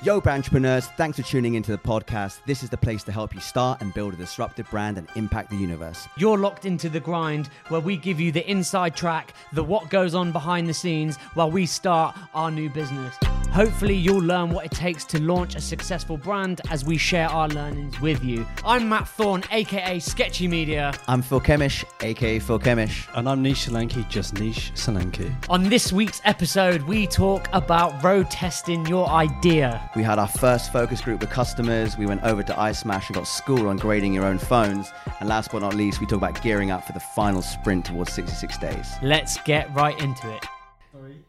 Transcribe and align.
Yo, 0.00 0.20
Brandtrepreneurs, 0.20 0.84
thanks 0.96 1.18
for 1.18 1.24
tuning 1.24 1.56
into 1.56 1.72
the 1.72 1.78
podcast. 1.78 2.38
This 2.46 2.62
is 2.62 2.70
the 2.70 2.76
place 2.76 3.02
to 3.02 3.10
help 3.10 3.34
you 3.34 3.40
start 3.40 3.80
and 3.80 3.92
build 3.92 4.14
a 4.14 4.16
disruptive 4.16 4.70
brand 4.70 4.96
and 4.96 5.08
impact 5.16 5.50
the 5.50 5.56
universe. 5.56 6.06
You're 6.16 6.38
locked 6.38 6.66
into 6.66 6.88
the 6.88 7.00
grind 7.00 7.48
where 7.66 7.80
we 7.80 7.96
give 7.96 8.20
you 8.20 8.30
the 8.30 8.48
inside 8.48 8.94
track, 8.94 9.34
the 9.52 9.64
what 9.64 9.90
goes 9.90 10.14
on 10.14 10.30
behind 10.30 10.68
the 10.68 10.74
scenes 10.74 11.16
while 11.34 11.50
we 11.50 11.66
start 11.66 12.16
our 12.32 12.48
new 12.48 12.70
business. 12.70 13.16
Hopefully, 13.50 13.96
you'll 13.96 14.22
learn 14.22 14.50
what 14.50 14.66
it 14.66 14.70
takes 14.70 15.04
to 15.06 15.20
launch 15.20 15.56
a 15.56 15.60
successful 15.60 16.16
brand 16.16 16.60
as 16.70 16.84
we 16.84 16.96
share 16.96 17.28
our 17.28 17.48
learnings 17.48 17.98
with 18.00 18.22
you. 18.22 18.46
I'm 18.64 18.88
Matt 18.88 19.08
Thorne, 19.08 19.42
aka 19.50 19.98
Sketchy 19.98 20.46
Media. 20.46 20.92
I'm 21.08 21.22
Phil 21.22 21.40
Kemish, 21.40 21.82
aka 22.02 22.38
Phil 22.38 22.60
Kemish. 22.60 23.08
And 23.14 23.28
I'm 23.28 23.42
Nish 23.42 23.66
Solanki, 23.66 24.08
just 24.08 24.38
Nish 24.38 24.70
Solanki. 24.74 25.34
On 25.48 25.64
this 25.64 25.92
week's 25.92 26.20
episode, 26.24 26.82
we 26.82 27.06
talk 27.06 27.48
about 27.52 28.00
road 28.04 28.30
testing 28.30 28.86
your 28.86 29.08
idea. 29.08 29.87
We 29.96 30.02
had 30.02 30.18
our 30.18 30.28
first 30.28 30.72
focus 30.72 31.00
group 31.00 31.20
with 31.20 31.30
customers. 31.30 31.96
We 31.96 32.06
went 32.06 32.22
over 32.22 32.42
to 32.42 32.52
iSmash 32.52 33.06
and 33.06 33.14
got 33.14 33.26
school 33.26 33.68
on 33.68 33.78
grading 33.78 34.12
your 34.12 34.24
own 34.24 34.38
phones. 34.38 34.92
And 35.20 35.28
last 35.28 35.50
but 35.50 35.60
not 35.60 35.74
least, 35.74 36.00
we 36.00 36.06
talk 36.06 36.18
about 36.18 36.42
gearing 36.42 36.70
up 36.70 36.84
for 36.84 36.92
the 36.92 37.00
final 37.00 37.42
sprint 37.42 37.86
towards 37.86 38.12
66 38.12 38.58
days. 38.58 38.86
Let's 39.02 39.38
get 39.42 39.74
right 39.74 39.98
into 40.00 40.30
it. 40.34 40.44
Three, 40.92 41.22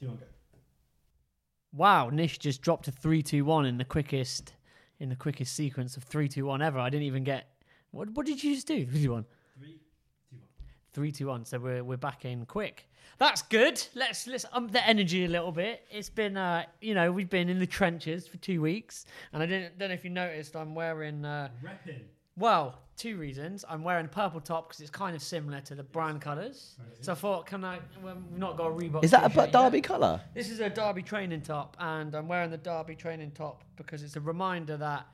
two, 0.00 0.08
one, 0.08 0.16
go. 0.16 0.24
Wow, 1.72 2.10
Nish 2.10 2.38
just 2.38 2.62
dropped 2.62 2.88
a 2.88 2.92
three, 2.92 3.22
two, 3.22 3.44
one 3.44 3.66
in 3.66 3.78
the 3.78 3.84
quickest 3.84 4.52
in 4.98 5.08
the 5.08 5.16
quickest 5.16 5.54
sequence 5.54 5.96
of 5.96 6.04
three, 6.04 6.28
two, 6.28 6.46
one 6.46 6.62
ever. 6.62 6.78
I 6.78 6.90
didn't 6.90 7.06
even 7.06 7.24
get. 7.24 7.48
What, 7.90 8.10
what 8.10 8.26
did 8.26 8.42
you 8.42 8.54
just 8.54 8.66
do? 8.66 8.86
3, 8.86 9.02
2, 9.02 9.12
1. 9.12 9.24
Three, 10.96 11.12
two, 11.12 11.26
one. 11.26 11.44
So 11.44 11.58
we're 11.58 11.84
we're 11.84 11.98
back 11.98 12.24
in 12.24 12.46
quick. 12.46 12.88
That's 13.18 13.42
good. 13.42 13.86
Let's 13.94 14.26
let's 14.26 14.46
ump 14.50 14.72
the 14.72 14.82
energy 14.88 15.26
a 15.26 15.28
little 15.28 15.52
bit. 15.52 15.82
It's 15.90 16.08
been 16.08 16.38
uh 16.38 16.64
you 16.80 16.94
know 16.94 17.12
we've 17.12 17.28
been 17.28 17.50
in 17.50 17.58
the 17.58 17.66
trenches 17.66 18.26
for 18.26 18.38
two 18.38 18.62
weeks, 18.62 19.04
and 19.34 19.42
I 19.42 19.44
didn't 19.46 19.78
don't 19.78 19.90
know 19.90 19.94
if 19.94 20.04
you 20.04 20.10
noticed 20.10 20.56
I'm 20.56 20.74
wearing 20.74 21.22
uh 21.26 21.50
Repping. 21.62 22.00
well 22.38 22.78
two 22.96 23.18
reasons. 23.18 23.62
I'm 23.68 23.84
wearing 23.84 24.06
a 24.06 24.08
purple 24.08 24.40
top 24.40 24.68
because 24.68 24.80
it's 24.80 24.88
kind 24.88 25.14
of 25.14 25.20
similar 25.20 25.60
to 25.60 25.74
the 25.74 25.82
brand 25.82 26.22
colours. 26.22 26.76
So 27.02 27.12
I 27.12 27.14
thought, 27.14 27.44
can 27.44 27.62
I? 27.62 27.80
Well, 28.02 28.16
we've 28.30 28.38
not 28.40 28.56
got 28.56 28.68
a 28.68 28.70
Reboxed. 28.70 29.04
Is 29.04 29.10
that 29.10 29.26
a 29.26 29.28
t-shirt 29.28 29.44
yet. 29.48 29.52
Derby 29.52 29.82
colour? 29.82 30.22
This 30.32 30.48
is 30.48 30.60
a 30.60 30.70
Derby 30.70 31.02
training 31.02 31.42
top, 31.42 31.76
and 31.78 32.14
I'm 32.14 32.26
wearing 32.26 32.50
the 32.50 32.56
Derby 32.56 32.94
training 32.94 33.32
top 33.32 33.64
because 33.76 34.02
it's 34.02 34.16
a 34.16 34.20
reminder 34.20 34.78
that 34.78 35.06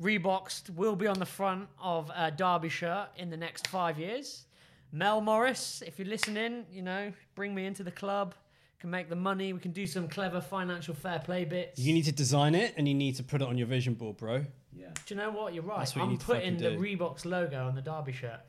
Reboxed 0.00 0.70
will 0.70 0.96
be 0.96 1.06
on 1.06 1.18
the 1.18 1.26
front 1.26 1.68
of 1.78 2.10
a 2.16 2.30
Derby 2.30 2.70
shirt 2.70 3.08
in 3.18 3.28
the 3.28 3.36
next 3.36 3.66
five 3.66 3.98
years. 3.98 4.46
Mel 4.92 5.22
Morris, 5.22 5.82
if 5.86 5.98
you're 5.98 6.08
listening, 6.08 6.66
you 6.70 6.82
know, 6.82 7.12
bring 7.34 7.54
me 7.54 7.64
into 7.66 7.82
the 7.82 7.90
club. 7.90 8.34
Can 8.78 8.90
make 8.90 9.08
the 9.08 9.14
money. 9.16 9.52
We 9.52 9.60
can 9.60 9.70
do 9.70 9.86
some 9.86 10.08
clever 10.08 10.40
financial 10.40 10.92
fair 10.92 11.20
play 11.20 11.44
bits. 11.44 11.78
You 11.78 11.94
need 11.94 12.04
to 12.06 12.12
design 12.12 12.56
it 12.56 12.74
and 12.76 12.88
you 12.88 12.94
need 12.94 13.14
to 13.14 13.22
put 13.22 13.40
it 13.40 13.46
on 13.46 13.56
your 13.56 13.68
vision 13.68 13.94
board, 13.94 14.16
bro. 14.16 14.44
Yeah. 14.76 14.88
Do 15.06 15.14
you 15.14 15.20
know 15.20 15.30
what? 15.30 15.54
You're 15.54 15.62
right. 15.62 15.78
That's 15.78 15.94
what 15.94 16.00
you 16.00 16.06
I'm 16.06 16.10
need 16.10 16.20
to 16.20 16.26
putting 16.26 16.56
the 16.56 16.64
fucking 16.64 16.82
do. 16.82 16.96
Reboxed 16.96 17.24
logo 17.24 17.64
on 17.64 17.76
the 17.76 17.80
Derby 17.80 18.10
shirt. 18.10 18.40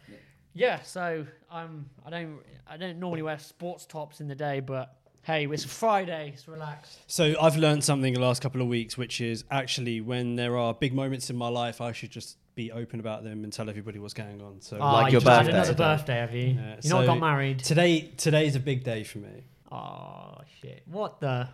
Yeah. 0.56 0.82
so 0.82 1.28
I'm. 1.52 1.88
I 2.04 2.10
don't. 2.10 2.40
I 2.66 2.78
don't 2.78 3.00
normally 3.00 3.22
wear 3.22 3.38
sports 3.38 3.86
tops 3.86 4.22
in 4.22 4.28
the 4.28 4.34
day, 4.34 4.60
but 4.60 4.96
hey, 5.22 5.46
it's 5.46 5.66
Friday. 5.66 6.32
It's 6.34 6.48
relaxed. 6.48 6.98
So 7.06 7.36
I've 7.40 7.56
learned 7.58 7.84
something 7.84 8.14
the 8.14 8.20
last 8.20 8.42
couple 8.42 8.60
of 8.60 8.68
weeks, 8.68 8.98
which 8.98 9.22
is 9.22 9.44
actually 9.52 10.02
when 10.02 10.36
there 10.36 10.58
are 10.58 10.74
big 10.74 10.96
moments 10.96 11.30
in 11.30 11.36
my 11.36 11.50
life, 11.50 11.80
I 11.80 11.92
should 11.92 12.10
just 12.10 12.38
be 12.56 12.72
open 12.72 13.00
about 13.00 13.24
them 13.24 13.44
and 13.44 13.52
tell 13.52 13.70
everybody 13.70 14.00
what's 14.00 14.14
going 14.14 14.42
on. 14.42 14.62
So 14.62 14.78
Oh, 14.78 14.94
Like 14.94 15.08
you 15.08 15.14
your 15.14 15.22
just 15.22 15.28
had 15.32 15.38
birthday. 15.46 15.52
another 15.58 15.74
birthday, 15.74 16.16
have 16.16 16.34
you? 16.36 16.42
Yeah, 16.50 16.76
you 16.82 16.90
not 16.90 17.02
so- 17.02 17.06
got 17.08 17.20
married. 17.20 17.60
today, 17.60 18.12
today's 18.18 18.56
a 18.56 18.60
big 18.60 18.84
day 18.84 19.04
for 19.04 19.18
me. 19.20 19.44
Oh 19.72 20.38
shit! 20.62 20.84
What 20.86 21.20
the? 21.20 21.48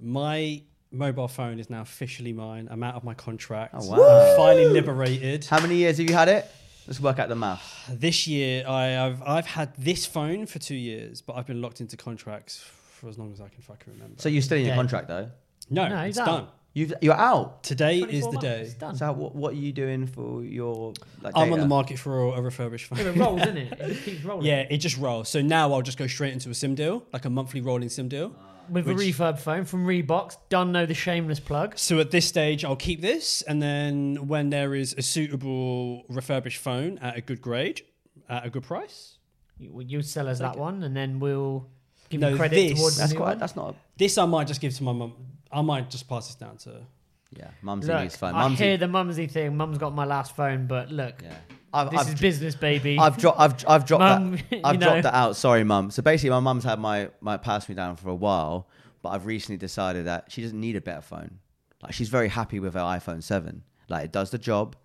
My 0.00 0.62
mobile 0.90 1.28
phone 1.28 1.58
is 1.58 1.70
now 1.70 1.80
officially 1.80 2.32
mine. 2.32 2.68
I'm 2.70 2.82
out 2.82 2.96
of 2.96 3.04
my 3.04 3.14
contract. 3.14 3.74
Oh, 3.78 3.86
wow. 3.86 3.96
I'm 4.30 4.36
finally 4.36 4.68
liberated. 4.68 5.46
How 5.46 5.60
many 5.60 5.76
years 5.76 5.96
have 5.98 6.08
you 6.08 6.14
had 6.14 6.28
it? 6.28 6.50
Let's 6.86 7.00
work 7.00 7.18
out 7.18 7.28
the 7.30 7.36
math. 7.36 7.84
This 7.88 8.26
year, 8.26 8.64
I, 8.68 8.86
have 8.88 9.22
I've 9.22 9.46
had 9.46 9.72
this 9.78 10.04
phone 10.04 10.44
for 10.46 10.58
two 10.58 10.74
years, 10.74 11.22
but 11.22 11.36
I've 11.36 11.46
been 11.46 11.62
locked 11.62 11.80
into 11.80 11.96
contracts 11.96 12.58
for 12.58 13.08
as 13.08 13.16
long 13.18 13.32
as 13.32 13.40
I 13.40 13.48
can 13.48 13.62
fucking 13.62 13.92
remember. 13.94 14.16
So 14.20 14.28
you're 14.28 14.42
still 14.42 14.58
in 14.58 14.64
your 14.64 14.72
Yeah. 14.74 14.76
contract 14.76 15.08
though? 15.08 15.30
no, 15.70 15.88
No, 15.88 16.00
it's 16.02 16.18
out. 16.18 16.26
done. 16.26 16.46
You've, 16.74 16.94
you're 17.02 17.12
out. 17.14 17.62
Today 17.62 17.98
is 18.00 18.24
the 18.24 18.32
months, 18.32 18.74
day. 18.74 18.90
So 18.96 19.12
what, 19.12 19.34
what 19.34 19.52
are 19.52 19.56
you 19.56 19.72
doing 19.72 20.06
for 20.06 20.42
your 20.42 20.94
like? 21.20 21.34
I'm 21.36 21.42
on 21.44 21.48
data? 21.50 21.60
the 21.62 21.68
market 21.68 21.98
for 21.98 22.22
a, 22.22 22.28
a 22.38 22.40
refurbished 22.42 22.86
phone. 22.86 22.98
Yeah, 22.98 23.04
it 23.10 23.16
rolls, 23.16 23.42
isn't 23.42 23.56
it? 23.58 23.72
It 23.80 23.88
just 23.88 24.04
keeps 24.04 24.24
rolling. 24.24 24.46
Yeah, 24.46 24.60
it 24.70 24.78
just 24.78 24.96
rolls. 24.96 25.28
So 25.28 25.42
now 25.42 25.72
I'll 25.72 25.82
just 25.82 25.98
go 25.98 26.06
straight 26.06 26.32
into 26.32 26.48
a 26.48 26.54
sim 26.54 26.74
deal, 26.74 27.04
like 27.12 27.26
a 27.26 27.30
monthly 27.30 27.60
rolling 27.60 27.90
sim 27.90 28.08
deal. 28.08 28.34
With 28.70 28.86
Which- 28.86 28.96
a 28.96 29.00
refurb 29.00 29.38
phone 29.38 29.64
from 29.66 29.84
Reboxed. 29.86 30.38
Done. 30.48 30.72
Know 30.72 30.86
the 30.86 30.94
shameless 30.94 31.40
plug. 31.40 31.76
So 31.76 31.98
at 32.00 32.10
this 32.10 32.26
stage, 32.26 32.64
I'll 32.64 32.76
keep 32.76 33.02
this, 33.02 33.42
and 33.42 33.60
then 33.60 34.26
when 34.28 34.48
there 34.48 34.74
is 34.74 34.94
a 34.96 35.02
suitable 35.02 36.04
refurbished 36.08 36.58
phone 36.58 36.96
at 36.98 37.18
a 37.18 37.20
good 37.20 37.42
grade, 37.42 37.82
at 38.30 38.46
a 38.46 38.50
good 38.50 38.62
price, 38.62 39.18
You, 39.58 39.82
you 39.86 40.00
sell 40.00 40.26
us 40.28 40.38
that 40.38 40.54
it. 40.54 40.58
one, 40.58 40.82
and 40.84 40.96
then 40.96 41.20
we'll 41.20 41.68
give 42.08 42.20
No, 42.22 42.30
you 42.30 42.36
credit 42.36 42.54
this- 42.70 42.78
towards 42.78 42.96
the 42.96 43.00
That's 43.02 43.12
new 43.12 43.18
quite. 43.18 43.28
one. 43.30 43.38
That's 43.38 43.56
not. 43.56 43.70
A, 43.70 43.74
this 43.98 44.16
I 44.16 44.24
might 44.24 44.46
just 44.46 44.60
give 44.62 44.72
to 44.74 44.82
my 44.84 44.92
mum. 44.92 45.12
I 45.52 45.62
might 45.62 45.90
just 45.90 46.08
pass 46.08 46.26
this 46.28 46.36
down 46.36 46.56
to. 46.58 46.82
yeah, 47.30 47.48
mumsy 47.62 47.88
Look, 47.92 48.02
needs 48.02 48.16
phone. 48.16 48.34
I 48.34 48.42
Mumsy. 48.42 48.64
hear 48.64 48.76
the 48.76 48.88
mumsy 48.88 49.26
thing. 49.26 49.56
Mum's 49.56 49.78
got 49.78 49.94
my 49.94 50.04
last 50.04 50.34
phone, 50.36 50.66
but 50.66 50.90
look, 50.90 51.22
yeah. 51.22 51.34
I've, 51.74 51.90
this 51.90 52.00
I've, 52.00 52.08
is 52.14 52.20
business, 52.20 52.54
baby. 52.54 52.98
I've 53.00 53.16
dropped. 53.16 53.40
I've, 53.40 53.64
I've 53.68 53.84
dropped 53.86 54.00
Mum, 54.00 54.38
that. 54.50 54.60
I've 54.64 54.78
know. 54.78 54.86
dropped 54.86 55.02
that 55.04 55.14
out. 55.14 55.36
Sorry, 55.36 55.64
mum. 55.64 55.90
So 55.90 56.02
basically, 56.02 56.30
my 56.30 56.40
mum's 56.40 56.64
had 56.64 56.78
my 56.78 57.10
my 57.20 57.36
passed 57.36 57.68
me 57.68 57.74
down 57.74 57.96
for 57.96 58.08
a 58.10 58.14
while, 58.14 58.68
but 59.02 59.10
I've 59.10 59.26
recently 59.26 59.56
decided 59.58 60.06
that 60.06 60.30
she 60.30 60.42
doesn't 60.42 60.58
need 60.60 60.76
a 60.76 60.80
better 60.80 61.00
phone. 61.02 61.38
Like 61.82 61.92
she's 61.92 62.08
very 62.08 62.28
happy 62.28 62.60
with 62.60 62.74
her 62.74 62.80
iPhone 62.80 63.22
seven. 63.22 63.62
Like 63.88 64.04
it 64.06 64.12
does 64.12 64.30
the 64.30 64.38
job. 64.38 64.76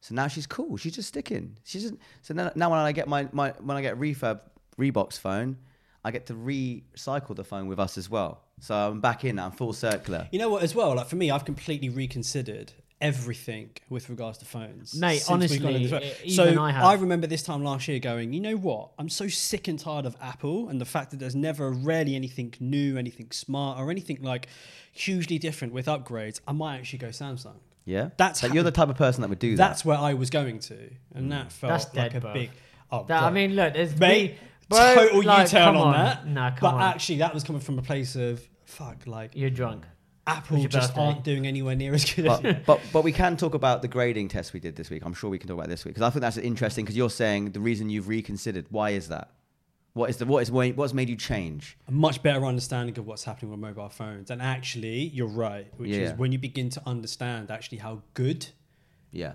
So 0.00 0.14
now 0.14 0.28
she's 0.28 0.46
cool. 0.46 0.76
She's 0.76 0.94
just 0.94 1.08
sticking. 1.08 1.56
She's 1.64 1.82
just, 1.82 1.94
so 2.22 2.34
now, 2.34 2.52
now 2.54 2.70
when 2.70 2.78
I 2.78 2.92
get 2.92 3.08
my, 3.08 3.26
my 3.32 3.54
when 3.60 3.76
I 3.76 3.82
get 3.82 3.98
refurb 3.98 4.40
Reboxed 4.78 5.18
phone, 5.18 5.56
I 6.04 6.10
get 6.10 6.26
to 6.26 6.34
recycle 6.34 7.34
the 7.34 7.42
phone 7.44 7.66
with 7.66 7.80
us 7.80 7.96
as 7.96 8.10
well. 8.10 8.42
So 8.60 8.74
I'm 8.74 9.00
back 9.00 9.24
in. 9.24 9.36
now. 9.36 9.46
I'm 9.46 9.52
full 9.52 9.72
circular. 9.72 10.28
You 10.32 10.38
know 10.38 10.48
what? 10.48 10.62
As 10.62 10.74
well, 10.74 10.94
like 10.94 11.08
for 11.08 11.16
me, 11.16 11.30
I've 11.30 11.44
completely 11.44 11.88
reconsidered 11.88 12.72
everything 13.00 13.68
with 13.90 14.08
regards 14.08 14.38
to 14.38 14.46
phones. 14.46 14.94
Mate, 14.94 15.18
since 15.18 15.50
we've 15.50 15.60
gone 15.60 15.74
honestly, 15.74 15.96
into 15.96 16.06
e- 16.06 16.32
even 16.32 16.54
so 16.56 16.62
I 16.62 16.70
have. 16.70 17.02
remember 17.02 17.26
this 17.26 17.42
time 17.42 17.62
last 17.62 17.86
year 17.88 17.98
going, 17.98 18.32
you 18.32 18.40
know 18.40 18.56
what? 18.56 18.90
I'm 18.98 19.10
so 19.10 19.28
sick 19.28 19.68
and 19.68 19.78
tired 19.78 20.06
of 20.06 20.16
Apple 20.20 20.68
and 20.70 20.80
the 20.80 20.86
fact 20.86 21.10
that 21.10 21.18
there's 21.18 21.36
never 21.36 21.70
rarely 21.70 22.14
anything 22.16 22.54
new, 22.58 22.96
anything 22.96 23.30
smart, 23.32 23.78
or 23.78 23.90
anything 23.90 24.20
like 24.22 24.48
hugely 24.92 25.38
different 25.38 25.74
with 25.74 25.86
upgrades. 25.86 26.40
I 26.48 26.52
might 26.52 26.78
actually 26.78 27.00
go 27.00 27.08
Samsung. 27.08 27.56
Yeah, 27.84 28.08
That's 28.16 28.42
like 28.42 28.50
ha- 28.50 28.54
you're 28.54 28.64
the 28.64 28.72
type 28.72 28.88
of 28.88 28.96
person 28.96 29.20
that 29.22 29.28
would 29.28 29.38
do 29.38 29.56
that. 29.56 29.68
That's 29.68 29.84
where 29.84 29.98
I 29.98 30.14
was 30.14 30.30
going 30.30 30.58
to, 30.60 30.90
and 31.14 31.30
that 31.30 31.48
mm. 31.48 31.52
felt 31.52 31.70
That's 31.72 31.84
like 31.94 32.12
dead, 32.12 32.24
a 32.24 32.26
bruv. 32.26 32.32
big. 32.32 32.50
Oh, 32.90 33.04
That- 33.06 33.22
I 33.22 33.26
bro. 33.26 33.30
mean, 33.34 33.54
look, 33.54 33.74
there's 33.74 33.96
mate, 34.00 34.32
we- 34.32 34.38
bro, 34.68 34.94
total 34.94 35.22
like, 35.22 35.46
U-turn 35.52 35.68
on, 35.68 35.76
on. 35.76 35.92
that. 35.92 36.26
Nah, 36.26 36.50
come 36.50 36.58
but 36.60 36.74
on. 36.74 36.82
actually, 36.82 37.18
that 37.18 37.32
was 37.34 37.44
coming 37.44 37.60
from 37.60 37.78
a 37.78 37.82
place 37.82 38.16
of 38.16 38.46
fuck, 38.64 39.06
like 39.06 39.32
You're 39.34 39.50
drunk. 39.50 39.84
Apple 40.28 40.58
your 40.58 40.68
just 40.68 40.88
birthday? 40.88 41.02
aren't 41.02 41.22
doing 41.22 41.46
anywhere 41.46 41.76
near 41.76 41.94
as 41.94 42.12
good. 42.12 42.24
but, 42.26 42.66
but 42.66 42.80
but 42.92 43.04
we 43.04 43.12
can 43.12 43.36
talk 43.36 43.54
about 43.54 43.80
the 43.82 43.86
grading 43.88 44.26
test 44.26 44.52
we 44.52 44.58
did 44.58 44.74
this 44.74 44.90
week. 44.90 45.04
I'm 45.04 45.14
sure 45.14 45.30
we 45.30 45.38
can 45.38 45.46
talk 45.46 45.56
about 45.58 45.68
this 45.68 45.84
week 45.84 45.94
because 45.94 46.04
I 46.06 46.10
think 46.10 46.20
that's 46.22 46.36
interesting 46.36 46.84
because 46.84 46.96
you're 46.96 47.10
saying 47.10 47.52
the 47.52 47.60
reason 47.60 47.90
you've 47.90 48.08
reconsidered. 48.08 48.66
Why 48.70 48.90
is 48.90 49.06
that? 49.06 49.30
What 49.92 50.10
is 50.10 50.16
the 50.16 50.26
what 50.26 50.42
is 50.42 50.50
what's 50.50 50.92
made 50.92 51.08
you 51.08 51.14
change? 51.16 51.78
a 51.86 51.92
much 51.92 52.22
better 52.24 52.44
understanding 52.44 52.98
of 52.98 53.06
what's 53.06 53.22
happening 53.22 53.52
with 53.52 53.60
mobile 53.60 53.88
phones. 53.88 54.30
And 54.32 54.42
actually, 54.42 55.04
you're 55.14 55.28
right, 55.28 55.68
which 55.76 55.92
is 55.92 56.12
when 56.18 56.32
you 56.32 56.38
begin 56.38 56.70
to 56.70 56.82
understand 56.84 57.50
actually 57.52 57.78
how 57.78 58.02
good 58.14 58.48
Yeah, 59.12 59.34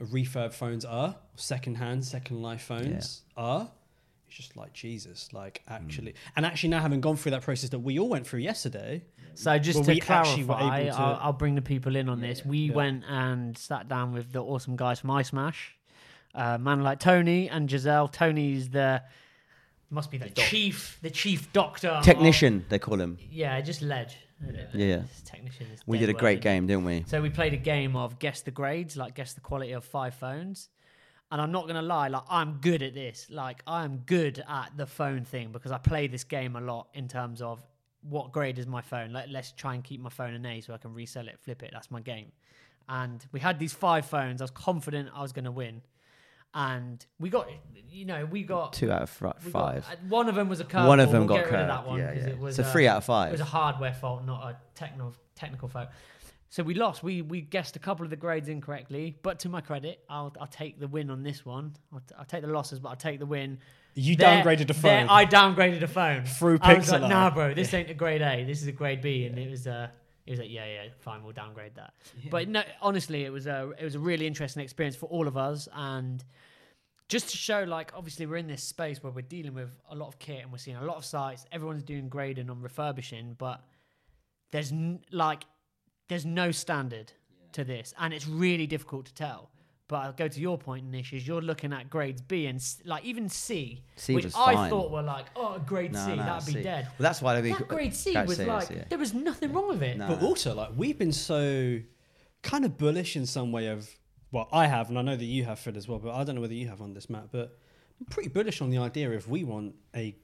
refurb 0.00 0.52
phones 0.52 0.84
are, 0.84 1.16
second-hand, 1.36 2.04
second 2.04 2.42
life 2.42 2.62
phones 2.62 3.22
are. 3.36 3.70
It's 4.36 4.46
just 4.48 4.56
like 4.56 4.72
Jesus, 4.72 5.32
like 5.32 5.62
actually, 5.68 6.10
Mm. 6.12 6.16
and 6.34 6.44
actually 6.46 6.70
now 6.70 6.80
having 6.80 7.00
gone 7.00 7.16
through 7.16 7.30
that 7.30 7.42
process 7.42 7.70
that 7.70 7.78
we 7.78 8.00
all 8.00 8.08
went 8.08 8.26
through 8.26 8.40
yesterday, 8.40 9.04
So 9.34 9.56
just 9.58 9.76
Well, 9.76 9.84
to 9.84 9.92
we 9.92 10.00
actually 10.00 10.42
were 10.44 10.54
clarify, 10.54 10.78
able 10.80 10.90
to- 10.96 11.00
I'll, 11.00 11.18
I'll 11.22 11.32
bring 11.32 11.54
the 11.54 11.62
people 11.62 11.94
in 11.94 12.08
on 12.08 12.20
this. 12.20 12.44
We 12.44 12.58
yeah. 12.58 12.74
went 12.74 13.04
and 13.08 13.56
sat 13.56 13.88
down 13.88 14.12
with 14.12 14.32
the 14.32 14.42
awesome 14.42 14.74
guys 14.76 14.98
from 15.00 15.10
iSmash, 15.10 15.54
uh, 16.34 16.58
man 16.58 16.82
like 16.82 16.98
Tony 16.98 17.48
and 17.48 17.70
Giselle. 17.70 18.08
Tony's 18.08 18.70
the 18.70 19.02
must 19.90 20.10
be 20.10 20.18
the 20.18 20.30
chief, 20.30 20.98
the 21.02 21.10
chief 21.10 21.52
doctor, 21.52 21.88
of- 21.88 22.04
technician 22.04 22.64
they 22.68 22.78
call 22.80 23.00
him. 23.00 23.18
yeah, 23.30 23.60
just 23.60 23.82
ledge. 23.82 24.16
Yeah, 24.44 24.66
yeah. 24.74 25.02
technician. 25.24 25.66
We 25.86 25.98
did 25.98 26.08
a 26.08 26.12
great 26.12 26.38
isn't 26.40 26.42
game, 26.42 26.66
didn't 26.66 26.84
we? 26.84 27.04
So 27.06 27.22
we 27.22 27.30
played 27.30 27.54
a 27.54 27.62
game 27.74 27.94
of 27.94 28.18
guess 28.18 28.42
the 28.42 28.50
grades, 28.50 28.96
like 28.96 29.14
guess 29.14 29.32
the 29.34 29.40
quality 29.40 29.72
of 29.72 29.84
five 29.84 30.14
phones. 30.14 30.68
And 31.34 31.40
I'm 31.42 31.50
not 31.50 31.66
gonna 31.66 31.82
lie, 31.82 32.06
like 32.06 32.22
I'm 32.30 32.58
good 32.60 32.80
at 32.80 32.94
this. 32.94 33.26
Like 33.28 33.60
I'm 33.66 33.96
good 34.06 34.44
at 34.48 34.70
the 34.76 34.86
phone 34.86 35.24
thing 35.24 35.50
because 35.50 35.72
I 35.72 35.78
play 35.78 36.06
this 36.06 36.22
game 36.22 36.54
a 36.54 36.60
lot 36.60 36.86
in 36.94 37.08
terms 37.08 37.42
of 37.42 37.60
what 38.02 38.30
grade 38.30 38.56
is 38.60 38.68
my 38.68 38.80
phone. 38.82 39.12
Like 39.12 39.26
let's 39.30 39.50
try 39.50 39.74
and 39.74 39.82
keep 39.82 40.00
my 40.00 40.10
phone 40.10 40.32
an 40.34 40.46
A 40.46 40.60
so 40.60 40.74
I 40.74 40.78
can 40.78 40.94
resell 40.94 41.26
it, 41.26 41.40
flip 41.40 41.64
it. 41.64 41.70
That's 41.72 41.90
my 41.90 42.00
game. 42.00 42.30
And 42.88 43.26
we 43.32 43.40
had 43.40 43.58
these 43.58 43.72
five 43.72 44.06
phones. 44.06 44.40
I 44.40 44.44
was 44.44 44.52
confident 44.52 45.08
I 45.12 45.22
was 45.22 45.32
gonna 45.32 45.50
win. 45.50 45.82
and 46.54 47.04
we 47.18 47.30
got 47.30 47.48
you 47.90 48.04
know 48.04 48.26
we 48.26 48.44
got 48.44 48.72
Two 48.72 48.92
out 48.92 49.02
of 49.02 49.18
got- 49.20 49.42
five. 49.42 49.84
uh, 49.90 49.96
one 50.08 50.28
of 50.28 50.36
them 50.36 50.48
was 50.48 50.60
a 50.60 50.64
curve. 50.64 50.86
One 50.86 51.00
of 51.00 51.10
them 51.10 51.26
we'll 51.26 51.36
got 51.36 51.44
get 51.46 51.50
rid 51.50 51.54
of 51.54 51.58
curved. 51.58 51.70
that 51.70 51.86
one 51.88 51.98
Yeah, 51.98 52.12
yeah. 52.12 52.26
it 52.28 52.38
was 52.38 52.54
So 52.54 52.62
uh, 52.62 52.70
three 52.70 52.86
out 52.86 52.98
of 52.98 53.04
five. 53.06 53.30
It 53.30 53.32
was 53.32 53.40
a 53.40 53.44
hardware 53.44 53.92
fault, 53.92 54.24
not 54.24 54.40
a 54.50 54.56
technical 54.76 55.12
technical 55.34 55.66
fault. 55.66 55.88
So 56.50 56.62
we 56.62 56.74
lost. 56.74 57.02
We 57.02 57.22
we 57.22 57.40
guessed 57.40 57.74
a 57.74 57.78
couple 57.80 58.04
of 58.04 58.10
the 58.10 58.16
grades 58.16 58.48
incorrectly, 58.48 59.16
but 59.22 59.40
to 59.40 59.48
my 59.48 59.60
credit, 59.60 60.04
I'll 60.08 60.32
I'll 60.40 60.46
take 60.46 60.78
the 60.78 60.86
win 60.86 61.10
on 61.10 61.22
this 61.22 61.44
one. 61.44 61.74
I'll, 61.92 62.02
I'll 62.18 62.24
take 62.24 62.42
the 62.42 62.48
losses, 62.48 62.78
but 62.78 62.90
I'll 62.90 62.96
take 62.96 63.18
the 63.18 63.26
win. 63.26 63.58
You 63.94 64.16
There- 64.16 64.42
downgraded 64.42 64.62
a 64.62 64.64
there 64.66 64.74
phone. 64.74 65.08
I 65.08 65.24
downgraded 65.24 65.82
a 65.82 65.88
phone 65.88 66.24
Through 66.24 66.58
I 66.62 66.74
like, 66.74 67.02
nah, 67.02 67.30
bro, 67.30 67.54
this 67.54 67.72
ain't 67.74 67.90
a 67.90 67.94
grade 67.94 68.22
A. 68.22 68.44
This 68.44 68.60
is 68.62 68.68
a 68.68 68.72
grade 68.72 69.00
B, 69.00 69.26
and 69.26 69.38
it 69.38 69.50
was 69.50 69.66
uh, 69.66 69.88
it 70.26 70.30
was 70.30 70.40
like, 70.40 70.50
yeah, 70.50 70.64
yeah, 70.66 70.88
fine, 71.00 71.22
we'll 71.22 71.32
downgrade 71.32 71.74
that. 71.74 71.92
But 72.30 72.48
no, 72.48 72.62
honestly, 72.80 73.24
it 73.24 73.32
was 73.32 73.46
a 73.46 73.72
it 73.78 73.84
was 73.84 73.94
a 73.94 74.00
really 74.00 74.26
interesting 74.26 74.62
experience 74.62 74.96
for 74.96 75.06
all 75.06 75.26
of 75.26 75.36
us, 75.36 75.68
and 75.74 76.24
just 77.08 77.30
to 77.30 77.36
show, 77.36 77.64
like, 77.64 77.92
obviously, 77.94 78.26
we're 78.26 78.36
in 78.38 78.46
this 78.46 78.62
space 78.62 79.02
where 79.02 79.12
we're 79.12 79.20
dealing 79.22 79.54
with 79.54 79.76
a 79.90 79.94
lot 79.94 80.08
of 80.08 80.18
kit, 80.18 80.42
and 80.42 80.50
we're 80.50 80.58
seeing 80.58 80.76
a 80.76 80.84
lot 80.84 80.96
of 80.96 81.04
sites. 81.04 81.44
Everyone's 81.52 81.82
doing 81.82 82.08
grading 82.08 82.48
on 82.48 82.62
refurbishing, 82.62 83.34
but 83.38 83.60
there's 84.52 84.72
n- 84.72 85.00
like 85.12 85.44
there's 86.08 86.24
no 86.26 86.50
standard 86.50 87.12
to 87.52 87.64
this, 87.64 87.94
and 87.98 88.12
it's 88.12 88.26
really 88.26 88.66
difficult 88.66 89.06
to 89.06 89.14
tell. 89.14 89.50
But 89.86 89.96
I'll 89.96 90.12
go 90.12 90.28
to 90.28 90.40
your 90.40 90.56
point, 90.56 90.86
Nish, 90.86 91.12
is 91.12 91.26
you're 91.26 91.42
looking 91.42 91.72
at 91.72 91.90
grades 91.90 92.22
B 92.22 92.46
and 92.46 92.56
s- 92.56 92.80
like 92.86 93.04
even 93.04 93.28
C, 93.28 93.84
C 93.96 94.14
which 94.14 94.24
was 94.24 94.34
I 94.34 94.54
fine. 94.54 94.70
thought 94.70 94.90
were 94.90 95.02
like, 95.02 95.26
oh, 95.36 95.58
grade 95.66 95.92
No, 95.92 96.04
C, 96.06 96.16
no, 96.16 96.24
that'd 96.24 96.54
be 96.54 96.62
dead. 96.62 96.84
Well, 96.86 96.94
that's 97.00 97.20
why 97.20 97.38
they 97.40 97.52
That 97.52 97.68
grade 97.68 97.94
C 97.94 98.14
grade 98.14 98.26
was 98.26 98.36
C 98.38 98.42
is, 98.44 98.48
like, 98.48 98.70
yeah. 98.70 98.84
there 98.88 98.98
was 98.98 99.12
nothing 99.12 99.52
wrong 99.52 99.68
with 99.68 99.82
it. 99.82 99.98
No. 99.98 100.08
But 100.08 100.22
also, 100.22 100.54
like, 100.54 100.70
we've 100.74 100.98
been 100.98 101.12
so 101.12 101.80
kind 102.42 102.64
of 102.64 102.78
bullish 102.78 103.14
in 103.14 103.26
some 103.26 103.52
way 103.52 103.66
of, 103.66 103.88
well, 104.32 104.48
I 104.52 104.66
have, 104.68 104.88
and 104.88 104.98
I 104.98 105.02
know 105.02 105.16
that 105.16 105.24
you 105.24 105.44
have, 105.44 105.58
Fred, 105.58 105.76
as 105.76 105.86
well, 105.86 105.98
but 105.98 106.12
I 106.14 106.24
don't 106.24 106.34
know 106.34 106.40
whether 106.40 106.54
you 106.54 106.68
have 106.68 106.80
on 106.80 106.94
this, 106.94 107.10
Matt, 107.10 107.30
but 107.30 107.58
I'm 108.00 108.06
pretty 108.06 108.30
bullish 108.30 108.62
on 108.62 108.70
the 108.70 108.78
idea 108.78 109.10
if 109.12 109.28
we 109.28 109.44
want 109.44 109.74
a, 109.94 110.16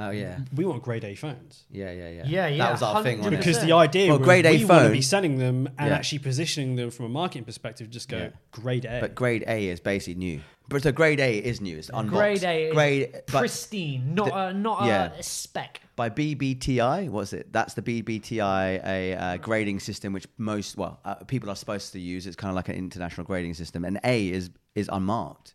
Oh 0.00 0.10
yeah, 0.10 0.38
we 0.54 0.64
want 0.64 0.82
grade 0.82 1.04
A 1.04 1.14
phones. 1.16 1.64
yeah, 1.70 1.90
yeah, 1.90 2.08
yeah. 2.08 2.22
Yeah, 2.26 2.46
yeah, 2.46 2.58
That 2.64 2.72
was 2.72 2.82
our 2.82 3.02
thing, 3.02 3.18
wasn't 3.18 3.34
it? 3.34 3.38
Because 3.38 3.60
the 3.60 3.72
idea 3.72 4.10
Well, 4.10 4.18
was 4.18 4.26
grade 4.26 4.46
A 4.46 4.56
we 4.56 4.64
want 4.64 4.84
to 4.86 4.92
be 4.92 5.02
selling 5.02 5.38
them 5.38 5.66
and 5.78 5.88
Yeah. 5.90 5.96
actually 5.96 6.20
positioning 6.20 6.76
them 6.76 6.90
from 6.90 7.06
a 7.06 7.08
marketing 7.08 7.44
perspective, 7.44 7.90
just 7.90 8.08
go 8.08 8.18
Yeah. 8.18 8.28
grade 8.52 8.84
A. 8.84 9.00
But 9.00 9.14
grade 9.16 9.42
A 9.48 9.68
is 9.68 9.80
basically 9.80 10.14
new. 10.14 10.40
But 10.68 10.82
so 10.82 10.92
grade 10.92 11.18
A 11.18 11.38
is 11.38 11.60
new. 11.60 11.78
It's 11.78 11.88
unboxed. 11.88 12.10
Grade 12.10 12.44
A 12.44 12.68
is 12.68 12.74
grade 12.74 13.12
but 13.26 13.38
pristine, 13.40 14.14
not 14.14 14.26
the- 14.28 14.36
a 14.36 14.52
not 14.54 14.86
yeah. 14.86 15.12
a 15.14 15.22
spec. 15.22 15.80
by 15.96 16.08
BBTI. 16.10 17.08
What's 17.08 17.32
it? 17.32 17.52
That's 17.52 17.74
the 17.74 17.82
BBTI, 17.82 18.80
a 18.86 19.14
uh, 19.14 19.36
grading 19.38 19.80
system 19.80 20.12
which 20.12 20.28
most 20.36 20.76
well 20.76 21.00
uh, 21.04 21.16
people 21.24 21.50
are 21.50 21.56
supposed 21.56 21.92
to 21.94 21.98
use. 21.98 22.24
It's 22.26 22.36
kind 22.36 22.50
of 22.50 22.54
like 22.56 22.68
an 22.68 22.76
international 22.76 23.24
grading 23.26 23.54
system. 23.54 23.84
And 23.84 23.98
A 24.04 24.28
is 24.28 24.50
is 24.76 24.88
unmarked. 24.92 25.54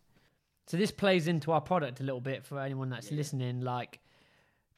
So 0.67 0.77
this 0.77 0.91
plays 0.91 1.27
into 1.27 1.51
our 1.51 1.61
product 1.61 1.99
a 1.99 2.03
little 2.03 2.21
bit 2.21 2.43
for 2.45 2.59
anyone 2.59 2.89
that's 2.89 3.11
listening. 3.11 3.61
Like, 3.61 3.99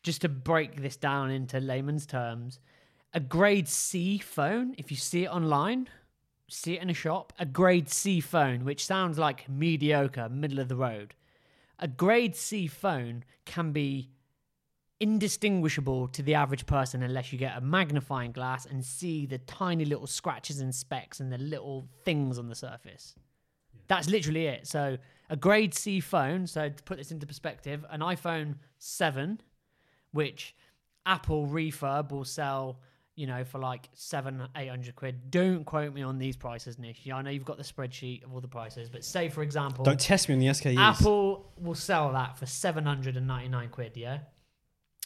just 0.05 0.21
to 0.21 0.29
break 0.29 0.81
this 0.81 0.95
down 0.95 1.31
into 1.31 1.59
layman's 1.59 2.05
terms, 2.05 2.59
a 3.13 3.19
grade 3.19 3.67
C 3.67 4.19
phone, 4.19 4.75
if 4.77 4.91
you 4.91 4.97
see 4.97 5.23
it 5.23 5.29
online, 5.29 5.89
see 6.47 6.75
it 6.75 6.81
in 6.83 6.91
a 6.91 6.93
shop, 6.93 7.33
a 7.39 7.45
grade 7.45 7.89
C 7.89 8.21
phone, 8.21 8.63
which 8.63 8.85
sounds 8.85 9.17
like 9.17 9.49
mediocre, 9.49 10.29
middle 10.29 10.59
of 10.59 10.69
the 10.69 10.75
road. 10.75 11.15
A 11.79 11.87
grade 11.87 12.35
C 12.35 12.67
phone 12.67 13.23
can 13.45 13.71
be 13.71 14.11
indistinguishable 14.99 16.07
to 16.09 16.21
the 16.21 16.35
average 16.35 16.67
person 16.67 17.01
unless 17.01 17.33
you 17.33 17.39
get 17.39 17.57
a 17.57 17.61
magnifying 17.61 18.31
glass 18.31 18.65
and 18.65 18.85
see 18.85 19.25
the 19.25 19.39
tiny 19.39 19.85
little 19.85 20.07
scratches 20.07 20.59
and 20.59 20.73
specks 20.73 21.19
and 21.19 21.31
the 21.31 21.37
little 21.39 21.87
things 22.03 22.37
on 22.37 22.47
the 22.47 22.55
surface. 22.55 23.15
That's 23.87 24.07
literally 24.07 24.45
it. 24.45 24.67
So 24.67 24.97
a 25.31 25.35
grade 25.35 25.73
C 25.73 25.99
phone. 25.99 26.45
So 26.45 26.69
to 26.69 26.83
put 26.83 26.97
this 26.97 27.11
into 27.11 27.25
perspective, 27.25 27.83
an 27.89 28.01
iPhone 28.01 28.55
seven, 28.77 29.41
which 30.15 30.55
Apple 31.05 31.45
refurb 31.45 32.11
will 32.11 32.23
sell, 32.23 32.79
you 33.15 33.27
know, 33.27 33.43
for 33.43 33.59
like 33.59 33.89
seven, 33.93 34.47
eight 34.55 34.69
hundred 34.69 34.95
quid. 34.95 35.29
Don't 35.29 35.65
quote 35.65 35.93
me 35.93 36.01
on 36.01 36.17
these 36.17 36.37
prices, 36.37 36.79
Nish. 36.79 37.01
Yeah, 37.03 37.17
I 37.17 37.21
know 37.21 37.29
you've 37.29 37.45
got 37.45 37.57
the 37.57 37.63
spreadsheet 37.63 38.23
of 38.23 38.33
all 38.33 38.41
the 38.41 38.47
prices, 38.47 38.89
but 38.89 39.03
say 39.03 39.29
for 39.29 39.43
example, 39.43 39.83
Don't 39.83 39.99
test 39.99 40.29
me 40.29 40.33
on 40.33 40.39
the 40.39 40.47
SKUs. 40.47 40.77
Apple 40.77 41.51
will 41.59 41.75
sell 41.75 42.11
that 42.13 42.37
for 42.37 42.45
799 42.45 43.69
quid, 43.69 43.91
yeah? 43.95 44.19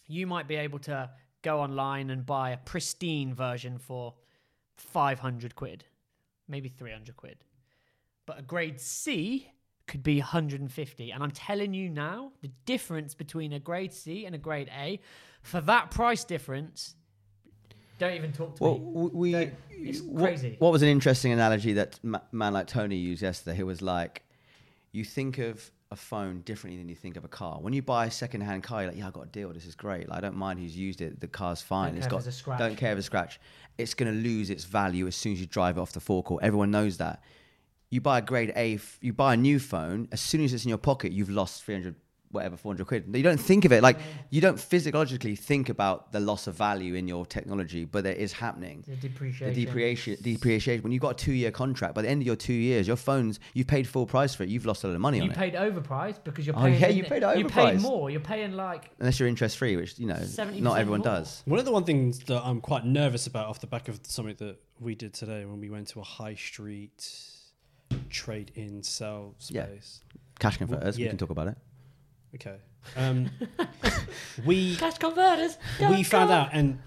You 0.08 0.28
might 0.28 0.48
be 0.48 0.56
able 0.56 0.80
to 0.80 1.10
go 1.42 1.60
online 1.60 2.10
and 2.12 2.26
buy 2.26 2.52
a 2.52 2.58
pristine 2.58 3.34
version 3.34 3.78
for 3.78 4.14
500 4.78 5.56
quid, 5.56 5.86
maybe 6.48 6.70
300 6.70 7.16
quid. 7.18 7.38
But 8.26 8.40
a 8.40 8.42
grade 8.44 8.80
C 8.80 9.52
could 9.90 10.04
be 10.04 10.20
150. 10.20 11.12
And 11.12 11.22
I'm 11.22 11.32
telling 11.32 11.74
you 11.74 11.90
now, 11.90 12.32
the 12.42 12.50
difference 12.66 13.14
between 13.14 13.52
a 13.52 13.60
grade 13.60 13.92
C 13.92 14.26
and 14.26 14.34
a 14.34 14.38
grade 14.38 14.70
A, 14.78 15.00
for 15.42 15.60
that 15.62 15.92
price 15.92 16.24
difference, 16.24 16.96
don't 17.98 18.14
even 18.14 18.32
talk 18.32 18.56
to 18.58 18.64
Well, 18.64 18.78
me. 18.80 19.10
we. 19.14 19.32
Don't- 19.34 19.54
it's 19.72 20.00
what- 20.02 20.24
crazy. 20.24 20.56
What, 20.60 20.72
was 20.72 20.82
an 20.82 20.88
interesting 20.90 21.32
analogy 21.34 21.74
that 21.74 22.00
ma- 22.04 22.22
man 22.32 22.54
like 22.54 22.68
Tony 22.68 22.96
used 22.96 23.22
yesterday? 23.22 23.58
He 23.58 23.64
was 23.64 23.82
like, 23.82 24.24
you 24.92 25.04
think 25.04 25.38
of 25.38 25.70
a 25.92 25.96
phone 25.96 26.42
differently 26.42 26.78
than 26.78 26.88
you 26.88 26.96
think 26.96 27.18
of 27.18 27.26
a 27.26 27.28
car. 27.28 27.58
When 27.60 27.74
you 27.74 27.82
buy 27.82 28.06
a 28.06 28.12
second-hand 28.12 28.62
car, 28.62 28.84
you're 28.84 28.92
like, 28.92 29.00
yeah, 29.00 29.08
I 29.08 29.12
got 29.12 29.24
a 29.24 29.28
deal. 29.30 29.52
This 29.52 29.66
is 29.66 29.74
great. 29.76 30.08
Like, 30.08 30.20
I 30.20 30.22
don't 30.22 30.36
mind 30.36 30.60
who's 30.60 30.78
used 30.78 31.02
it. 31.02 31.20
The 31.20 31.28
car's 31.28 31.62
fine. 31.62 31.90
Don't 31.94 31.98
it's 31.98 32.06
care 32.06 32.12
got 32.20 32.28
a 32.28 32.32
scratch. 32.32 32.60
don't 32.60 32.76
care 32.78 32.92
if 32.92 32.98
it's 33.00 33.08
a 33.08 33.10
scratch. 33.10 33.40
It's 33.80 33.94
going 33.96 34.14
to 34.14 34.20
lose 34.20 34.50
its 34.52 34.66
value 34.66 35.08
as 35.08 35.16
soon 35.16 35.34
as 35.34 35.42
you 35.42 35.48
drive 35.48 35.78
it 35.78 35.82
off 35.82 35.92
the 35.94 36.00
forecourt. 36.00 36.44
Everyone 36.44 36.70
knows 36.70 36.98
that. 36.98 37.24
You 37.90 38.02
buy 38.02 38.20
a 38.20 38.22
grade 38.22 38.54
A, 38.56 38.76
f- 38.76 38.98
you 39.02 39.14
buy 39.14 39.34
a 39.34 39.38
new 39.38 39.60
phone. 39.60 40.08
As 40.12 40.22
soon 40.22 40.44
as 40.44 40.54
it's 40.54 40.64
in 40.64 40.70
your 40.70 40.78
pocket, 40.78 41.12
you've 41.12 41.30
lost 41.32 41.64
300, 41.64 41.96
whatever, 42.32 42.56
400 42.56 42.86
quid. 42.86 43.06
You 43.12 43.24
don't 43.24 43.40
think 43.40 43.66
of 43.66 43.72
it 43.72 43.82
like 43.82 43.98
you 44.30 44.42
don't 44.42 44.60
physiologically 44.60 45.36
think 45.36 45.70
about 45.70 46.12
the 46.12 46.20
loss 46.20 46.46
of 46.46 46.54
value 46.54 46.94
in 46.94 47.08
your 47.08 47.26
technology, 47.26 47.86
but 47.86 48.06
it 48.06 48.20
is 48.20 48.32
happening 48.32 48.84
The 48.88 48.96
depreciation. 48.96 49.56
the 49.56 49.66
depreciation, 49.66 50.24
depreciation. 50.24 50.84
When 50.84 50.92
you've 50.92 51.02
got 51.02 51.20
a 51.20 51.24
two-year 51.26 51.50
contract, 51.50 51.96
by 51.96 52.04
the 52.04 52.10
end 52.10 52.22
of 52.22 52.28
your 52.28 52.36
two 52.36 52.54
years, 52.54 52.86
your 52.86 52.96
phones 52.96 53.40
you've 53.56 53.66
paid 53.66 53.88
full 53.88 54.06
price 54.06 54.36
for 54.36 54.44
it. 54.44 54.50
You've 54.50 54.68
lost 54.68 54.84
a 54.84 54.88
lot 54.88 54.94
of 54.94 55.02
money 55.02 55.18
You 55.18 55.24
on 55.24 55.30
it, 55.32 55.34
You 55.36 55.40
paid 55.40 55.54
overpriced 55.56 56.24
because 56.24 56.46
you're 56.46 56.56
oh, 56.56 56.62
paying. 56.62 56.76
Oh, 56.76 56.80
paying. 56.80 56.98
yeah, 56.98 57.04
you 57.04 57.10
paid 57.10 57.24
overpriced. 57.24 57.38
You 57.40 57.46
paid 57.48 57.78
overpriced. 57.78 57.82
more. 57.82 58.10
You're 58.12 58.20
paying 58.22 58.52
like 58.54 58.92
unless 59.00 59.20
you're 59.20 59.28
interest-free, 59.28 59.78
which 59.78 59.98
you 59.98 60.06
know 60.06 60.22
not 60.60 60.78
everyone 60.78 61.00
more. 61.00 61.06
does. 61.06 61.42
One 61.46 61.58
of 61.58 61.66
the 61.66 61.72
one 61.72 61.86
things 61.86 62.20
that 62.26 62.44
I'm 62.46 62.62
quite 62.62 62.86
nervous 62.86 63.26
about 63.26 63.48
off 63.48 63.60
the 63.60 63.66
back 63.66 63.88
of 63.88 64.00
something 64.04 64.36
that 64.38 64.58
we 64.80 64.94
did 64.94 65.16
today 65.16 65.46
when 65.46 65.60
we 65.60 65.72
went 65.72 65.88
to 65.88 66.00
a 66.00 66.04
high 66.04 66.36
street 66.36 67.04
trade 68.10 68.52
in 68.56 68.84
sell 68.84 69.36
Yeah. 69.50 69.66
space. 69.66 70.02
Cash 70.40 70.58
converters, 70.58 70.98
yeah. 70.98 71.06
we 71.06 71.10
can 71.10 71.18
talk 71.18 71.30
about 71.30 71.48
it. 71.48 71.58
Okay. 72.36 72.58
Um, 72.96 73.30
we 74.46 74.76
cash 74.76 74.98
converters. 74.98 75.58
we 75.80 75.86
Don't 75.88 76.04
found 76.06 76.32
out, 76.32 76.50
and 76.54 76.80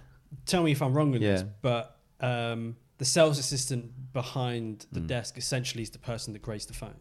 tell 0.47 0.63
me 0.63 0.73
if 0.73 0.81
I'm 0.81 0.95
wrong 0.95 1.11
with 1.11 1.21
this, 1.21 1.45
but 1.61 1.99
um, 2.21 2.77
the 2.99 3.05
sales 3.05 3.39
assistant 3.39 4.13
behind 4.13 4.87
the 4.93 5.01
desk 5.01 5.37
essentially 5.37 5.83
is 5.83 5.91
the 5.91 5.99
person 5.99 6.33
that 6.33 6.43
grades 6.43 6.67
the 6.67 6.75
phone. 6.75 6.97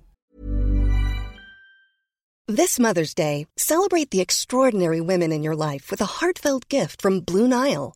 This 2.47 2.79
Mother's 2.79 3.13
Day, 3.13 3.45
celebrate 3.55 4.11
the 4.11 4.19
extraordinary 4.19 4.99
women 4.99 5.31
in 5.31 5.41
your 5.43 5.55
life 5.55 5.89
with 5.89 6.01
a 6.01 6.05
heartfelt 6.05 6.67
gift 6.67 7.01
from 7.01 7.21
Blue 7.21 7.47
Nile. 7.47 7.95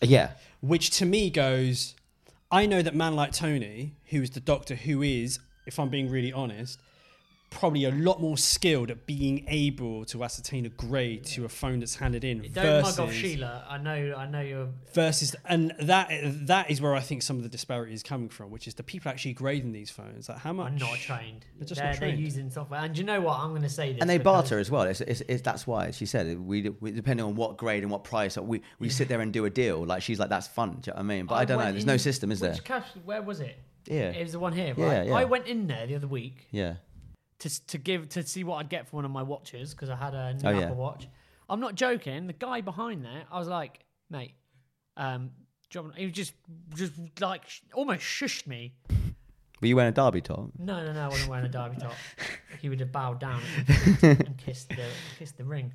Yeah, 0.00 0.32
which 0.60 0.90
to 0.90 1.06
me 1.06 1.30
goes 1.30 1.94
i 2.50 2.66
know 2.66 2.82
that 2.82 2.94
man 2.94 3.14
like 3.14 3.32
tony 3.32 3.92
who 4.06 4.22
is 4.22 4.30
the 4.30 4.40
doctor 4.40 4.74
who 4.74 5.02
is 5.02 5.38
if 5.66 5.78
i'm 5.78 5.88
being 5.88 6.10
really 6.10 6.32
honest 6.32 6.80
probably 7.50 7.84
a 7.84 7.90
lot 7.90 8.20
more 8.20 8.36
skilled 8.36 8.90
at 8.90 9.06
being 9.06 9.44
able 9.48 10.04
to 10.06 10.22
ascertain 10.22 10.66
a 10.66 10.68
grade 10.68 11.24
to 11.24 11.44
a 11.44 11.48
phone 11.48 11.80
that's 11.80 11.96
handed 11.96 12.24
in 12.24 12.42
Don't 12.52 12.64
versus 12.64 12.98
mug 12.98 13.08
off 13.08 13.14
Sheila. 13.14 13.64
I 13.68 13.78
know. 13.78 14.14
I 14.16 14.26
know 14.26 14.40
you're. 14.40 14.68
versus 14.92 15.34
and 15.44 15.74
that 15.80 16.10
that 16.46 16.70
is 16.70 16.80
where 16.80 16.94
I 16.94 17.00
think 17.00 17.22
some 17.22 17.36
of 17.36 17.42
the 17.42 17.48
disparity 17.48 17.94
is 17.94 18.02
coming 18.02 18.28
from, 18.28 18.50
which 18.50 18.66
is 18.66 18.74
the 18.74 18.82
people 18.82 19.10
actually 19.10 19.32
grading 19.32 19.72
these 19.72 19.90
phones. 19.90 20.28
Like 20.28 20.38
how 20.38 20.52
much? 20.52 20.72
I'm 20.72 20.78
not 20.78 20.96
trained. 20.98 21.46
They're 21.58 21.66
just 21.66 21.80
they're, 21.80 21.90
not 21.90 22.00
they're 22.00 22.10
trained. 22.10 22.20
using 22.20 22.50
software. 22.50 22.80
And 22.80 22.94
do 22.94 23.00
you 23.00 23.06
know 23.06 23.20
what? 23.20 23.38
I'm 23.38 23.50
going 23.50 23.62
to 23.62 23.68
say 23.68 23.92
this. 23.92 24.00
and 24.00 24.10
they 24.10 24.18
barter 24.18 24.58
as 24.58 24.70
well. 24.70 24.82
It's, 24.82 25.00
it's, 25.00 25.22
it's, 25.28 25.42
that's 25.42 25.66
why 25.66 25.90
she 25.90 26.06
said 26.06 26.38
we, 26.38 26.68
we 26.80 26.90
depending 26.90 27.24
on 27.24 27.34
what 27.34 27.56
grade 27.56 27.82
and 27.82 27.90
what 27.90 28.04
price. 28.04 28.36
We 28.36 28.62
we 28.78 28.88
sit 28.88 29.08
there 29.08 29.20
and 29.20 29.32
do 29.32 29.44
a 29.46 29.50
deal. 29.50 29.84
Like 29.84 30.02
she's 30.02 30.18
like 30.18 30.28
that's 30.28 30.46
fun. 30.46 30.78
Do 30.80 30.90
you 30.90 30.92
know 30.92 30.96
what 30.96 31.00
I 31.00 31.02
mean? 31.02 31.26
But 31.26 31.34
I, 31.36 31.44
don't 31.44 31.58
know. 31.58 31.64
went 31.64 31.74
There's 31.74 31.86
no 31.86 31.96
system, 31.96 32.30
is 32.30 32.40
there? 32.40 32.54
Cash? 32.54 32.86
Where 33.04 33.22
was 33.22 33.40
it? 33.40 33.58
Yeah. 33.86 34.10
It 34.10 34.22
was 34.22 34.32
the 34.32 34.38
one 34.38 34.52
here, 34.52 34.74
right? 34.74 34.76
Yeah, 34.76 35.02
yeah. 35.04 35.14
I 35.14 35.24
went 35.24 35.46
in 35.46 35.66
there 35.66 35.86
the 35.86 35.94
other 35.94 36.06
week 36.06 36.46
Yeah. 36.50 36.74
To 37.40 37.66
to 37.66 37.78
give 37.78 38.08
to 38.10 38.22
see 38.26 38.44
what 38.44 38.56
I'd 38.56 38.68
get 38.68 38.88
for 38.88 38.96
one 38.96 39.04
of 39.04 39.10
my 39.10 39.22
watches 39.22 39.72
because 39.74 39.90
I 39.90 39.96
had 39.96 40.14
a 40.14 40.34
new 40.34 40.48
Oh, 40.48 40.50
yeah. 40.50 40.60
Apple 40.66 40.76
Watch. 40.76 41.08
I'm 41.48 41.60
not 41.60 41.74
joking. 41.74 42.26
The 42.26 42.32
guy 42.32 42.60
behind 42.60 43.04
there, 43.04 43.24
I 43.30 43.38
was 43.38 43.48
like, 43.48 43.80
mate, 44.10 44.34
um, 44.96 45.30
do 45.70 45.78
you 45.78 45.82
want-" 45.84 45.96
he 45.96 46.10
just 46.10 46.32
just 46.74 46.92
like 47.20 47.42
almost 47.74 48.02
shushed 48.02 48.46
me. 48.46 48.74
Were 49.60 49.66
you 49.66 49.76
wearing 49.76 49.88
a 49.90 49.94
derby 49.94 50.20
top? 50.20 50.50
No, 50.58 50.84
no, 50.84 50.92
no, 50.92 51.00
I 51.04 51.08
wasn't 51.08 51.30
wearing 51.30 51.46
a 51.46 51.48
derby 51.48 51.76
top. 51.80 51.92
He 52.60 52.68
would 52.68 52.80
have 52.80 52.90
bowed 52.90 53.20
down 53.20 53.40
and 54.02 54.36
kissed 54.36 54.70
the 54.70 54.82
kissed 55.16 55.36
the 55.38 55.44
ring. 55.44 55.72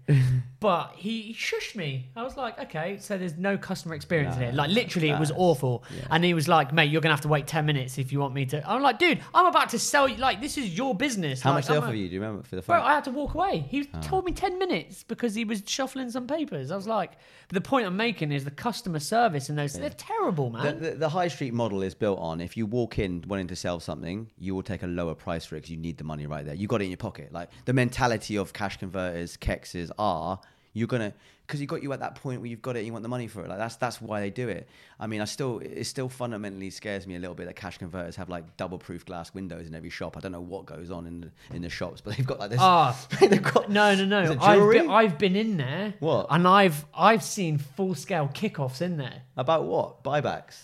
But 0.59 0.93
he, 0.97 1.21
he 1.21 1.33
shushed 1.33 1.75
me. 1.77 2.09
I 2.13 2.23
was 2.23 2.35
like, 2.35 2.59
okay, 2.59 2.97
so 2.99 3.17
there's 3.17 3.37
no 3.37 3.57
customer 3.57 3.95
experience 3.95 4.35
in 4.35 4.41
it. 4.43 4.53
Like 4.55 4.69
literally, 4.69 5.09
it 5.09 5.17
was 5.19 5.31
awful. 5.31 5.85
And 6.09 6.25
he 6.25 6.33
was 6.33 6.49
like, 6.49 6.73
mate, 6.73 6.91
you're 6.91 6.99
gonna 7.01 7.13
have 7.13 7.21
to 7.21 7.27
wait 7.29 7.47
ten 7.47 7.65
minutes 7.65 7.97
if 7.97 8.11
you 8.11 8.19
want 8.19 8.33
me 8.33 8.45
to. 8.47 8.69
I'm 8.69 8.81
like, 8.81 8.99
dude, 8.99 9.19
I'm 9.33 9.45
about 9.45 9.69
to 9.69 9.79
sell 9.79 10.09
you. 10.09 10.17
Like 10.17 10.41
this 10.41 10.57
is 10.57 10.75
your 10.77 10.93
business. 10.93 11.41
How 11.41 11.51
Like, 11.51 11.59
much 11.59 11.67
they 11.67 11.77
offer 11.77 11.93
you? 11.93 12.09
Do 12.09 12.15
you 12.15 12.21
remember 12.21 12.43
for 12.43 12.55
the 12.57 12.61
Bro. 12.61 12.81
I 12.81 12.93
had 12.95 13.05
to 13.05 13.11
walk 13.11 13.33
away. 13.33 13.65
He 13.69 13.87
Ah. 13.93 14.01
told 14.01 14.25
me 14.25 14.31
10 14.33 14.57
minutes 14.59 15.03
because 15.03 15.35
he 15.35 15.45
was 15.45 15.63
shuffling 15.65 16.09
some 16.09 16.27
papers. 16.27 16.69
I 16.71 16.75
was 16.75 16.87
like, 16.87 17.11
but 17.47 17.53
the 17.55 17.61
point 17.61 17.85
I'm 17.85 17.95
making 17.95 18.31
is 18.33 18.43
the 18.43 18.51
customer 18.51 18.99
service 18.99 19.49
in 19.49 19.55
those, 19.55 19.73
they're 19.73 19.89
terrible, 19.91 20.49
The, 20.49 20.57
man. 20.63 20.79
the, 20.81 20.91
the 20.91 21.09
high 21.09 21.27
street 21.29 21.53
model 21.53 21.81
is 21.81 21.93
built 21.93 22.19
on 22.19 22.41
if 22.41 22.57
you 22.57 22.65
walk 22.65 22.99
in 22.99 23.23
wanting 23.27 23.47
to 23.47 23.55
sell 23.55 23.72
something, 23.81 24.29
you 24.37 24.53
will 24.53 24.63
take 24.63 24.83
a 24.83 24.87
lower 24.87 25.15
price 25.15 25.45
for 25.45 25.55
it 25.55 25.59
because 25.59 25.71
you 25.71 25.77
need 25.77 25.97
the 25.97 26.03
money 26.03 26.27
right 26.27 26.45
there. 26.45 26.55
You 26.55 26.67
got 26.67 26.81
it 26.81 26.85
in 26.85 26.91
your 26.91 26.97
pocket. 26.97 27.31
Like 27.31 27.49
the 27.65 27.73
mentality 27.73 28.37
of 28.37 28.53
cash 28.53 28.77
converters, 28.77 29.37
kexes 29.37 29.89
are 29.97 30.39
you're 30.73 30.87
gonna 30.87 31.13
because 31.45 31.61
you 31.61 31.67
got 31.67 31.83
you 31.83 31.91
at 31.93 31.99
that 31.99 32.15
point 32.15 32.41
where 32.41 32.49
you've 32.49 32.61
got 32.61 32.75
it, 32.75 32.79
and 32.79 32.87
you 32.87 32.93
want 32.93 33.03
the 33.03 33.09
money 33.09 33.27
for 33.27 33.43
it. 33.43 33.49
Like 33.49 33.59
that's 33.59 33.75
that's 33.75 34.01
why 34.01 34.21
they 34.21 34.29
do 34.29 34.49
it. 34.49 34.67
I 34.99 35.07
mean, 35.07 35.21
I 35.21 35.25
still 35.25 35.59
it 35.59 35.83
still 35.85 36.09
fundamentally 36.09 36.69
scares 36.69 37.05
me 37.05 37.15
a 37.15 37.19
little 37.19 37.35
bit 37.35 37.45
that 37.45 37.55
cash 37.55 37.77
converters 37.77 38.15
have 38.15 38.29
like 38.29 38.57
double 38.57 38.79
proof 38.79 39.05
glass 39.05 39.33
windows 39.33 39.67
in 39.67 39.75
every 39.75 39.89
shop. 39.89 40.17
I 40.17 40.19
don't 40.19 40.31
know 40.31 40.41
what 40.41 40.65
goes 40.65 40.89
on 40.89 41.05
in 41.05 41.21
the 41.21 41.55
in 41.55 41.61
the 41.61 41.69
shops, 41.69 42.01
but 42.01 42.17
they've 42.17 42.25
got 42.25 42.39
like 42.39 42.49
this. 42.49 42.59
Ah, 42.61 42.97
they've 43.19 43.41
got 43.41 43.69
no, 43.69 43.93
no, 43.93 44.05
no. 44.05 44.37
I've 44.41 44.71
been, 44.71 44.89
I've 44.89 45.17
been 45.17 45.35
in 45.35 45.57
there. 45.57 45.93
What? 45.99 46.27
And 46.29 46.47
I've 46.47 46.85
I've 46.93 47.23
seen 47.23 47.57
full 47.59 47.93
scale 47.93 48.29
kickoffs 48.33 48.81
in 48.81 48.97
there. 48.97 49.21
about 49.37 49.65
what 49.65 50.03
buybacks. 50.03 50.61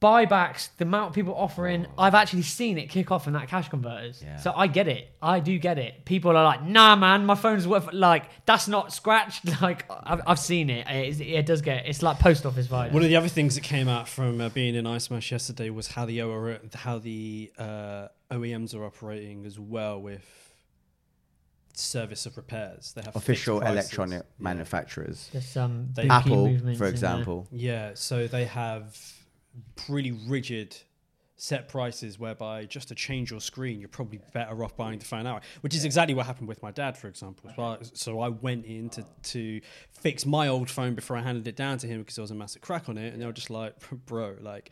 Buybacks, 0.00 0.70
the 0.78 0.84
amount 0.84 1.08
of 1.10 1.14
people 1.14 1.34
offering, 1.34 1.86
I've 1.98 2.14
actually 2.14 2.40
seen 2.42 2.78
it 2.78 2.88
kick 2.88 3.10
off 3.10 3.26
in 3.26 3.34
that 3.34 3.48
cash 3.48 3.68
converters. 3.68 4.22
Yeah. 4.24 4.36
So 4.36 4.52
I 4.56 4.66
get 4.66 4.88
it. 4.88 5.10
I 5.20 5.40
do 5.40 5.58
get 5.58 5.78
it. 5.78 6.06
People 6.06 6.34
are 6.36 6.42
like, 6.44 6.62
nah, 6.62 6.96
man, 6.96 7.26
my 7.26 7.34
phone's 7.34 7.68
worth, 7.68 7.92
like, 7.92 8.24
that's 8.46 8.66
not 8.66 8.92
scratched. 8.94 9.42
Like, 9.60 9.84
I've, 9.90 10.22
I've 10.26 10.38
seen 10.38 10.70
it. 10.70 10.86
It, 10.88 11.20
it 11.20 11.44
does 11.44 11.60
get, 11.60 11.86
it's 11.86 12.02
like 12.02 12.18
post 12.18 12.46
office 12.46 12.66
vibes. 12.66 12.92
One 12.92 13.02
of 13.02 13.10
the 13.10 13.16
other 13.16 13.28
things 13.28 13.56
that 13.56 13.60
came 13.64 13.88
out 13.88 14.08
from 14.08 14.40
uh, 14.40 14.48
being 14.48 14.74
in 14.74 14.86
iSmash 14.86 15.30
yesterday 15.30 15.68
was 15.68 15.88
how 15.88 16.06
the 16.06 16.22
OR, 16.22 16.58
how 16.74 16.98
the 16.98 17.52
uh, 17.58 18.08
OEMs 18.30 18.74
are 18.74 18.84
operating 18.86 19.44
as 19.44 19.58
well 19.58 20.00
with 20.00 20.24
service 21.74 22.24
of 22.24 22.36
repairs. 22.38 22.92
They 22.94 23.02
have 23.02 23.16
Official 23.16 23.60
electronic 23.60 24.20
Yeah. 24.22 24.26
manufacturers. 24.38 25.28
There's 25.32 25.46
some 25.46 25.88
They- 25.94 26.04
spooky 26.04 26.10
Apple, 26.14 26.46
movements 26.48 26.78
for 26.78 26.86
example. 26.86 27.46
Yeah, 27.52 27.90
so 27.94 28.26
they 28.26 28.46
have 28.46 28.96
really 29.88 30.12
rigid 30.12 30.76
set 31.40 31.68
prices 31.68 32.18
whereby 32.18 32.66
just 32.66 32.88
to 32.88 32.94
change 32.94 33.30
your 33.30 33.40
screen, 33.40 33.80
you're 33.80 33.88
probably 33.88 34.20
better 34.34 34.62
off 34.62 34.76
buying 34.76 34.98
the 34.98 35.04
phone 35.04 35.26
out, 35.26 35.42
which 35.62 35.74
is 35.74 35.86
exactly 35.86 36.14
what 36.14 36.26
happened 36.26 36.46
with 36.46 36.62
my 36.62 36.70
dad, 36.70 36.98
for 36.98 37.08
example. 37.08 37.50
well. 37.56 37.78
So 37.94 38.20
I 38.20 38.28
went 38.28 38.66
in 38.66 38.90
to, 38.90 39.04
to 39.22 39.60
fix 39.90 40.26
my 40.26 40.48
old 40.48 40.68
phone 40.68 40.94
before 40.94 41.16
I 41.16 41.22
handed 41.22 41.48
it 41.48 41.56
down 41.56 41.78
to 41.78 41.86
him 41.86 42.00
because 42.00 42.16
there 42.16 42.22
was 42.22 42.30
a 42.30 42.34
massive 42.34 42.60
crack 42.60 42.88
on 42.90 42.98
it, 42.98 43.12
and 43.12 43.22
they 43.22 43.26
were 43.26 43.32
just 43.32 43.48
like, 43.48 43.74
bro, 44.06 44.36
like, 44.40 44.70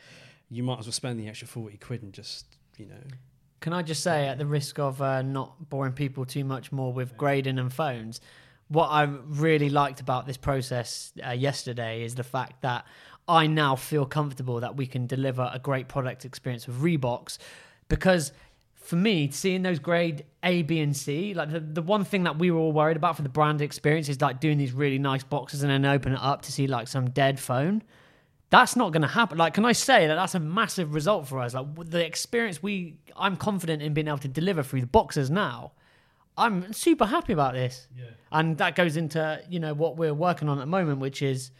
you 0.49 0.61
might 0.61 0.79
as 0.79 0.85
well 0.85 0.93
spend 0.93 1.19
the 1.19 1.27
extra 1.27 1.47
40 1.47 1.77
quid 1.77 2.03
and 2.03 2.13
just, 2.13 2.45
you 2.77 2.85
know. 2.85 3.01
Can 3.61 3.73
I 3.73 3.81
just 3.81 4.03
say, 4.03 4.27
at 4.27 4.37
the 4.37 4.45
risk 4.45 4.77
of 4.77 5.01
uh, 5.01 5.23
not 5.23 5.69
boring 5.69 5.93
people 5.93 6.23
too 6.23 6.45
much 6.45 6.71
more 6.71 6.93
with 6.93 7.17
grading 7.17 7.57
and 7.57 7.73
phones, 7.73 8.21
what 8.69 8.87
I 8.89 9.03
really 9.03 9.69
liked 9.69 9.99
about 9.99 10.27
this 10.27 10.37
process 10.37 11.11
uh, 11.25 11.31
yesterday 11.31 12.03
is 12.03 12.13
the 12.13 12.23
fact 12.23 12.61
that 12.61 12.85
I 13.29 13.47
now 13.47 13.75
feel 13.75 14.05
comfortable 14.05 14.59
that 14.59 14.75
we 14.75 14.87
can 14.87 15.07
deliver 15.07 15.49
a 15.53 15.59
great 15.59 15.87
product 15.87 16.25
experience 16.25 16.67
with 16.67 16.81
Reboxed 16.81 17.37
because 17.87 18.33
for 18.75 18.95
me, 18.95 19.29
seeing 19.29 19.61
those 19.61 19.77
grade 19.77 20.25
A, 20.43 20.63
B, 20.63 20.79
and 20.79 20.97
C, 20.97 21.33
like 21.33 21.51
the, 21.51 21.59
the 21.59 21.81
one 21.81 22.03
thing 22.03 22.23
that 22.23 22.39
we 22.39 22.49
were 22.49 22.59
all 22.59 22.71
worried 22.71 22.97
about 22.97 23.15
for 23.15 23.21
the 23.21 23.29
brand 23.29 23.61
experience 23.61 24.09
is 24.09 24.19
like 24.19 24.39
doing 24.39 24.57
these 24.57 24.73
really 24.73 24.97
nice 24.97 25.23
boxes 25.23 25.61
and 25.61 25.71
then 25.71 25.85
open 25.85 26.13
it 26.13 26.19
up 26.19 26.41
to 26.43 26.51
see 26.51 26.65
like 26.65 26.87
some 26.87 27.11
dead 27.11 27.39
phone 27.39 27.83
that's 28.49 28.75
not 28.75 28.91
going 28.91 29.01
to 29.01 29.07
happen. 29.07 29.37
Like, 29.37 29.53
can 29.53 29.65
I 29.65 29.73
say 29.73 30.07
that 30.07 30.15
that's 30.15 30.35
a 30.35 30.39
massive 30.39 30.93
result 30.93 31.27
for 31.27 31.39
us? 31.39 31.53
Like, 31.53 31.67
the 31.85 32.03
experience 32.05 32.63
we, 32.63 32.97
I'm 33.15 33.37
confident 33.37 33.81
in 33.81 33.93
being 33.93 34.07
able 34.07 34.17
to 34.19 34.27
deliver 34.27 34.63
through 34.63 34.81
the 34.81 34.87
boxes 34.87 35.29
now. 35.29 35.73
I'm 36.37 36.73
super 36.73 37.05
happy 37.05 37.33
about 37.33 37.53
this. 37.53 37.87
Yeah. 37.95 38.05
And 38.31 38.57
that 38.57 38.75
goes 38.75 38.97
into, 38.97 39.41
you 39.49 39.59
know, 39.59 39.73
what 39.73 39.97
we're 39.97 40.13
working 40.13 40.49
on 40.49 40.57
at 40.57 40.61
the 40.61 40.67
moment, 40.67 40.99
which 40.99 41.21
is 41.21 41.51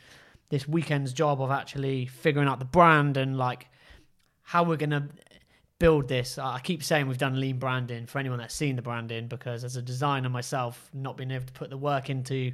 this 0.50 0.68
weekend's 0.68 1.14
job 1.14 1.42
of 1.42 1.52
actually 1.52 2.08
figuring 2.08 2.48
out 2.48 2.60
the 2.60 2.66
brand 2.66 3.18
and 3.18 3.38
like 3.38 3.68
how 4.42 4.64
we're 4.64 4.78
going 4.78 4.90
to 4.90 5.08
build 5.78 6.08
this. 6.08 6.38
I 6.38 6.60
keep 6.60 6.84
saying 6.84 7.08
we've 7.08 7.18
done 7.18 7.40
lean 7.40 7.58
branding 7.58 8.06
for 8.06 8.20
anyone 8.20 8.40
that's 8.40 8.54
seen 8.54 8.76
the 8.76 8.82
branding 8.82 9.28
because 9.28 9.64
as 9.64 9.76
a 9.76 9.82
designer 9.82 10.30
myself, 10.30 10.90
not 10.94 11.18
being 11.18 11.32
able 11.32 11.46
to 11.46 11.54
put 11.54 11.70
the 11.70 11.78
work 11.78 12.10
into 12.10 12.52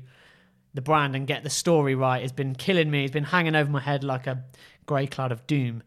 the 0.73 0.81
brand 0.81 1.15
and 1.15 1.25
get 1.25 1.43
the 1.43 1.49
story 1.49 1.95
right 1.95 2.21
has 2.21 2.31
been 2.31 2.53
killing 2.53 2.91
me. 2.91 3.05
It's 3.05 3.13
been 3.13 3.23
hanging 3.23 3.55
over 3.55 3.71
my 3.71 3.79
head 3.79 4.03
like 4.03 4.27
a 4.27 4.43
grey 4.85 5.07
cloud 5.07 5.31
of 5.31 5.47
doom. 5.47 5.81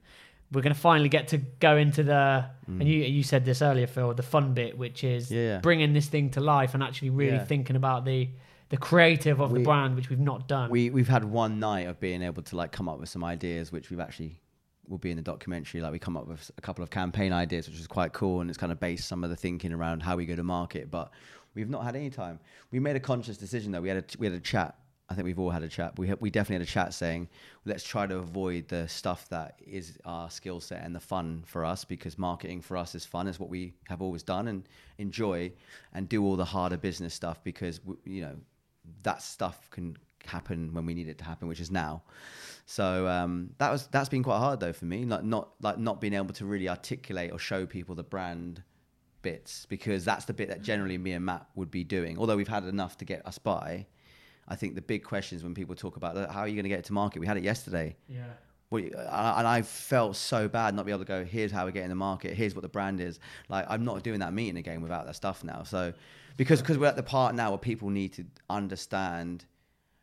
We're 0.50 0.62
going 0.62 0.74
to 0.74 0.80
finally 0.80 1.10
get 1.10 1.28
to 1.28 1.38
go 1.38 1.76
into 1.76 2.02
the, 2.02 2.46
and 2.66 2.80
mm. 2.80 2.86
you 2.86 3.02
you 3.02 3.22
said 3.22 3.44
this 3.44 3.60
earlier, 3.60 3.86
Phil, 3.86 4.14
the 4.14 4.22
fun 4.22 4.54
bit, 4.54 4.78
which 4.78 5.04
is 5.04 5.30
yeah. 5.30 5.58
bringing 5.58 5.92
this 5.92 6.06
thing 6.06 6.30
to 6.30 6.40
life 6.40 6.72
and 6.72 6.82
actually 6.82 7.10
really 7.10 7.36
Yeah. 7.36 7.44
thinking 7.44 7.76
about 7.76 8.06
the 8.06 8.30
the 8.70 8.76
creative 8.76 9.40
of 9.40 9.52
the 9.52 9.60
brand, 9.60 9.96
which 9.96 10.10
we've 10.10 10.18
not 10.18 10.46
done. 10.48 10.70
we 10.70 10.90
we've 10.90 11.08
had 11.08 11.24
one 11.24 11.58
night 11.58 11.86
of 11.86 11.98
being 12.00 12.22
able 12.22 12.42
to 12.42 12.56
like 12.56 12.72
come 12.72 12.88
up 12.88 12.98
with 12.98 13.08
some 13.08 13.24
ideas 13.24 13.72
which 13.72 13.90
we've 13.90 14.00
actually 14.00 14.40
will 14.86 14.98
be 14.98 15.10
in 15.10 15.16
the 15.16 15.22
documentary 15.22 15.80
like 15.82 15.92
we 15.92 15.98
come 15.98 16.16
up 16.16 16.26
with 16.26 16.50
a 16.56 16.60
couple 16.62 16.82
of 16.82 16.88
campaign 16.90 17.32
ideas 17.32 17.68
which 17.68 17.78
is 17.78 17.86
quite 17.86 18.12
cool 18.14 18.40
and 18.40 18.48
it's 18.48 18.58
kind 18.58 18.72
of 18.72 18.80
based 18.80 19.06
some 19.06 19.22
of 19.22 19.28
the 19.30 19.36
thinking 19.36 19.72
around 19.72 20.02
how 20.02 20.16
we 20.16 20.24
go 20.24 20.34
to 20.34 20.42
market 20.42 20.90
but 20.90 21.10
we've 21.54 21.68
not 21.68 21.84
had 21.84 21.94
any 21.94 22.08
time 22.08 22.40
we 22.70 22.80
made 22.80 22.96
a 22.96 23.00
conscious 23.00 23.36
decision 23.36 23.70
though 23.72 23.82
we 23.82 23.88
had 23.88 23.98
a 23.98 24.04
we 24.18 24.26
had 24.26 24.34
a 24.34 24.40
chat 24.40 24.74
I 25.10 25.14
think 25.14 25.24
we've 25.24 25.38
all 25.38 25.48
had 25.48 25.62
a 25.62 25.68
chat. 25.68 25.98
We 25.98 26.08
ha- 26.08 26.16
we 26.20 26.28
definitely 26.28 26.56
had 26.56 26.68
a 26.68 26.70
chat 26.70 26.92
saying 26.92 27.28
let's 27.64 27.82
try 27.82 28.06
to 28.06 28.16
avoid 28.16 28.68
the 28.68 28.86
stuff 28.88 29.26
that 29.30 29.58
is 29.66 29.96
our 30.04 30.30
skill 30.30 30.60
set 30.60 30.84
and 30.84 30.94
the 30.94 31.00
fun 31.00 31.44
for 31.46 31.64
us 31.64 31.82
because 31.82 32.18
marketing 32.18 32.60
for 32.60 32.76
us 32.76 32.94
is 32.94 33.06
fun. 33.06 33.26
Is 33.26 33.40
what 33.40 33.48
we 33.48 33.72
have 33.88 34.02
always 34.02 34.22
done 34.22 34.48
and 34.48 34.68
enjoy, 34.98 35.50
and 35.94 36.10
do 36.10 36.22
all 36.22 36.36
the 36.36 36.44
harder 36.44 36.76
business 36.76 37.14
stuff 37.14 37.42
because 37.42 37.78
w- 37.78 37.98
you 38.04 38.20
know 38.20 38.36
that 39.02 39.22
stuff 39.22 39.68
can 39.70 39.96
happen 40.24 40.72
when 40.74 40.86
we 40.86 40.94
need 40.94 41.08
it 41.08 41.18
to 41.18 41.24
happen, 41.24 41.48
which 41.48 41.60
is 41.60 41.70
now. 41.70 42.02
So 42.66 43.06
um, 43.08 43.50
that 43.58 43.70
was 43.70 43.88
that's 43.88 44.08
been 44.08 44.22
quite 44.22 44.38
hard 44.38 44.60
though 44.60 44.72
for 44.72 44.84
me, 44.84 45.04
like 45.04 45.24
not 45.24 45.50
like 45.62 45.78
not 45.78 46.00
being 46.00 46.14
able 46.14 46.34
to 46.34 46.44
really 46.44 46.68
articulate 46.68 47.32
or 47.32 47.38
show 47.38 47.66
people 47.66 47.94
the 47.94 48.02
brand 48.02 48.62
bits 49.22 49.66
because 49.66 50.04
that's 50.04 50.26
the 50.26 50.32
bit 50.32 50.48
that 50.48 50.62
generally 50.62 50.98
me 50.98 51.12
and 51.12 51.24
Matt 51.24 51.46
would 51.54 51.70
be 51.70 51.84
doing. 51.84 52.18
Although 52.18 52.36
we've 52.36 52.48
had 52.48 52.64
enough 52.64 52.96
to 52.98 53.04
get 53.04 53.26
us 53.26 53.38
by, 53.38 53.86
I 54.48 54.56
think 54.56 54.74
the 54.74 54.82
big 54.82 55.02
questions 55.02 55.42
when 55.42 55.54
people 55.54 55.74
talk 55.74 55.96
about 55.96 56.30
how 56.30 56.40
are 56.40 56.48
you 56.48 56.54
going 56.54 56.64
to 56.64 56.68
get 56.68 56.80
it 56.80 56.84
to 56.86 56.92
market. 56.92 57.20
We 57.20 57.26
had 57.26 57.36
it 57.36 57.44
yesterday. 57.44 57.96
yeah. 58.08 58.24
Well, 58.70 58.82
and 58.84 59.48
I 59.48 59.62
felt 59.62 60.14
so 60.14 60.46
bad 60.46 60.74
not 60.74 60.84
be 60.84 60.92
able 60.92 60.98
to 60.98 61.06
go. 61.06 61.24
Here's 61.24 61.50
how 61.50 61.64
we 61.64 61.72
get 61.72 61.84
in 61.84 61.88
the 61.88 61.94
market. 61.94 62.34
Here's 62.34 62.54
what 62.54 62.60
the 62.60 62.68
brand 62.68 63.00
is. 63.00 63.18
Like 63.48 63.64
I'm 63.68 63.82
not 63.82 64.02
doing 64.02 64.20
that 64.20 64.34
meeting 64.34 64.58
again 64.58 64.82
without 64.82 65.06
that 65.06 65.16
stuff 65.16 65.42
now. 65.42 65.62
So 65.62 65.94
because 66.38 66.62
because 66.62 66.78
we're 66.78 66.86
at 66.86 66.96
the 66.96 67.02
part 67.02 67.34
now 67.34 67.50
where 67.50 67.58
people 67.58 67.90
need 67.90 68.14
to 68.14 68.24
understand 68.48 69.44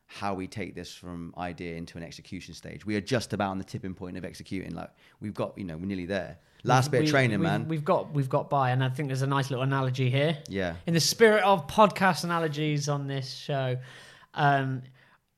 how 0.06 0.36
we 0.36 0.46
take 0.46 0.76
this 0.76 0.94
from 0.94 1.34
idea 1.38 1.76
into 1.76 1.98
an 1.98 2.04
execution 2.04 2.54
stage. 2.54 2.86
We 2.86 2.96
are 2.96 3.02
just 3.02 3.34
about 3.34 3.50
on 3.50 3.58
the 3.58 3.64
tipping 3.64 3.96
point 3.96 4.18
of 4.18 4.24
executing. 4.24 4.76
Like 4.76 4.92
we've 5.20 5.34
got, 5.34 5.58
you 5.58 5.64
know, 5.64 5.78
we're 5.78 5.88
nearly 5.88 6.06
there. 6.06 6.38
Last 6.64 6.92
bit 6.92 7.04
of 7.04 7.10
training, 7.10 7.40
we've, 7.40 7.50
man. 7.50 7.68
We've 7.68 7.86
got 7.86 8.14
we've 8.14 8.30
got 8.30 8.50
by, 8.50 8.72
and 8.72 8.84
I 8.84 8.90
think 8.90 9.10
there's 9.10 9.22
a 9.22 9.28
nice 9.28 9.50
little 9.50 9.64
analogy 9.64 10.10
here. 10.10 10.38
Yeah. 10.48 10.76
In 10.86 10.94
the 10.94 11.00
spirit 11.00 11.44
of 11.44 11.68
podcast 11.68 12.24
analogies 12.24 12.90
on 12.90 13.08
this 13.08 13.32
show, 13.32 13.78
um, 14.34 14.82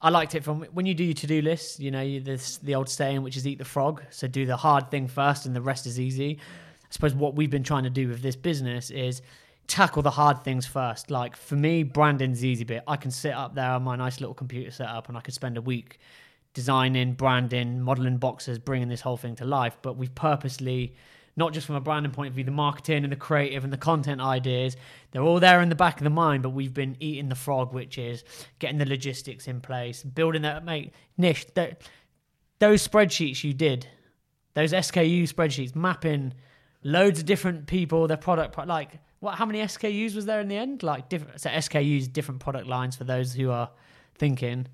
I 0.01 0.09
liked 0.09 0.35
it 0.35 0.43
from 0.43 0.61
when 0.71 0.85
you 0.85 0.93
do 0.93 1.03
your 1.03 1.13
to 1.15 1.27
do 1.27 1.41
list. 1.41 1.79
You 1.79 1.91
know, 1.91 2.01
you, 2.01 2.21
this 2.21 2.57
the 2.59 2.75
old 2.75 2.87
saying, 2.87 3.23
which 3.23 3.35
is 3.35 3.45
eat 3.45 3.57
the 3.57 3.65
frog. 3.65 4.03
So 4.09 4.27
do 4.27 4.45
the 4.45 4.55
hard 4.55 4.89
thing 4.89 5.07
first, 5.07 5.45
and 5.45 5.55
the 5.55 5.61
rest 5.61 5.85
is 5.85 5.99
easy. 5.99 6.39
I 6.39 6.87
suppose 6.91 7.13
what 7.13 7.35
we've 7.35 7.49
been 7.49 7.63
trying 7.63 7.83
to 7.83 7.89
do 7.89 8.07
with 8.07 8.21
this 8.21 8.37
business 8.37 8.89
is 8.89 9.21
tackle 9.67 10.01
the 10.01 10.11
hard 10.11 10.43
things 10.43 10.65
first. 10.65 11.11
Like 11.11 11.35
for 11.35 11.55
me, 11.55 11.83
branding's 11.83 12.39
the 12.39 12.47
easy 12.47 12.63
bit. 12.63 12.83
I 12.87 12.95
can 12.95 13.11
sit 13.11 13.33
up 13.33 13.53
there 13.53 13.71
on 13.71 13.83
my 13.83 13.95
nice 13.95 14.19
little 14.19 14.33
computer 14.33 14.71
setup 14.71 15.09
and 15.09 15.17
I 15.17 15.21
could 15.21 15.33
spend 15.33 15.57
a 15.57 15.61
week 15.61 15.99
designing, 16.53 17.13
branding, 17.13 17.81
modeling 17.81 18.17
boxes, 18.17 18.57
bringing 18.57 18.87
this 18.87 19.01
whole 19.01 19.17
thing 19.17 19.35
to 19.35 19.45
life. 19.45 19.77
But 19.81 19.97
we've 19.97 20.15
purposely, 20.15 20.95
not 21.35 21.53
just 21.53 21.67
from 21.67 21.75
a 21.75 21.81
branding 21.81 22.13
point 22.13 22.29
of 22.29 22.33
view, 22.33 22.45
the 22.45 22.51
marketing 22.51 23.03
and 23.03 23.11
the 23.11 23.17
creative 23.17 23.63
and 23.63 23.71
the 23.71 23.77
content 23.77 24.21
ideas, 24.21 24.77
they're 25.11 25.21
all 25.21 25.39
there 25.39 25.61
in 25.61 25.69
the 25.69 25.75
back 25.75 25.97
of 25.97 26.03
the 26.03 26.09
mind. 26.09 26.43
But 26.43 26.49
we've 26.49 26.73
been 26.73 26.95
eating 26.99 27.29
the 27.29 27.35
frog, 27.35 27.73
which 27.73 27.97
is 27.97 28.23
getting 28.59 28.77
the 28.77 28.85
logistics 28.85 29.47
in 29.47 29.59
place, 29.59 30.01
building 30.01 30.43
that. 30.43 30.63
Mate, 30.63 30.93
Nish, 31.17 31.45
that, 31.55 31.81
those 32.59 32.87
spreadsheets 32.87 33.43
you 33.43 33.53
did, 33.53 33.85
those 34.53 34.71
SKU 34.71 35.23
spreadsheets, 35.23 35.75
mapping 35.75 36.33
loads 36.83 37.19
of 37.19 37.25
different 37.25 37.67
people, 37.67 38.07
their 38.07 38.17
product, 38.17 38.57
like 38.65 38.99
what? 39.19 39.35
How 39.35 39.45
many 39.45 39.59
SKUs 39.59 40.15
was 40.15 40.25
there 40.25 40.39
in 40.39 40.47
the 40.47 40.57
end? 40.57 40.83
Like 40.83 41.09
different. 41.09 41.41
So 41.41 41.49
SKUs, 41.49 42.11
different 42.11 42.39
product 42.39 42.67
lines 42.67 42.95
for 42.95 43.03
those 43.03 43.33
who 43.33 43.49
are 43.51 43.69
thinking. 44.17 44.67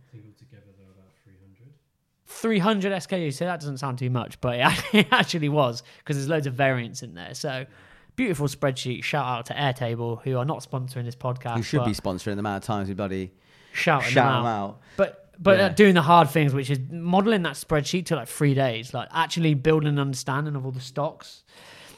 300 2.25 2.91
SKUs. 2.93 3.33
So 3.35 3.45
that 3.45 3.59
doesn't 3.59 3.77
sound 3.77 3.99
too 3.99 4.09
much, 4.09 4.39
but 4.41 4.57
it 4.93 5.07
actually 5.11 5.49
was 5.49 5.83
because 5.99 6.17
there's 6.17 6.27
loads 6.29 6.47
of 6.47 6.53
variants 6.55 7.03
in 7.03 7.13
there. 7.13 7.33
So 7.33 7.65
beautiful 8.15 8.47
spreadsheet. 8.47 9.03
Shout 9.03 9.25
out 9.25 9.45
to 9.47 9.53
Airtable, 9.53 10.21
who 10.23 10.37
are 10.37 10.45
not 10.45 10.59
sponsoring 10.67 11.05
this 11.05 11.15
podcast. 11.15 11.57
You 11.57 11.63
should 11.63 11.85
be 11.85 11.91
sponsoring 11.91 12.33
the 12.35 12.39
amount 12.39 12.63
of 12.63 12.67
times 12.67 12.87
we 12.89 12.95
bloody 12.95 13.31
shouting 13.71 14.09
shout 14.09 14.33
them 14.33 14.43
them 14.43 14.51
out. 14.51 14.69
out. 14.69 14.79
But 14.97 15.19
but 15.39 15.57
Yeah. 15.57 15.65
uh, 15.65 15.69
doing 15.69 15.93
the 15.95 16.01
hard 16.01 16.29
things, 16.29 16.53
which 16.53 16.69
is 16.69 16.79
modeling 16.91 17.43
that 17.43 17.53
spreadsheet 17.53 18.05
to 18.07 18.15
like 18.15 18.27
three 18.27 18.53
days, 18.53 18.93
like 18.93 19.09
actually 19.11 19.53
building 19.55 19.89
an 19.89 19.99
understanding 19.99 20.55
of 20.55 20.65
all 20.65 20.71
the 20.71 20.79
stocks. 20.79 21.43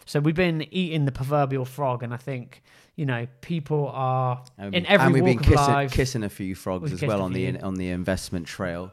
So 0.06 0.20
we've 0.20 0.36
been 0.36 0.62
eating 0.72 1.06
the 1.06 1.12
proverbial 1.12 1.66
frog, 1.66 2.04
and 2.04 2.14
I 2.14 2.18
think 2.18 2.62
you 2.96 3.06
know 3.06 3.28
people 3.42 3.90
are 3.94 4.44
And, 4.58 4.74
in 4.76 4.86
every 4.86 5.06
and 5.06 5.14
we've 5.14 5.24
walk 5.24 5.32
been 5.32 5.40
of 5.40 5.46
kissing, 5.46 5.74
life. 5.74 5.92
kissing 5.92 6.24
a 6.24 6.30
few 6.30 6.56
frogs 6.56 6.94
as 6.94 7.02
well 7.02 7.22
on 7.22 7.34
the 7.34 7.40
few. 7.42 7.50
in, 7.50 7.64
on 7.64 7.76
the 7.76 7.90
investment 7.90 8.46
trail. 8.48 8.92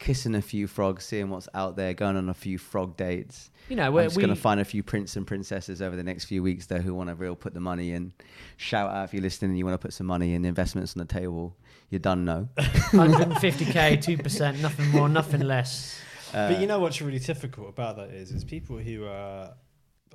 Kissing 0.00 0.34
a 0.34 0.42
few 0.42 0.66
frogs, 0.66 1.04
seeing 1.04 1.30
what's 1.30 1.48
out 1.54 1.76
there, 1.76 1.94
going 1.94 2.16
on 2.16 2.28
a 2.28 2.34
few 2.34 2.58
frog 2.58 2.96
dates. 2.96 3.50
You 3.68 3.76
know, 3.76 3.92
we're- 3.92 4.06
just 4.06 4.16
going 4.16 4.28
to 4.28 4.34
find 4.36 4.58
a 4.60 4.64
few 4.64 4.82
prince 4.82 5.14
and 5.14 5.24
princesses 5.24 5.80
over 5.80 5.94
the 5.94 6.02
next 6.02 6.24
few 6.24 6.42
weeks 6.42 6.66
though 6.66 6.78
who 6.80 6.92
want 6.94 7.10
to 7.10 7.14
real 7.14 7.36
put 7.36 7.54
the 7.54 7.60
money 7.60 7.92
in. 7.92 8.12
Shout 8.56 8.90
out 8.90 9.04
if 9.04 9.14
you're 9.14 9.22
listening 9.22 9.52
and 9.52 9.58
you 9.58 9.64
want 9.64 9.80
to 9.80 9.86
put 9.86 9.92
some 9.94 10.08
money 10.08 10.34
in 10.34 10.44
investments 10.44 10.96
on 10.96 11.06
the 11.06 11.12
table. 11.12 11.56
You're 11.90 12.00
done 12.00 12.24
know. 12.24 12.48
150k, 12.58 14.02
two 14.02 14.18
percent, 14.18 14.60
nothing 14.60 14.88
more, 14.90 15.08
nothing 15.08 15.42
less. 15.42 16.00
Uh, 16.32 16.50
but 16.52 16.60
you 16.60 16.66
know 16.66 16.80
what's 16.80 17.00
really 17.00 17.20
difficult 17.20 17.68
about 17.68 17.96
that 17.96 18.10
is, 18.10 18.32
is 18.32 18.42
people 18.44 18.76
who 18.78 19.04
are 19.06 19.52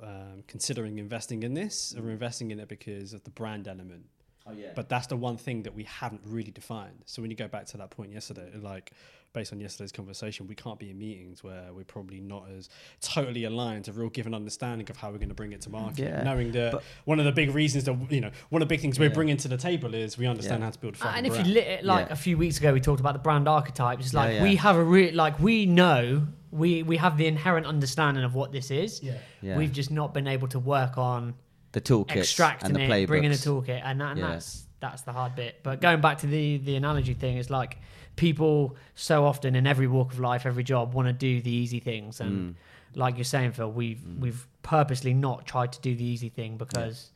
um, 0.02 0.42
considering 0.46 0.98
investing 0.98 1.42
in 1.42 1.54
this 1.54 1.94
or 1.98 2.10
investing 2.10 2.50
in 2.50 2.60
it 2.60 2.68
because 2.68 3.12
of 3.12 3.22
the 3.24 3.30
brand 3.30 3.68
element. 3.68 4.04
Oh 4.46 4.52
yeah. 4.52 4.68
But 4.74 4.88
that's 4.88 5.06
the 5.06 5.16
one 5.16 5.36
thing 5.36 5.62
that 5.64 5.74
we 5.74 5.84
haven't 5.84 6.22
really 6.24 6.50
defined. 6.50 7.02
So 7.06 7.20
when 7.22 7.30
you 7.30 7.36
go 7.36 7.46
back 7.48 7.66
to 7.66 7.76
that 7.76 7.90
point 7.90 8.12
yesterday, 8.12 8.50
like 8.58 8.92
based 9.32 9.52
on 9.52 9.60
yesterday's 9.60 9.92
conversation, 9.92 10.48
we 10.48 10.54
can't 10.56 10.78
be 10.78 10.90
in 10.90 10.98
meetings 10.98 11.44
where 11.44 11.66
we're 11.72 11.84
probably 11.84 12.18
not 12.20 12.46
as 12.56 12.68
totally 13.00 13.44
aligned 13.44 13.84
to 13.84 13.92
real 13.92 14.08
give 14.08 14.26
an 14.26 14.34
understanding 14.34 14.88
of 14.90 14.96
how 14.96 15.10
we're 15.10 15.18
going 15.18 15.28
to 15.28 15.34
bring 15.34 15.52
it 15.52 15.60
to 15.60 15.70
market. 15.70 15.98
Yeah, 16.04 16.22
Knowing 16.22 16.50
that 16.52 16.72
but- 16.72 16.82
one 17.04 17.18
of 17.20 17.26
the 17.26 17.32
big 17.32 17.54
reasons 17.54 17.84
that 17.84 17.96
you 18.10 18.20
know 18.22 18.30
one 18.48 18.62
of 18.62 18.68
the 18.68 18.72
big 18.72 18.80
things 18.80 18.98
we're 18.98 19.10
bringing 19.10 19.36
to 19.36 19.46
the 19.48 19.58
table 19.58 19.94
is 19.94 20.16
we 20.18 20.26
understand 20.26 20.60
Yeah. 20.60 20.64
how 20.64 20.70
to 20.70 20.78
build. 20.80 20.94
a 20.94 20.96
Uh, 20.96 21.00
fucking 21.04 21.18
and 21.18 21.26
if 21.26 21.46
you 21.46 21.52
lit 21.54 21.66
it 21.66 21.84
like 21.84 22.06
Yeah. 22.08 22.12
a 22.14 22.16
few 22.16 22.38
weeks 22.38 22.58
ago, 22.58 22.72
we 22.72 22.80
talked 22.80 23.00
about 23.00 23.12
the 23.12 23.20
brand 23.20 23.46
archetypes. 23.46 24.06
It's 24.06 24.14
Yeah, 24.14 24.20
like 24.20 24.34
yeah. 24.36 24.42
we 24.42 24.56
have 24.56 24.76
a 24.76 24.82
real, 24.84 25.14
like 25.14 25.38
we 25.38 25.66
know 25.66 26.26
we 26.50 26.82
we 26.82 26.96
have 26.96 27.16
the 27.16 27.26
inherent 27.26 27.66
understanding 27.66 28.24
of 28.24 28.34
what 28.34 28.52
this 28.52 28.70
is. 28.70 29.02
Yeah. 29.02 29.14
Yeah. 29.42 29.56
We've 29.56 29.72
just 29.72 29.90
not 29.90 30.12
been 30.14 30.26
able 30.26 30.48
to 30.48 30.58
work 30.58 30.98
on 30.98 31.34
the 31.72 31.80
toolkit, 31.80 32.16
extracting 32.16 32.66
and 32.68 32.76
the 32.76 32.80
it, 32.82 32.90
playbooks. 32.90 33.06
bringing 33.06 33.30
the 33.30 33.36
toolkit, 33.36 33.80
and, 33.84 34.00
that, 34.00 34.10
and 34.12 34.20
Yeah. 34.20 34.28
that's 34.32 34.64
that's 34.80 35.02
the 35.02 35.12
hard 35.12 35.34
bit. 35.36 35.60
But 35.62 35.80
going 35.80 36.00
back 36.00 36.18
to 36.18 36.26
the 36.26 36.58
the 36.58 36.76
analogy 36.76 37.14
thing, 37.14 37.36
is 37.36 37.50
like 37.50 37.78
people 38.16 38.76
so 38.94 39.24
often 39.24 39.54
in 39.54 39.66
every 39.66 39.86
walk 39.86 40.12
of 40.12 40.18
life, 40.20 40.46
every 40.46 40.64
job, 40.64 40.94
want 40.94 41.06
to 41.08 41.12
do 41.12 41.40
the 41.40 41.50
easy 41.50 41.80
things, 41.80 42.18
Mm. 42.18 42.26
and 42.26 42.54
like 42.94 43.16
you're 43.16 43.24
saying, 43.24 43.52
Phil, 43.52 43.70
we've 43.70 44.00
we've 44.18 44.46
purposely 44.62 45.14
not 45.14 45.46
tried 45.46 45.72
to 45.72 45.80
do 45.80 45.94
the 45.94 46.04
easy 46.04 46.28
thing 46.28 46.56
because 46.56 47.10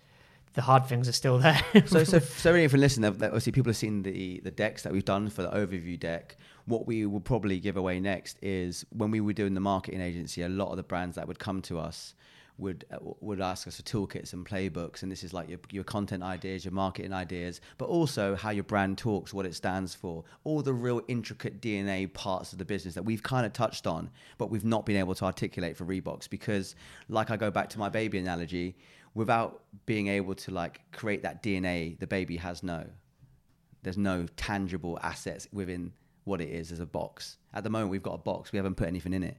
the 0.52 0.62
hard 0.62 0.86
things 0.86 1.08
are 1.08 1.12
still 1.12 1.38
there. 1.46 1.60
so, 1.86 2.04
so, 2.04 2.20
so 2.20 2.52
really, 2.52 2.68
for 2.68 2.78
listening, 2.78 3.10
that- 3.10 3.18
that 3.18 3.26
obviously 3.28 3.50
people 3.52 3.70
have 3.70 3.76
seen 3.76 4.02
the 4.02 4.40
the 4.44 4.52
decks 4.52 4.82
that 4.82 4.92
we've 4.92 5.04
done 5.04 5.28
for 5.28 5.42
the 5.42 5.50
overview 5.50 5.98
deck. 5.98 6.36
What 6.66 6.86
we 6.86 7.04
will 7.06 7.20
probably 7.20 7.60
give 7.60 7.76
away 7.76 8.00
next 8.00 8.38
is 8.42 8.86
when 8.90 9.10
we 9.10 9.20
were 9.20 9.34
doing 9.34 9.54
the 9.54 9.60
marketing 9.60 10.00
agency, 10.00 10.42
a 10.42 10.48
lot 10.48 10.70
of 10.70 10.76
the 10.76 10.82
brands 10.82 11.16
that 11.16 11.28
would 11.28 11.38
come 11.38 11.60
to 11.62 11.78
us 11.78 12.14
would 12.56 12.84
uh, 12.92 12.98
would 13.20 13.40
ask 13.40 13.66
us 13.66 13.76
for 13.76 13.82
toolkits 13.82 14.32
and 14.32 14.46
playbooks, 14.46 15.02
and 15.02 15.10
this 15.10 15.24
is 15.24 15.32
like 15.32 15.48
your 15.48 15.58
your 15.70 15.84
content 15.84 16.22
ideas, 16.22 16.64
your 16.64 16.72
marketing 16.72 17.12
ideas, 17.12 17.60
but 17.78 17.86
also 17.86 18.34
how 18.36 18.50
your 18.50 18.64
brand 18.64 18.96
talks, 18.96 19.34
what 19.34 19.44
it 19.46 19.54
stands 19.54 19.94
for, 19.94 20.24
all 20.44 20.62
the 20.62 20.72
real 20.72 21.02
intricate 21.08 21.60
DNA 21.60 22.12
parts 22.12 22.52
of 22.52 22.58
the 22.58 22.64
business 22.64 22.94
that 22.94 23.02
we've 23.02 23.22
kind 23.22 23.44
of 23.44 23.52
touched 23.52 23.86
on, 23.86 24.10
but 24.38 24.50
we've 24.50 24.64
not 24.64 24.86
been 24.86 24.96
able 24.96 25.14
to 25.14 25.24
articulate 25.24 25.76
for 25.76 25.84
Reboxed 25.84 26.30
because, 26.30 26.76
like 27.08 27.30
I 27.30 27.36
go 27.36 27.50
back 27.50 27.68
to 27.70 27.78
my 27.78 27.88
baby 27.88 28.18
analogy, 28.18 28.76
without 29.14 29.62
being 29.86 30.08
able 30.08 30.34
to 30.34 30.50
like 30.50 30.80
create 30.92 31.22
that 31.22 31.42
DNA, 31.42 31.98
the 31.98 32.06
baby 32.06 32.36
has 32.36 32.62
no. 32.62 32.86
There's 33.82 33.98
no 33.98 34.26
tangible 34.36 34.98
assets 35.02 35.46
within 35.52 35.92
what 36.24 36.40
it 36.40 36.48
is 36.48 36.72
as 36.72 36.80
a 36.80 36.86
box. 36.86 37.38
At 37.52 37.64
the 37.64 37.70
moment, 37.70 37.90
we've 37.90 38.02
got 38.02 38.14
a 38.14 38.18
box. 38.18 38.52
We 38.52 38.56
haven't 38.56 38.74
put 38.76 38.88
anything 38.88 39.12
in 39.12 39.22
it. 39.22 39.36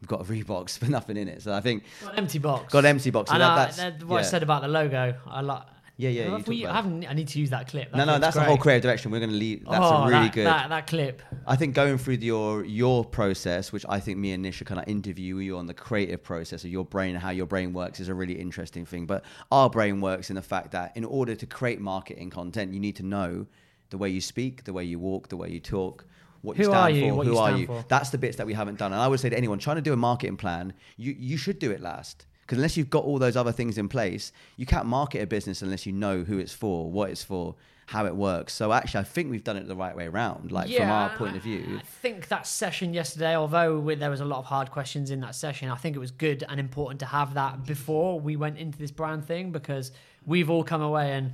We've 0.00 0.08
got 0.08 0.20
a 0.20 0.24
Reboxed 0.24 0.80
but 0.80 0.88
nothing 0.88 1.16
in 1.16 1.28
it. 1.28 1.42
So 1.42 1.52
I 1.52 1.60
think 1.60 1.84
Got 2.02 2.12
an 2.12 2.18
empty 2.18 2.38
box. 2.38 2.72
got 2.72 2.80
an 2.80 2.86
empty 2.86 3.10
box. 3.10 3.30
So 3.30 3.34
And 3.34 3.42
that, 3.42 3.50
I- 3.50 3.56
that's 3.56 3.76
that- 3.78 4.04
what 4.04 4.18
I 4.18 4.22
said 4.22 4.42
about 4.42 4.62
the 4.62 4.68
logo. 4.68 5.14
I 5.26 5.40
like. 5.40 5.62
Yeah, 5.98 6.10
yeah, 6.10 6.42
we- 6.46 6.66
I 6.66 6.74
haven't. 6.74 7.08
I 7.08 7.14
need 7.14 7.28
to 7.28 7.38
use 7.38 7.48
that 7.48 7.68
clip. 7.68 7.90
That 7.90 7.96
No, 7.96 8.04
no, 8.04 8.18
that's 8.18 8.36
the 8.36 8.44
whole 8.44 8.58
creative 8.58 8.82
direction. 8.82 9.10
We're 9.10 9.18
going 9.20 9.30
to 9.30 9.36
leave. 9.36 9.64
That's 9.64 9.78
oh, 9.80 10.02
a 10.02 10.08
really 10.08 10.24
that, 10.24 10.32
good. 10.34 10.46
That, 10.46 10.68
that 10.68 10.86
clip. 10.86 11.22
I 11.46 11.56
think 11.56 11.74
going 11.74 11.96
through 11.96 12.16
your 12.16 12.66
your 12.66 13.02
process, 13.02 13.72
which 13.72 13.86
I 13.88 13.98
think 13.98 14.18
me 14.18 14.32
and 14.32 14.42
Nish 14.42 14.60
are 14.60 14.66
kind 14.66 14.78
of 14.78 14.86
interview 14.88 15.38
you 15.38 15.56
on 15.56 15.64
the 15.66 15.72
creative 15.72 16.22
process 16.22 16.64
of 16.64 16.70
your 16.70 16.84
brain 16.84 17.14
and 17.14 17.22
how 17.24 17.30
your 17.30 17.46
brain 17.46 17.72
works, 17.72 17.98
is 17.98 18.10
a 18.10 18.14
really 18.14 18.38
interesting 18.38 18.84
thing. 18.84 19.06
But 19.06 19.24
our 19.50 19.70
brain 19.70 20.02
works 20.02 20.28
in 20.28 20.36
the 20.36 20.42
fact 20.42 20.72
that 20.72 20.94
in 20.98 21.04
order 21.06 21.34
to 21.34 21.46
create 21.46 21.80
marketing 21.80 22.28
content, 22.28 22.74
you 22.74 22.80
need 22.80 22.96
to 22.96 23.02
know 23.02 23.46
the 23.90 23.98
way 23.98 24.08
you 24.08 24.20
speak, 24.20 24.64
the 24.64 24.72
way 24.72 24.84
you 24.84 24.98
walk, 24.98 25.28
the 25.28 25.36
way 25.36 25.50
you 25.50 25.60
talk, 25.60 26.04
what 26.42 26.56
you 26.58 26.64
stand 26.64 26.96
you, 26.96 27.10
for, 27.10 27.24
who 27.24 27.30
you 27.32 27.38
are 27.38 27.56
you. 27.56 27.66
for. 27.66 27.84
That's 27.88 28.10
the 28.10 28.18
bits 28.18 28.36
that 28.36 28.46
we 28.46 28.54
haven't 28.54 28.78
done. 28.78 28.92
And 28.92 29.00
I 29.00 29.08
would 29.08 29.20
say 29.20 29.28
to 29.28 29.36
anyone 29.36 29.58
trying 29.58 29.76
to 29.76 29.82
do 29.82 29.92
a 29.92 29.96
marketing 29.96 30.36
plan, 30.36 30.72
you 30.96 31.14
you 31.18 31.36
should 31.36 31.58
do 31.58 31.70
it 31.70 31.80
last. 31.80 32.26
Because 32.42 32.58
unless 32.58 32.76
you've 32.76 32.90
got 32.90 33.02
all 33.02 33.18
those 33.18 33.36
other 33.36 33.50
things 33.50 33.76
in 33.76 33.88
place, 33.88 34.30
you 34.56 34.66
can't 34.66 34.86
market 34.86 35.20
a 35.20 35.26
business 35.26 35.62
unless 35.62 35.84
you 35.84 35.92
know 35.92 36.22
who 36.22 36.38
it's 36.38 36.52
for, 36.52 36.88
what 36.88 37.10
it's 37.10 37.24
for, 37.24 37.56
how 37.86 38.06
it 38.06 38.14
works. 38.14 38.52
So 38.52 38.72
actually, 38.72 39.00
I 39.00 39.04
think 39.04 39.32
we've 39.32 39.42
done 39.42 39.56
it 39.56 39.66
the 39.66 39.74
right 39.74 39.96
way 39.96 40.06
around. 40.06 40.52
Like 40.52 40.70
from 40.70 40.88
our 40.88 41.10
point 41.16 41.36
of 41.36 41.42
view, 41.42 41.80
I 41.80 41.82
think 41.82 42.28
that 42.28 42.46
session 42.46 42.94
yesterday, 42.94 43.34
although 43.34 43.80
there 43.96 44.10
was 44.10 44.20
a 44.20 44.24
lot 44.24 44.38
of 44.38 44.44
hard 44.44 44.70
questions 44.70 45.10
in 45.10 45.20
that 45.20 45.34
session, 45.34 45.70
I 45.70 45.76
think 45.76 45.96
it 45.96 45.98
was 45.98 46.12
good 46.12 46.44
and 46.48 46.60
important 46.60 47.00
to 47.00 47.06
have 47.06 47.34
that 47.34 47.64
before 47.66 48.20
we 48.20 48.36
went 48.36 48.58
into 48.58 48.78
this 48.78 48.92
brand 48.92 49.24
thing 49.24 49.50
because 49.50 49.90
we've 50.24 50.48
all 50.48 50.62
come 50.62 50.82
away 50.82 51.12
and 51.14 51.32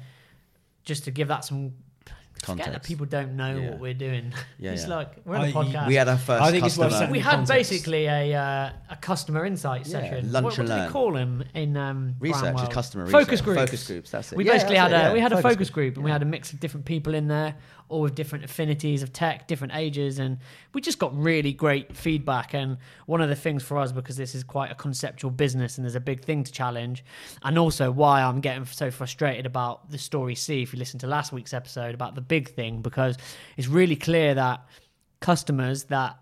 just 0.84 1.04
to 1.04 1.10
give 1.10 1.28
that 1.28 1.44
some 1.44 1.74
forget 2.42 2.72
that 2.72 2.82
people 2.82 3.06
don't 3.06 3.36
know 3.36 3.56
Yeah. 3.56 3.70
what 3.70 3.78
we're 3.80 3.94
doing. 3.94 4.32
Yeah, 4.58 4.72
it's 4.72 4.86
yeah. 4.88 4.96
like 4.96 5.10
we're 5.24 5.36
on 5.36 5.44
a 5.44 5.48
I- 5.48 5.52
podcast. 5.52 5.86
we 5.88 5.94
had 5.94 6.08
our 6.08 6.18
first 6.18 6.42
I 6.42 6.50
think 6.50 6.64
it's 6.66 6.76
worth 6.76 6.88
customer. 6.90 6.98
setting 6.98 7.12
we 7.12 7.18
had 7.20 7.30
context. 7.36 7.70
basically 7.70 8.06
a 8.06 8.34
uh, 8.34 8.70
a 8.90 8.96
customer 8.96 9.44
insight 9.46 9.86
Yeah, 9.86 10.00
session. 10.00 10.32
lunch 10.32 10.44
what, 10.44 10.58
and 10.58 10.68
what 10.68 10.74
do 10.74 10.78
learn. 10.80 10.86
they 10.86 10.92
call 10.92 11.12
them 11.12 11.44
in 11.54 11.76
um, 11.76 12.14
Research 12.20 12.54
is 12.54 12.60
world? 12.62 12.70
customer 12.72 13.06
focus 13.06 13.28
research. 13.40 13.44
groups. 13.44 13.60
Focus 13.60 13.86
groups, 13.86 14.10
that's 14.10 14.32
it. 14.32 14.36
We 14.36 14.44
Yeah, 14.44 14.52
basically 14.52 14.76
had 14.76 14.92
it, 14.92 14.94
a 14.94 14.98
yeah, 14.98 15.12
we 15.12 15.20
had 15.20 15.32
a 15.32 15.36
focus 15.36 15.52
focus 15.52 15.70
group. 15.70 15.94
group 15.94 15.96
and 15.96 16.04
we 16.04 16.10
had 16.10 16.22
a 16.22 16.26
mix 16.26 16.52
of 16.52 16.60
different 16.60 16.86
people 16.86 17.14
in 17.14 17.28
there, 17.28 17.54
all 17.92 18.00
with 18.00 18.14
different 18.14 18.44
affinities 18.44 19.02
of 19.02 19.12
tech, 19.12 19.46
different 19.46 19.74
ages, 19.76 20.18
and 20.18 20.38
we 20.72 20.80
just 20.80 20.98
got 20.98 21.16
really 21.16 21.52
great 21.52 21.96
feedback. 21.96 22.54
And 22.54 22.78
one 23.06 23.20
of 23.20 23.28
the 23.28 23.36
things 23.36 23.62
for 23.62 23.78
us, 23.78 23.92
because 23.92 24.16
this 24.16 24.34
is 24.34 24.42
quite 24.42 24.72
a 24.72 24.74
conceptual 24.74 25.30
business 25.30 25.76
and 25.76 25.84
there's 25.84 25.94
a 25.94 26.00
big 26.00 26.24
thing 26.24 26.42
to 26.44 26.50
challenge, 26.50 27.04
and 27.42 27.58
also 27.58 27.90
why 27.90 28.22
I'm 28.22 28.40
getting 28.40 28.64
so 28.64 28.90
frustrated 28.90 29.46
about 29.46 29.90
the 29.90 29.98
story 29.98 30.34
C. 30.34 30.62
If 30.62 30.72
you 30.72 30.78
listen 30.78 30.98
to 31.00 31.06
last 31.06 31.32
week's 31.32 31.52
episode 31.52 31.94
about 31.94 32.14
the 32.14 32.22
big 32.22 32.48
thing, 32.48 32.80
because 32.80 33.16
it's 33.56 33.68
really 33.68 33.96
clear 33.96 34.34
that 34.34 34.66
customers 35.20 35.84
that 35.84 36.18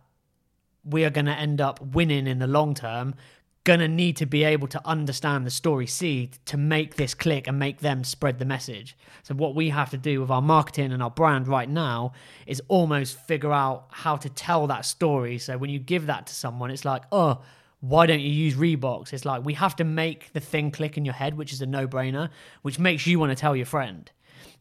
we 0.84 1.04
are 1.04 1.10
going 1.10 1.26
to 1.26 1.38
end 1.38 1.60
up 1.60 1.80
winning 1.94 2.26
in 2.26 2.38
the 2.38 2.46
long 2.46 2.74
term 2.74 3.14
to 3.64 3.88
need 3.88 4.16
to 4.16 4.26
be 4.26 4.42
able 4.42 4.66
to 4.68 4.80
understand 4.86 5.46
the 5.46 5.50
story 5.50 5.86
C 5.86 6.30
to 6.46 6.56
make 6.56 6.96
this 6.96 7.14
click 7.14 7.46
and 7.46 7.58
make 7.58 7.80
them 7.80 8.04
spread 8.04 8.38
the 8.38 8.44
message. 8.44 8.96
So 9.22 9.34
what 9.34 9.54
we 9.54 9.68
have 9.68 9.90
to 9.90 9.98
do 9.98 10.20
with 10.20 10.30
our 10.30 10.42
marketing 10.42 10.92
and 10.92 11.02
our 11.02 11.10
brand 11.10 11.46
right 11.46 11.68
now 11.68 12.12
is 12.46 12.62
almost 12.68 13.18
figure 13.26 13.52
out 13.52 13.86
how 13.90 14.16
to 14.16 14.28
tell 14.28 14.66
that 14.68 14.86
story. 14.86 15.38
So 15.38 15.58
when 15.58 15.70
you 15.70 15.78
give 15.78 16.06
that 16.06 16.26
to 16.28 16.34
someone, 16.34 16.70
it's 16.70 16.84
like, 16.84 17.02
oh, 17.12 17.42
why 17.80 18.06
don't 18.06 18.20
you 18.20 18.30
use 18.30 18.54
Reboxed? 18.54 19.12
It's 19.12 19.24
like 19.24 19.44
we 19.44 19.54
have 19.54 19.76
to 19.76 19.84
make 19.84 20.32
the 20.32 20.40
thing 20.40 20.70
click 20.70 20.96
in 20.96 21.04
your 21.04 21.14
head, 21.14 21.36
which 21.36 21.52
is 21.52 21.62
a 21.62 21.66
no-brainer, 21.66 22.30
which 22.62 22.78
makes 22.78 23.06
you 23.06 23.18
want 23.18 23.30
to 23.30 23.36
tell 23.36 23.56
your 23.56 23.66
friend. 23.66 24.10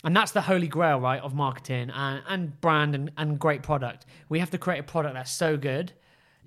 And 0.03 0.15
that's 0.15 0.31
the 0.31 0.41
holy 0.41 0.67
grail, 0.67 0.99
right, 0.99 1.21
of 1.21 1.33
marketing 1.33 1.89
and, 1.93 2.23
and 2.27 2.61
brand 2.61 2.95
and, 2.95 3.11
and 3.17 3.37
great 3.37 3.63
product. 3.63 4.05
We 4.29 4.39
have 4.39 4.51
to 4.51 4.57
create 4.57 4.79
a 4.79 4.83
product 4.83 5.15
that's 5.15 5.31
so 5.31 5.57
good 5.57 5.91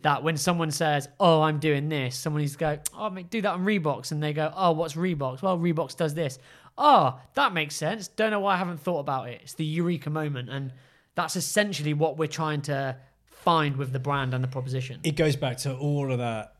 that 0.02 0.22
when 0.22 0.36
someone 0.36 0.70
says, 0.70 1.08
"Oh, 1.18 1.42
I'm 1.42 1.58
doing 1.58 1.88
this," 1.88 2.16
someone 2.16 2.42
needs 2.42 2.52
to 2.52 2.58
go, 2.58 2.78
"Oh, 2.94 3.10
mate, 3.10 3.30
do 3.30 3.40
that 3.42 3.52
on 3.54 3.64
Reboxed," 3.64 4.12
and 4.12 4.22
they 4.22 4.32
go, 4.32 4.52
"Oh, 4.56 4.72
what's 4.72 4.94
Reboxed?" 4.94 5.42
Well, 5.42 5.58
Reboxed 5.58 5.96
does 5.96 6.14
this. 6.14 6.38
oh, 6.78 7.20
that 7.34 7.52
makes 7.52 7.74
sense. 7.76 8.08
Don't 8.08 8.30
know 8.30 8.40
why 8.40 8.54
I 8.54 8.56
haven't 8.56 8.80
thought 8.80 9.00
about 9.00 9.28
it. 9.28 9.40
It's 9.42 9.52
the 9.52 9.64
eureka 9.64 10.08
moment. 10.08 10.48
And 10.48 10.72
that's 11.14 11.36
essentially 11.36 11.92
what 11.92 12.16
we're 12.16 12.28
trying 12.28 12.62
to 12.62 12.96
find 13.26 13.76
with 13.76 13.92
the 13.92 13.98
brand 13.98 14.32
and 14.32 14.42
the 14.42 14.48
proposition. 14.48 14.98
It 15.04 15.14
goes 15.16 15.36
back 15.36 15.58
to 15.58 15.76
all 15.76 16.10
of 16.10 16.18
that, 16.18 16.51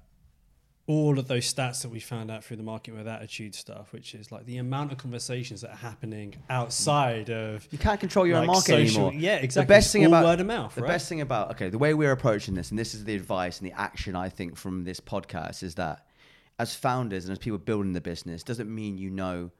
all 0.88 1.18
of 1.18 1.28
those 1.28 1.52
stats 1.52 1.82
that 1.82 1.90
we 1.90 2.00
found 2.00 2.30
out 2.30 2.42
through 2.42 2.56
the 2.56 2.62
market 2.62 2.92
with 2.94 3.06
attitude 3.06 3.54
stuff, 3.54 3.92
which 3.92 4.14
is 4.14 4.32
like 4.32 4.44
the 4.46 4.56
amount 4.56 4.90
of 4.90 4.98
conversations 4.98 5.60
that 5.60 5.70
are 5.70 5.76
happening 5.76 6.34
outside 6.50 7.30
of 7.30 7.66
You 7.70 7.78
can't 7.78 8.00
control 8.00 8.26
your 8.26 8.38
own 8.38 8.46
market 8.48 8.64
social- 8.88 9.06
anymore. 9.06 9.22
yeah, 9.22 9.36
exactly. 9.36 9.64
The 9.66 9.68
best 9.80 9.92
thing 9.92 10.04
about 10.04 10.24
word 10.24 10.40
of 10.40 10.46
mouth, 10.46 10.74
The 10.74 10.82
right? 10.82 10.88
best 10.88 11.08
thing 11.08 11.20
about 11.20 11.52
okay, 11.52 11.68
the 11.68 11.78
way 11.78 11.94
we're 11.94 12.10
approaching 12.12 12.54
this, 12.54 12.70
and 12.70 12.78
this 12.78 12.94
is 12.94 13.04
the 13.04 13.14
advice 13.14 13.60
and 13.60 13.70
the 13.70 13.78
action 13.80 14.16
I 14.16 14.28
think 14.28 14.56
from 14.56 14.84
this 14.84 14.98
podcast 15.00 15.62
is 15.62 15.76
that 15.76 16.04
as 16.58 16.74
founders 16.74 17.24
and 17.24 17.32
as 17.32 17.38
people 17.38 17.58
building 17.58 17.92
the 17.92 18.00
business, 18.00 18.42
doesn't 18.42 18.72
mean 18.72 18.98
you 18.98 19.08
know 19.10 19.50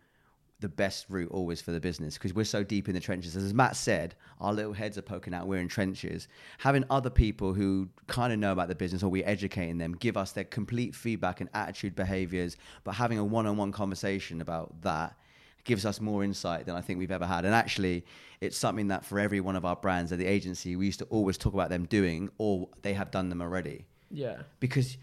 the 0.62 0.68
best 0.68 1.07
route 1.11 1.31
always 1.31 1.61
for 1.61 1.72
the 1.72 1.81
business 1.81 2.14
because 2.14 2.33
we're 2.33 2.44
so 2.44 2.64
deep 2.64 2.88
in 2.88 2.94
the 2.94 3.01
trenches. 3.01 3.37
As 3.37 3.53
Matt 3.53 3.77
said, 3.77 4.14
our 4.40 4.55
little 4.55 4.72
heads 4.72 4.96
are 4.96 5.03
poking 5.03 5.35
out. 5.35 5.46
We're 5.46 5.61
in 5.61 5.68
trenches. 5.68 6.29
Having 6.59 6.85
other 6.88 7.11
people 7.11 7.53
who 7.53 7.90
kind 8.07 8.33
of 8.33 8.38
know 8.38 8.53
about 8.53 8.68
the 8.68 8.75
business 8.75 9.03
or 9.03 9.11
we're 9.11 9.29
educating 9.29 9.77
them 9.77 9.92
give 9.92 10.16
us 10.16 10.33
their 10.33 10.44
complete 10.44 10.94
feedback 10.94 11.40
and 11.42 11.51
attitude, 11.53 11.94
behaviors, 11.94 12.57
but 12.85 12.92
having 12.92 13.18
a 13.18 13.25
one-on-one 13.25 13.72
conversation 13.72 14.40
about 14.40 14.81
that 14.83 15.14
gives 15.64 15.85
us 15.85 16.01
more 16.01 16.25
insight 16.25 16.66
than 16.66 16.75
I 16.75 16.81
think 16.81 16.98
we've 16.98 17.12
ever 17.12 17.27
had. 17.27 17.44
And 17.44 17.55
actually, 17.55 18.05
it's 18.40 18.57
something 18.57 18.88
that 18.88 19.05
for 19.05 19.20
every 19.20 19.40
one 19.40 19.55
of 19.55 19.64
our 19.64 19.77
brands 19.77 20.11
at 20.11 20.18
the 20.18 20.27
agency, 20.27 20.75
we 20.75 20.87
used 20.87 20.98
to 21.01 21.05
always 21.07 21.38
talk 21.38 21.55
about 21.55 21.68
them 21.68 21.85
doing, 21.85 22.31
or 22.38 22.68
they 22.83 22.94
have 22.94 23.11
done 23.11 23.29
them 23.29 23.42
already. 23.42 23.85
yeah. 24.11 24.42
Because 24.59 24.96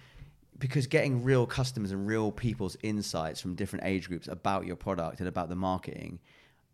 because 0.59 0.87
getting 0.87 1.23
real 1.23 1.45
customers 1.45 1.91
and 1.91 2.05
real 2.05 2.31
people's 2.31 2.77
insights 2.83 3.39
from 3.41 3.55
different 3.55 3.85
age 3.85 4.07
groups 4.07 4.27
about 4.27 4.65
your 4.65 4.75
product 4.75 5.19
and 5.19 5.27
about 5.27 5.49
the 5.49 5.55
marketing 5.55 6.19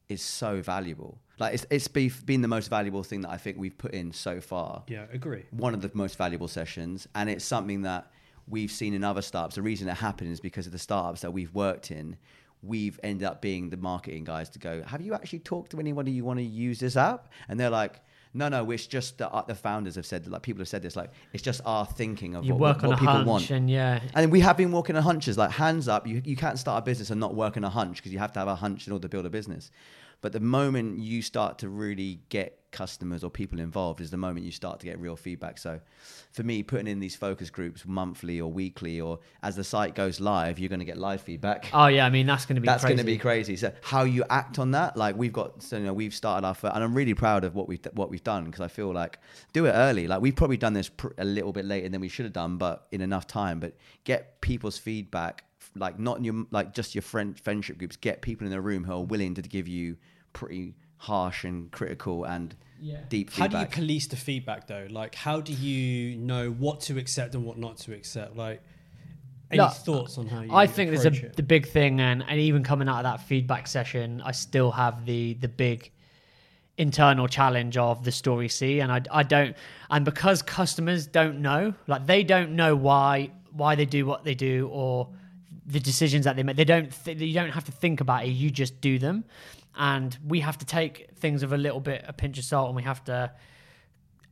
is 0.10 0.22
so 0.22 0.62
valuable. 0.62 1.18
Like 1.40 1.54
it's 1.54 1.66
it's 1.70 1.88
be, 1.88 2.12
been 2.26 2.42
the 2.42 2.48
most 2.48 2.70
valuable 2.70 3.04
thing 3.04 3.22
that 3.22 3.30
I 3.30 3.38
think 3.38 3.58
we've 3.58 3.78
put 3.78 3.94
in 3.94 4.12
so 4.12 4.40
far 4.42 4.84
Yeah, 4.88 5.06
agree. 5.12 5.44
one 5.52 5.74
of 5.74 5.82
the 5.82 5.92
most 5.94 6.18
valuable 6.18 6.48
sessions, 6.48 7.08
and 7.16 7.30
it's 7.30 7.46
something 7.46 7.82
that 7.84 8.12
we've 8.48 8.72
seen 8.72 8.94
in 8.94 9.04
other 9.04 9.22
startups. 9.22 9.56
The 9.56 9.62
reason 9.62 9.88
it 9.88 9.96
happened 9.98 10.32
is 10.32 10.40
because 10.40 10.66
of 10.66 10.72
the 10.72 10.80
startups 10.80 11.22
that 11.22 11.32
we've 11.32 11.54
worked 11.54 11.92
in. 11.92 12.18
We've 12.62 13.00
ended 13.04 13.28
up 13.28 13.42
being 13.42 13.70
the 13.70 13.78
marketing 13.78 14.24
guys 14.24 14.50
to 14.52 14.60
go. 14.60 14.82
Have 14.84 15.02
you 15.02 15.14
actually 15.14 15.40
talked 15.40 15.72
to 15.72 15.80
anybody 15.80 16.12
you 16.12 16.24
want 16.24 16.40
to 16.40 16.44
use 16.46 16.80
this 16.80 16.96
app? 16.98 17.28
And 17.48 17.60
they're 17.60 17.70
like, 17.70 18.00
no, 18.36 18.50
no. 18.50 18.70
It's 18.72 18.86
just 18.86 19.18
the, 19.18 19.30
uh, 19.32 19.44
the 19.46 19.56
founders 19.56 19.96
have 19.96 20.06
said 20.06 20.28
like 20.28 20.42
people 20.44 20.62
have 20.62 20.68
said 20.68 20.82
this 20.84 20.96
like 20.96 21.10
it's 21.34 21.42
just 21.42 21.62
our 21.66 21.86
thinking 21.86 22.36
of 22.36 22.46
You 22.46 22.54
what, 22.54 22.60
work 22.62 22.78
what, 22.78 22.84
on 22.84 22.90
what 22.90 22.98
a 22.98 23.00
people 23.00 23.14
hunch 23.14 23.28
want. 23.28 23.50
and 23.50 23.70
yeah. 23.70 24.02
And 24.14 24.32
we 24.32 24.42
have 24.42 24.58
been 24.58 24.72
walking 24.72 24.96
on 24.96 25.04
hunches, 25.04 25.38
like 25.38 25.52
hands 25.52 25.88
up. 25.88 26.06
You, 26.06 26.22
you 26.24 26.36
can't 26.36 26.60
start 26.60 26.84
a 26.84 26.86
business 26.86 27.10
and 27.10 27.20
not 27.20 27.34
work 27.34 27.58
on 27.58 27.64
a 27.64 27.70
hunch 27.70 27.98
because 27.98 28.12
you 28.12 28.20
have 28.20 28.34
to 28.34 28.40
have 28.40 28.48
a 28.48 28.56
hunch 28.56 28.86
in 28.88 28.94
order 28.94 29.04
to 29.04 29.10
build 29.10 29.26
a 29.26 29.30
business. 29.30 29.72
But 30.26 30.32
the 30.32 30.40
moment 30.40 30.98
you 30.98 31.22
start 31.22 31.60
to 31.60 31.70
really 31.70 32.20
get 32.30 32.58
customers 32.72 33.24
or 33.24 33.30
people 33.30 33.60
involved 33.60 34.02
is 34.02 34.10
the 34.10 34.18
moment 34.18 34.44
you 34.44 34.52
start 34.52 34.80
to 34.80 34.88
get 34.88 35.00
real 35.00 35.16
feedback. 35.16 35.60
So 35.60 35.80
for 36.32 36.42
me, 36.42 36.64
putting 36.64 36.88
in 36.88 37.00
these 37.00 37.16
focus 37.16 37.52
groups 37.52 37.86
monthly 37.86 38.42
or 38.42 38.52
weekly 38.52 39.00
or 39.00 39.20
as 39.44 39.56
the 39.56 39.64
site 39.64 39.94
goes 39.94 40.20
live, 40.20 40.58
you're 40.58 40.70
going 40.70 40.80
to 40.80 40.86
get 40.86 40.98
live 40.98 41.22
feedback. 41.22 41.70
Oh 41.76 41.86
yeah, 41.86 42.08
I 42.08 42.10
mean 42.10 42.26
that's 42.26 42.48
going 42.48 42.56
to 42.56 42.62
be 42.62 42.66
That's 42.66 42.82
crazy. 42.82 42.96
going 42.96 43.06
to 43.06 43.12
be 43.12 43.20
crazy. 43.20 43.56
So 43.56 43.72
how 43.84 44.04
you 44.06 44.24
act 44.32 44.58
on 44.58 44.72
that, 44.72 44.98
like 44.98 45.16
we've 45.16 45.32
got, 45.32 45.62
so, 45.62 45.78
you 45.78 45.84
know, 45.84 45.94
we've 45.94 46.16
started 46.16 46.44
our, 46.44 46.56
and 46.74 46.84
I'm 46.84 46.96
really 46.96 47.14
proud 47.14 47.44
of 47.44 47.54
what 47.54 47.68
we've 47.68 47.86
what 47.94 48.10
we've 48.10 48.24
done 48.24 48.46
because 48.46 48.62
I 48.62 48.68
feel 48.68 48.92
like 48.92 49.20
do 49.54 49.68
it 49.68 49.74
early. 49.74 50.08
Like 50.08 50.22
we've 50.22 50.36
probably 50.36 50.58
done 50.58 50.74
this 50.74 50.90
pr- 50.90 51.10
a 51.20 51.26
little 51.26 51.54
bit 51.54 51.66
later 51.66 51.88
than 51.90 52.02
we 52.02 52.08
should 52.08 52.26
have 52.26 52.34
done, 52.34 52.58
but 52.58 52.88
in 52.92 53.02
enough 53.02 53.28
time. 53.28 53.60
But 53.60 53.76
get 54.06 54.42
people's 54.42 54.80
feedback, 54.80 55.44
like 55.76 56.00
not 56.00 56.18
in 56.18 56.24
your 56.24 56.46
like 56.50 56.74
just 56.74 56.96
your 56.96 57.04
friend 57.04 57.40
friendship 57.40 57.78
groups. 57.78 57.96
Get 57.96 58.24
people 58.24 58.48
in 58.48 58.52
the 58.52 58.60
room 58.60 58.86
who 58.86 58.94
are 58.94 59.04
willing 59.04 59.36
to 59.36 59.44
give 59.44 59.68
you 59.68 59.98
pretty 60.36 60.76
harsh 60.98 61.44
and 61.44 61.72
critical 61.72 62.26
and 62.26 62.56
Yeah. 62.80 62.98
deep 63.10 63.32
How 63.32 63.46
feedback. 63.46 63.72
do 63.72 63.82
you 63.82 63.86
police 63.88 64.08
the 64.08 64.16
feedback 64.18 64.68
though? 64.68 64.88
Like, 64.92 65.16
how 65.16 65.42
do 65.42 65.54
you 65.54 66.16
know 66.18 66.52
what 66.52 66.82
to 66.82 66.98
accept 67.00 67.34
and 67.36 67.44
what 67.44 67.58
not 67.58 67.78
to 67.86 67.94
accept? 67.94 68.36
Like, 68.36 68.62
any 69.50 69.62
Look, 69.62 69.74
thoughts 69.74 70.18
on 70.18 70.28
how 70.28 70.42
you? 70.42 70.54
I 70.54 70.68
think 70.68 70.92
there's 70.92 71.06
a 71.06 71.30
the 71.36 71.44
big 71.44 71.68
thing, 71.68 72.02
and, 72.02 72.24
and 72.28 72.40
even 72.40 72.64
coming 72.64 72.88
out 72.90 72.98
of 72.98 73.04
that 73.04 73.22
feedback 73.22 73.68
session, 73.68 74.22
I 74.26 74.32
still 74.32 74.72
have 74.72 75.06
the 75.06 75.36
the 75.36 75.48
big 75.48 75.92
internal 76.78 77.28
challenge 77.28 77.78
of 77.78 78.04
the 78.04 78.12
story 78.12 78.50
C, 78.50 78.80
and 78.82 78.92
I 78.92 79.02
I 79.12 79.24
don't, 79.24 79.56
and 79.90 80.04
because 80.04 80.42
customers 80.42 81.08
don't 81.08 81.40
know, 81.42 81.74
like 81.88 82.06
they 82.06 82.24
don't 82.24 82.52
know 82.56 82.76
why 82.76 83.32
why 83.52 83.76
they 83.76 83.86
do 83.86 84.06
what 84.06 84.24
they 84.24 84.36
do 84.36 84.68
or 84.72 85.08
the 85.66 85.80
decisions 85.80 86.26
that 86.26 86.36
they 86.36 86.44
make. 86.44 86.56
They 86.58 86.66
don't 86.66 86.90
th- 87.06 87.20
you 87.22 87.34
don't 87.34 87.52
have 87.52 87.66
to 87.66 87.72
think 87.72 88.02
about 88.02 88.26
it. 88.26 88.30
You 88.30 88.50
just 88.52 88.82
do 88.82 89.00
them, 89.00 89.24
and 89.78 90.18
we 90.26 90.40
have 90.42 90.58
to 90.60 90.66
take 90.66 91.10
things 91.18 91.42
with 91.42 91.54
a 91.54 91.58
little 91.58 91.80
bit 91.80 92.04
a 92.08 92.14
pinch 92.14 92.38
of 92.38 92.46
salt, 92.46 92.68
and 92.68 92.76
we 92.76 92.84
have 92.84 93.04
to 93.06 93.32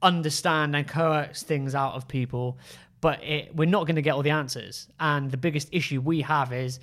understand 0.02 0.76
and 0.76 0.88
coax 0.88 1.44
things 1.44 1.74
out 1.74 1.94
of 1.94 2.08
people, 2.08 2.60
but 3.02 3.24
it, 3.24 3.56
we're 3.56 3.66
not 3.66 3.86
going 3.86 3.96
to 3.96 4.02
get 4.02 4.14
all 4.14 4.22
the 4.22 4.30
answers. 4.30 4.88
And 5.00 5.32
the 5.32 5.38
biggest 5.38 5.70
issue 5.72 6.02
we 6.02 6.22
have 6.22 6.54
is 6.54 6.80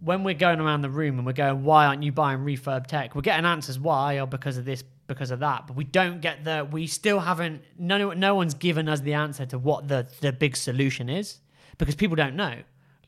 when 0.00 0.24
we're 0.24 0.34
going 0.34 0.60
around 0.60 0.80
the 0.80 0.90
room 0.90 1.18
and 1.18 1.26
we're 1.26 1.32
going, 1.32 1.62
why 1.62 1.86
aren't 1.86 2.02
you 2.02 2.12
buying 2.12 2.40
refurb 2.40 2.86
tech? 2.86 3.14
We're 3.14 3.20
getting 3.20 3.44
answers 3.44 3.78
why 3.78 4.18
or 4.18 4.26
because 4.26 4.56
of 4.56 4.64
this, 4.64 4.82
because 5.06 5.30
of 5.30 5.40
that, 5.40 5.66
but 5.66 5.76
we 5.76 5.84
don't 5.84 6.20
get 6.20 6.44
the. 6.44 6.66
We 6.70 6.86
still 6.86 7.20
haven't. 7.20 7.62
No, 7.78 8.12
no 8.12 8.34
one's 8.34 8.54
given 8.54 8.88
us 8.88 9.00
the 9.00 9.14
answer 9.14 9.44
to 9.46 9.58
what 9.58 9.88
the 9.88 10.06
the 10.20 10.32
big 10.32 10.56
solution 10.56 11.08
is 11.08 11.40
because 11.78 11.96
people 11.96 12.14
don't 12.14 12.36
know. 12.36 12.54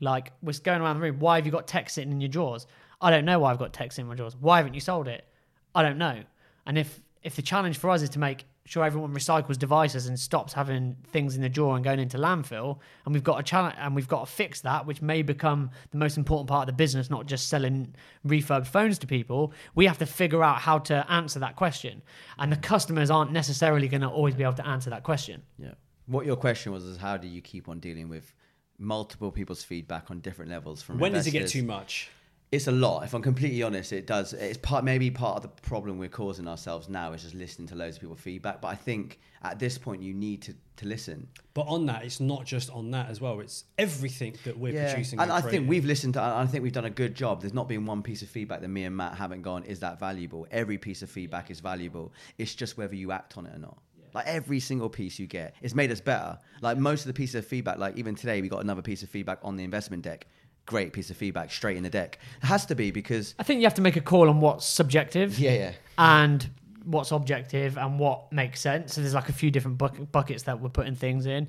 Like 0.01 0.33
we're 0.41 0.53
going 0.61 0.81
around 0.81 0.97
the 0.97 1.03
room. 1.03 1.19
Why 1.19 1.37
have 1.37 1.45
you 1.45 1.51
got 1.51 1.65
tech 1.65 1.89
sitting 1.89 2.11
in 2.11 2.19
your 2.19 2.27
drawers? 2.27 2.67
I 3.03 3.11
don't 3.11 3.25
know 3.25 3.37
why 3.39 3.51
I've 3.51 3.59
got 3.59 3.73
tech 3.73 3.91
sitting 3.91 4.05
in 4.05 4.09
my 4.09 4.15
drawers. 4.15 4.35
Why 4.35 4.57
haven't 4.57 4.73
you 4.73 4.79
sold 4.79 5.07
it? 5.07 5.27
I 5.75 5.83
don't 5.83 5.97
know. 5.97 6.23
And 6.65 6.77
if 6.77 7.01
if 7.21 7.35
the 7.35 7.41
challenge 7.41 7.77
for 7.77 7.89
us 7.89 8.01
is 8.01 8.09
to 8.11 8.19
make 8.19 8.45
sure 8.65 8.85
everyone 8.85 9.13
recycles 9.13 9.57
devices 9.57 10.07
and 10.07 10.17
stops 10.17 10.53
having 10.53 10.95
things 11.11 11.35
in 11.35 11.41
the 11.41 11.49
drawer 11.49 11.75
and 11.75 11.83
going 11.83 11.99
into 11.99 12.17
landfill, 12.17 12.79
and 13.05 13.13
we've 13.13 13.23
got 13.23 13.39
a 13.39 13.43
challenge 13.43 13.75
and 13.77 13.93
we've 13.93 14.07
got 14.07 14.25
to 14.25 14.31
fix 14.31 14.61
that, 14.61 14.85
which 14.85 15.01
may 15.01 15.21
become 15.21 15.69
the 15.91 15.97
most 15.97 16.17
important 16.17 16.47
part 16.47 16.67
of 16.67 16.67
the 16.67 16.77
business, 16.77 17.09
not 17.09 17.25
just 17.25 17.49
selling 17.49 17.93
refurbed 18.25 18.67
phones 18.67 18.97
to 18.99 19.07
people. 19.07 19.53
We 19.75 19.85
have 19.85 19.97
to 19.97 20.05
figure 20.05 20.43
out 20.43 20.59
how 20.59 20.79
to 20.79 21.05
answer 21.11 21.39
that 21.39 21.57
question, 21.57 22.01
and 22.37 22.51
the 22.51 22.57
customers 22.57 23.11
aren't 23.11 23.33
necessarily 23.33 23.89
going 23.89 24.01
to 24.01 24.09
always 24.09 24.35
be 24.35 24.43
able 24.43 24.53
to 24.53 24.67
answer 24.67 24.89
that 24.91 25.03
question. 25.03 25.43
Yeah. 25.57 25.73
What 26.05 26.25
your 26.25 26.37
question 26.37 26.71
was 26.71 26.83
is 26.85 26.97
how 26.97 27.17
do 27.17 27.27
you 27.27 27.41
keep 27.41 27.67
on 27.67 27.79
dealing 27.79 28.07
with 28.09 28.33
multiple 28.77 29.31
people's 29.31 29.63
feedback 29.63 30.09
on 30.11 30.19
different 30.19 30.51
levels 30.51 30.81
from 30.81 30.99
when 30.99 31.13
does 31.13 31.27
it 31.27 31.31
get 31.31 31.47
too 31.47 31.63
much? 31.63 32.09
It's 32.53 32.67
a 32.67 32.71
lot. 32.71 33.03
If 33.03 33.15
I'm 33.15 33.23
completely 33.23 33.63
honest, 33.63 33.91
it 33.93 34.05
does. 34.05 34.33
It's 34.33 34.59
part 34.59 34.83
maybe 34.83 35.09
part 35.09 35.37
of 35.37 35.41
the 35.41 35.47
problem 35.63 35.97
we're 35.97 36.07
causing 36.07 36.47
ourselves 36.47 36.87
now 36.87 37.11
is 37.13 37.23
just 37.23 37.33
listening 37.33 37.67
to 37.69 37.75
loads 37.75 37.95
of 37.95 38.01
people's 38.01 38.19
feedback. 38.19 38.61
But 38.61 38.67
I 38.67 38.75
think 38.75 39.19
at 39.41 39.57
this 39.57 39.79
point 39.79 40.03
you 40.03 40.13
need 40.13 40.43
to 40.43 40.53
to 40.75 40.85
listen. 40.85 41.27
But 41.55 41.63
on 41.63 41.87
that, 41.87 42.05
it's 42.05 42.19
not 42.19 42.45
just 42.45 42.69
on 42.69 42.91
that 42.91 43.09
as 43.09 43.19
well. 43.19 43.39
It's 43.39 43.63
everything 43.79 44.35
that 44.43 44.55
we're 44.55 44.71
producing. 44.71 45.19
and 45.19 45.31
I 45.31 45.41
think 45.41 45.67
we've 45.67 45.83
listened 45.83 46.13
to. 46.13 46.21
I 46.21 46.45
think 46.45 46.61
we've 46.63 46.71
done 46.71 46.85
a 46.85 46.91
good 46.91 47.15
job. 47.15 47.41
There's 47.41 47.55
not 47.55 47.67
been 47.67 47.87
one 47.87 48.03
piece 48.03 48.21
of 48.21 48.29
feedback 48.29 48.61
that 48.61 48.67
me 48.67 48.83
and 48.83 48.95
Matt 48.95 49.15
haven't 49.15 49.41
gone. 49.41 49.63
Is 49.63 49.79
that 49.79 49.99
valuable? 49.99 50.45
Every 50.51 50.77
piece 50.77 51.01
of 51.01 51.09
feedback 51.09 51.49
is 51.49 51.59
valuable. 51.59 52.13
It's 52.37 52.53
just 52.53 52.77
whether 52.77 52.93
you 52.93 53.11
act 53.11 53.35
on 53.35 53.47
it 53.47 53.55
or 53.55 53.59
not. 53.59 53.79
Like 54.13 54.27
every 54.27 54.59
single 54.59 54.89
piece 54.89 55.17
you 55.17 55.25
get, 55.25 55.55
it's 55.61 55.73
made 55.73 55.91
us 55.91 55.99
better. 55.99 56.37
Like 56.61 56.77
most 56.77 57.01
of 57.01 57.07
the 57.07 57.13
pieces 57.13 57.35
of 57.35 57.47
feedback, 57.47 57.79
like 57.79 57.97
even 57.97 58.13
today, 58.13 58.41
we 58.41 58.47
got 58.47 58.63
another 58.63 58.83
piece 58.83 59.01
of 59.01 59.09
feedback 59.09 59.39
on 59.41 59.55
the 59.55 59.63
investment 59.63 60.03
deck. 60.03 60.27
Great 60.65 60.93
piece 60.93 61.09
of 61.09 61.17
feedback 61.17 61.51
straight 61.51 61.77
in 61.77 61.83
the 61.83 61.89
deck. 61.89 62.19
It 62.41 62.45
has 62.45 62.65
to 62.67 62.75
be 62.75 62.91
because 62.91 63.35
I 63.37 63.43
think 63.43 63.59
you 63.59 63.65
have 63.65 63.73
to 63.75 63.81
make 63.81 63.95
a 63.95 64.01
call 64.01 64.29
on 64.29 64.39
what's 64.39 64.65
subjective. 64.65 65.37
yeah, 65.37 65.53
yeah. 65.53 65.71
and 65.97 66.49
what's 66.85 67.11
objective 67.11 67.77
and 67.77 67.99
what 67.99 68.31
makes 68.31 68.59
sense. 68.61 68.93
So 68.93 69.01
there's 69.01 69.13
like 69.13 69.29
a 69.29 69.33
few 69.33 69.51
different 69.51 69.77
buck- 69.77 70.11
buckets 70.11 70.43
that 70.43 70.59
we're 70.59 70.69
putting 70.69 70.95
things 70.95 71.25
in. 71.25 71.47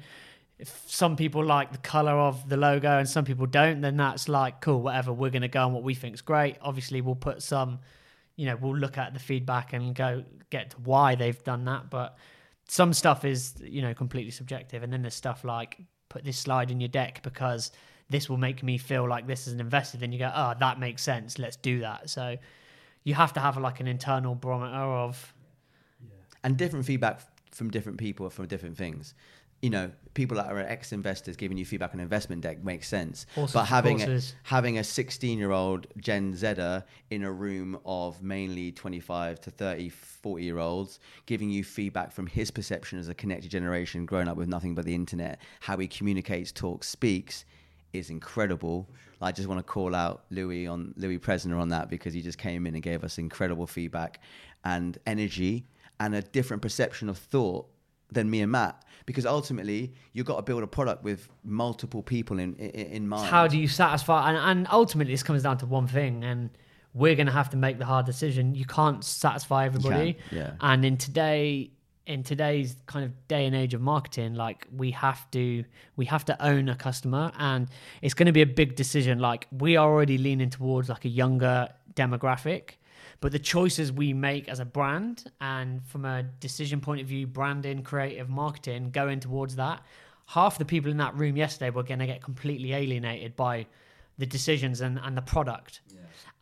If 0.59 0.83
some 0.87 1.17
people 1.17 1.45
like 1.45 1.73
the 1.73 1.79
color 1.79 2.13
of 2.13 2.49
the 2.49 2.57
logo 2.57 2.99
and 2.99 3.09
some 3.09 3.25
people 3.25 3.47
don't, 3.47 3.81
then 3.81 3.97
that's 3.97 4.29
like 4.29 4.61
cool, 4.61 4.83
whatever. 4.83 5.13
We're 5.13 5.31
going 5.31 5.43
to 5.43 5.49
go 5.49 5.65
on 5.65 5.73
what 5.73 5.83
we 5.83 5.95
think's 5.95 6.21
great. 6.21 6.57
Obviously, 6.63 7.01
we'll 7.01 7.17
put 7.17 7.43
some, 7.43 7.81
you 8.37 8.47
know, 8.47 8.57
we'll 8.57 8.77
look 8.77 8.97
at 8.97 9.15
the 9.15 9.21
feedback 9.21 9.73
and 9.73 9.95
go 9.95 10.25
get 10.51 10.71
to 10.71 10.77
why 10.79 11.17
they've 11.17 11.43
done 11.43 11.65
that. 11.65 11.91
But 11.91 12.17
some 12.69 12.93
stuff 12.93 13.25
is, 13.25 13.55
you 13.61 13.83
know, 13.83 13.95
completely 13.95 14.31
subjective. 14.31 14.85
And 14.85 14.93
then 14.93 15.03
there's 15.03 15.15
stuff 15.15 15.45
like 15.45 15.81
put 16.09 16.25
this 16.25 16.39
slide 16.39 16.71
in 16.71 16.81
your 16.81 16.89
deck 16.89 17.21
because 17.25 17.73
this 18.15 18.31
will 18.31 18.37
make 18.37 18.63
me 18.63 18.79
feel 18.79 19.09
like 19.09 19.27
this 19.27 19.49
is 19.49 19.55
an 19.55 19.61
investor. 19.61 19.99
Then 19.99 20.13
you 20.13 20.21
go, 20.21 20.31
oh, 20.33 20.55
that 20.61 20.79
makes 20.79 21.03
sense. 21.03 21.37
Let's 21.37 21.57
do 21.57 21.81
that. 21.81 22.09
So 22.09 22.37
you 23.03 23.15
have 23.15 23.33
to 23.33 23.41
have 23.41 23.57
like 23.59 23.81
an 23.81 23.89
internal 23.89 24.37
barometer 24.37 24.77
of 24.77 25.35
and 26.45 26.57
different 26.57 26.87
feedback 26.87 27.23
from 27.51 27.71
different 27.71 27.99
people 27.99 28.31
from 28.31 28.47
different 28.47 28.77
things. 28.77 29.15
You 29.63 29.71
know, 29.71 29.91
people 30.13 30.37
that 30.37 30.47
are 30.47 30.59
ex-investors 30.61 31.37
giving 31.37 31.57
you 31.57 31.65
feedback 31.65 31.93
on 31.93 31.99
investment 31.99 32.43
deck 32.43 32.63
makes 32.63 32.87
sense, 32.87 33.27
Horses 33.35 33.55
but 33.55 33.65
having 33.65 34.01
a, 34.03 34.21
having 34.43 34.79
a 34.79 34.83
16-year-old 34.83 35.87
Gen 35.97 36.37
Zer 36.37 36.85
in 37.11 37.25
a 37.25 37.33
room 37.33 37.79
of 37.85 38.23
mainly 38.23 38.71
25 38.71 39.41
to 39.41 39.51
30, 39.51 39.89
40 39.89 40.45
year 40.45 40.59
olds 40.59 41.01
giving 41.27 41.51
you 41.51 41.65
feedback 41.65 42.13
from 42.13 42.29
his 42.29 42.53
perception 42.53 43.01
as 43.01 43.09
a 43.09 43.15
connected 43.15 43.51
generation, 43.51 44.07
growing 44.07 44.29
up 44.29 44.37
with 44.37 44.49
nothing 44.49 44.75
but 44.77 44.85
the 44.85 44.95
internet, 44.95 45.41
how 45.61 45.77
he 45.79 45.89
communicates, 45.89 46.53
talks, 46.53 46.89
speaks, 46.89 47.45
is 47.95 48.11
incredible. 48.11 48.89
I 49.21 49.33
just 49.33 49.49
want 49.49 49.59
to 49.59 49.63
call 49.65 49.95
out 49.95 50.25
Louis 50.31 50.67
on 50.67 50.93
Louis 50.97 51.19
Presner 51.19 51.59
on 51.59 51.69
that 51.71 51.89
because 51.89 52.13
he 52.13 52.21
just 52.21 52.39
came 52.39 52.67
in 52.67 52.75
and 52.75 52.83
gave 52.83 53.05
us 53.05 53.17
incredible 53.19 53.67
feedback 53.67 54.21
and 54.65 54.99
energy 55.07 55.67
and 56.01 56.15
a 56.15 56.23
different 56.23 56.63
perception 56.63 57.09
of 57.09 57.17
thought 57.17 57.67
than 58.11 58.29
me 58.29 58.43
and 58.43 58.53
Matt. 58.53 58.85
Because 59.07 59.27
ultimately, 59.27 59.93
you've 60.13 60.27
got 60.27 60.37
to 60.37 60.43
build 60.43 60.63
a 60.63 60.67
product 60.67 61.05
with 61.05 61.29
multiple 61.45 62.03
people 62.03 62.39
in 62.39 62.55
in, 62.57 62.71
in 62.71 63.09
mind. 63.09 63.29
How 63.31 63.47
do 63.47 63.59
you 63.59 63.69
satisfy? 63.69 64.31
And, 64.31 64.39
and 64.39 64.67
ultimately, 64.71 65.13
this 65.15 65.23
comes 65.23 65.43
down 65.43 65.59
to 65.59 65.67
one 65.67 65.87
thing, 65.87 66.25
and 66.25 66.51
we're 66.95 67.15
going 67.15 67.27
to 67.27 67.33
have 67.33 67.51
to 67.51 67.57
make 67.57 67.79
the 67.79 67.85
hard 67.85 68.07
decision. 68.07 68.55
You 68.55 68.65
can't 68.65 69.05
satisfy 69.05 69.67
everybody. 69.67 70.19
yeah. 70.31 70.53
And 70.61 70.85
in 70.85 70.97
today, 70.97 71.71
in 72.07 72.23
today's 72.23 72.77
kind 72.87 73.05
of 73.05 73.29
day 73.29 73.47
and 73.47 73.57
age 73.57 73.75
of 73.75 73.81
marketing, 73.81 74.35
like 74.35 74.67
we 74.77 74.91
have 74.91 75.31
to, 75.31 75.65
we 75.97 76.05
have 76.07 76.25
to 76.27 76.45
own 76.45 76.69
a 76.69 76.75
customer, 76.75 77.33
and 77.39 77.69
it's 78.03 78.15
going 78.15 78.27
to 78.27 78.33
be 78.33 78.43
a 78.43 78.47
big 78.47 78.77
decision. 78.77 79.19
Like 79.19 79.47
we 79.51 79.77
are 79.77 79.89
already 79.91 80.19
leaning 80.19 80.51
towards 80.51 80.89
like 80.89 81.05
a 81.05 81.09
younger 81.09 81.69
demographic. 81.95 82.71
But 83.21 83.33
the 83.33 83.39
choices 83.39 83.91
we 83.91 84.13
make 84.13 84.49
as 84.49 84.61
a 84.61 84.67
brand 84.67 85.31
and 85.41 85.83
from 85.87 86.05
a 86.05 86.25
decision 86.41 86.81
point 86.81 87.01
of 87.01 87.07
view, 87.07 87.27
branding, 87.27 87.83
creative, 87.83 88.29
marketing, 88.29 88.91
going 88.91 89.21
towards 89.21 89.57
that, 89.57 89.83
half 90.27 90.59
the 90.59 90.65
people 90.65 90.91
in 90.91 90.99
that 90.99 91.17
room 91.17 91.37
yesterday 91.37 91.71
were 91.71 91.83
going 91.83 92.01
to 92.01 92.07
get 92.07 92.23
completely 92.23 92.75
alienated 92.75 93.35
by 93.35 93.67
the 94.19 94.27
decisions 94.27 94.81
and, 94.81 95.01
and 95.03 95.17
the 95.17 95.23
product. 95.23 95.81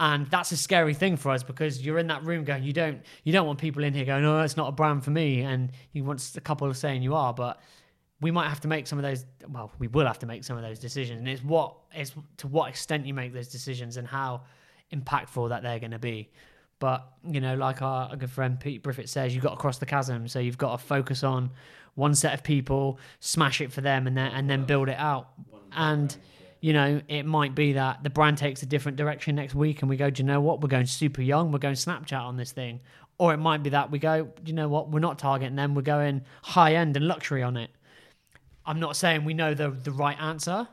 And 0.03 0.27
that's 0.27 0.51
a 0.51 0.57
scary 0.57 0.95
thing 0.95 1.17
for 1.17 1.31
us 1.31 1.45
because 1.45 1.81
you're 1.81 1.97
in 1.97 2.09
that 2.09 2.25
room 2.25 2.43
going, 2.43 2.65
you 2.65 2.73
don't 2.73 3.03
you 3.23 3.33
don't 3.33 3.47
want 3.47 3.61
people 3.61 3.85
in 3.85 3.95
here 3.95 4.05
going, 4.05 4.25
oh, 4.25 4.41
it's 4.41 4.57
not 4.57 4.69
a 4.69 4.73
brand 4.73 5.05
for 5.05 5.13
me, 5.13 5.43
and 5.43 5.71
you 5.93 6.03
want 6.03 6.33
a 6.37 6.41
couple 6.41 6.67
of 6.67 6.77
saying 6.77 7.05
you 7.05 7.15
are, 7.15 7.33
but 7.33 7.61
we 8.21 8.33
might 8.33 8.49
have 8.49 8.59
to 8.63 8.69
make 8.69 8.89
some 8.89 8.99
of 8.99 9.05
those. 9.05 9.25
Well, 9.49 9.71
we 9.79 9.87
will 9.87 10.05
have 10.05 10.19
to 10.19 10.27
make 10.27 10.43
some 10.43 10.57
of 10.57 10.65
those 10.65 10.81
decisions, 10.81 11.21
and 11.21 11.29
it's 11.29 11.45
what 11.45 11.77
it's 11.95 12.13
to 12.39 12.49
what 12.49 12.69
extent 12.69 13.07
you 13.07 13.15
make 13.15 13.33
those 13.33 13.47
decisions 13.47 13.97
and 13.97 14.09
how 14.09 14.41
impactful 14.93 15.51
that 15.51 15.63
they're 15.63 15.79
going 15.79 15.93
to 15.93 16.01
be. 16.01 16.33
But 16.81 17.07
you 17.25 17.41
know, 17.41 17.55
like 17.55 17.81
our, 17.81 18.17
good 18.17 18.29
friend 18.29 18.59
Pete 18.59 18.83
Briffett 18.83 19.09
says, 19.09 19.33
you've 19.37 19.45
got 19.45 19.51
to 19.51 19.57
cross 19.57 19.79
the 19.79 19.87
chasm. 19.87 20.27
So 20.27 20.41
you've 20.41 20.59
got 20.59 20.81
to 20.81 20.85
focus 20.85 21.23
on 21.23 21.53
one 21.95 22.17
set 22.17 22.35
of 22.35 22.43
people, 22.43 22.99
smash 23.21 23.61
it 23.61 23.71
for 23.71 23.83
them, 23.83 24.09
and 24.09 24.17
then 24.17 24.33
and 24.33 24.51
then 24.51 24.65
build 24.65 24.89
it 24.89 24.99
out. 24.99 25.29
And 25.71 26.17
you 26.63 26.73
know, 26.73 27.03
it 27.09 27.25
might 27.27 27.57
be 27.57 27.73
that 27.73 28.05
the 28.05 28.09
brand 28.09 28.39
takes 28.39 28.63
a 28.63 28.67
different 28.67 28.97
direction 28.97 29.35
next 29.35 29.53
week, 29.53 29.83
and 29.83 29.91
we 29.91 29.97
go, 29.97 30.09
do 30.09 30.23
you 30.23 30.27
know 30.27 30.41
what? 30.41 30.61
We're 30.61 30.69
going 30.69 30.87
super 30.87 31.21
young. 31.21 31.51
We're 31.51 31.59
going 31.59 31.75
Snapchat 31.75 32.23
on 32.23 32.37
this 32.37 32.53
thing. 32.53 32.81
Or 33.19 33.35
it 33.35 33.39
might 33.39 33.65
be 33.65 33.71
that 33.71 33.91
we 33.91 33.99
go, 33.99 34.23
do 34.23 34.43
you 34.47 34.55
know 34.55 34.69
what? 34.69 34.89
We're 34.89 35.01
not 35.01 35.19
targeting 35.19 35.57
them. 35.57 35.75
We're 35.75 35.83
going 35.83 36.23
high 36.43 36.77
end 36.77 36.97
and 36.97 37.07
luxury 37.07 37.43
on 37.43 37.57
it. 37.57 37.71
I'm 38.65 38.79
not 38.79 38.95
saying 38.95 39.25
we 39.25 39.35
know 39.35 39.55
the 39.55 39.71
the 39.71 39.91
right 39.91 40.17
answer, 40.21 40.69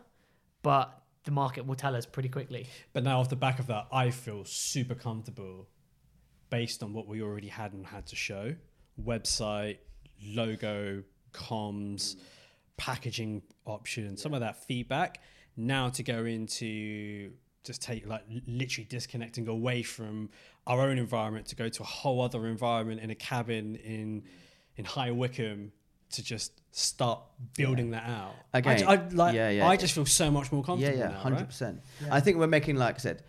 but 0.62 1.02
the 1.23 1.32
market 1.32 1.65
will 1.65 1.75
tell 1.75 1.95
us 1.95 2.06
pretty 2.06 2.30
quickly. 2.30 2.67
But 2.93 3.04
now, 3.04 3.19
off 3.19 3.30
the 3.30 3.36
back 3.36 3.58
of 3.58 3.65
that, 3.67 3.88
I 3.91 4.12
feel 4.12 4.45
super 4.45 4.93
comfortable 4.95 5.67
based 6.52 6.84
on 6.84 6.93
what 6.93 7.08
we 7.08 7.23
already 7.23 7.47
had 7.47 7.73
and 7.73 7.86
had 7.86 8.06
to 8.08 8.15
show 8.15 8.56
website, 9.04 9.78
logo, 10.23 11.04
comms, 11.34 12.15
packaging 12.78 13.41
options, 13.65 14.21
some 14.21 14.36
of 14.36 14.41
that 14.41 14.63
feedback. 14.65 15.19
Now 15.58 15.90
to 15.90 16.04
go 16.04 16.26
into 16.26 17.32
just 17.64 17.82
take 17.82 18.08
like 18.08 18.24
literally 18.48 18.86
disconnecting 18.86 19.48
away 19.48 19.84
from 19.84 20.30
our 20.66 20.82
own 20.82 20.98
environment 20.98 21.46
to 21.48 21.56
go 21.56 21.68
to 21.68 21.84
a 21.84 21.86
whole 21.86 22.22
other 22.22 22.48
environment 22.48 23.02
in 23.02 23.10
a 23.10 23.16
cabin 23.16 23.76
in 23.76 24.24
in 24.78 24.86
High 24.86 25.12
Wycombe 25.12 25.72
to 26.12 26.24
just 26.24 26.62
start 26.72 27.22
building 27.58 27.92
that 27.92 28.08
out. 28.08 28.34
Again, 28.54 28.84
I, 28.88 28.94
I, 28.94 29.08
like, 29.10 29.36
yeah, 29.36 29.50
yeah. 29.50 29.68
I 29.68 29.76
just 29.76 29.94
feel 29.94 30.06
so 30.06 30.32
much 30.32 30.52
more 30.52 30.62
yeah, 30.62 30.66
comfortable. 30.66 30.98
yeah, 30.98 31.08
now, 31.10 31.18
hundred 31.20 31.36
right? 31.38 31.48
percent. 31.48 31.82
I 32.10 32.20
think 32.20 32.38
we're 32.38 32.48
making, 32.48 32.78
like 32.78 32.96
I 32.96 32.98
said, 32.98 33.24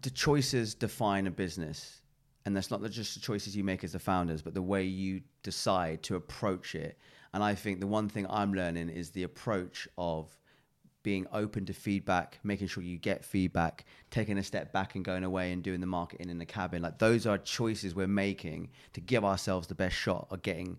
the 0.00 0.10
choices 0.10 0.74
define 0.74 1.26
a 1.26 1.30
business, 1.30 2.00
and 2.46 2.56
that's 2.56 2.70
not 2.70 2.82
just 2.90 3.14
the 3.14 3.20
choices 3.20 3.56
you 3.56 3.62
make 3.62 3.84
as 3.84 3.92
the 3.92 3.98
founders, 3.98 4.42
but 4.42 4.54
the 4.54 4.62
way 4.62 4.84
you 4.84 5.20
decide 5.42 6.02
to 6.04 6.16
approach 6.16 6.74
it. 6.74 6.98
And 7.34 7.42
I 7.42 7.54
think 7.54 7.80
the 7.80 7.86
one 7.86 8.08
thing 8.08 8.26
I'm 8.28 8.52
learning 8.52 8.88
is 8.88 9.10
the 9.10 9.22
approach 9.22 9.88
of 9.96 10.36
being 11.02 11.26
open 11.32 11.66
to 11.66 11.72
feedback, 11.72 12.38
making 12.42 12.68
sure 12.68 12.82
you 12.82 12.96
get 12.96 13.24
feedback, 13.24 13.84
taking 14.10 14.38
a 14.38 14.42
step 14.42 14.72
back 14.72 14.94
and 14.94 15.04
going 15.04 15.24
away 15.24 15.52
and 15.52 15.62
doing 15.62 15.80
the 15.80 15.86
marketing 15.86 16.30
in 16.30 16.38
the 16.38 16.46
cabin. 16.46 16.82
Like 16.82 16.98
those 16.98 17.26
are 17.26 17.38
choices 17.38 17.94
we're 17.94 18.06
making 18.06 18.70
to 18.92 19.00
give 19.00 19.24
ourselves 19.24 19.66
the 19.66 19.74
best 19.74 19.96
shot 19.96 20.28
of 20.30 20.42
getting 20.42 20.78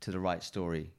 to 0.00 0.10
the 0.10 0.20
right 0.20 0.42
story. 0.42 0.92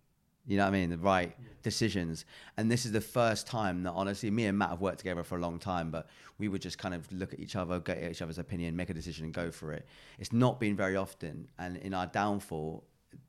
You 0.48 0.58
know 0.58 0.63
what 0.63 0.70
I 0.76 0.80
mean? 0.80 0.89
The 0.91 0.98
right 0.98 1.36
decisions. 1.63 2.26
And 2.58 2.72
this 2.72 2.86
is 2.86 2.91
the 2.91 3.02
first 3.02 3.48
time 3.48 3.82
that 3.84 3.91
honestly, 3.94 4.30
me 4.30 4.46
and 4.46 4.58
Matt 4.58 4.70
have 4.70 4.82
worked 4.82 5.00
together 5.00 5.24
for 5.24 5.38
a 5.38 5.41
long 5.41 5.58
time, 5.58 5.89
but 5.89 6.08
we 6.38 6.48
would 6.48 6.62
just 6.62 6.78
kind 6.78 6.94
of 6.94 7.12
look 7.12 7.34
at 7.34 7.39
each 7.39 7.56
other, 7.56 7.80
get 7.80 8.04
each 8.04 8.22
other's 8.22 8.38
opinion, 8.38 8.76
make 8.76 8.91
a 8.91 8.94
decision 8.94 9.26
and 9.26 9.34
go 9.34 9.50
for 9.50 9.74
it. 9.74 9.88
It's 10.20 10.32
not 10.32 10.60
been 10.60 10.76
very 10.76 10.96
often. 10.96 11.48
And 11.58 11.78
in 11.78 11.96
our 11.96 12.06
downfall, 12.06 12.84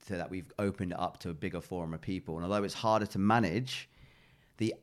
to 0.06 0.16
that 0.16 0.30
we've 0.30 0.52
opened 0.58 0.92
it 0.92 0.98
up 0.98 1.18
to 1.20 1.30
a 1.30 1.34
bigger 1.34 1.60
forum 1.60 1.94
of 1.94 2.00
people. 2.00 2.36
And 2.36 2.44
although 2.44 2.64
it's 2.64 2.74
harder 2.74 3.06
to 3.06 3.18
manage, 3.18 3.88
the 4.58 4.74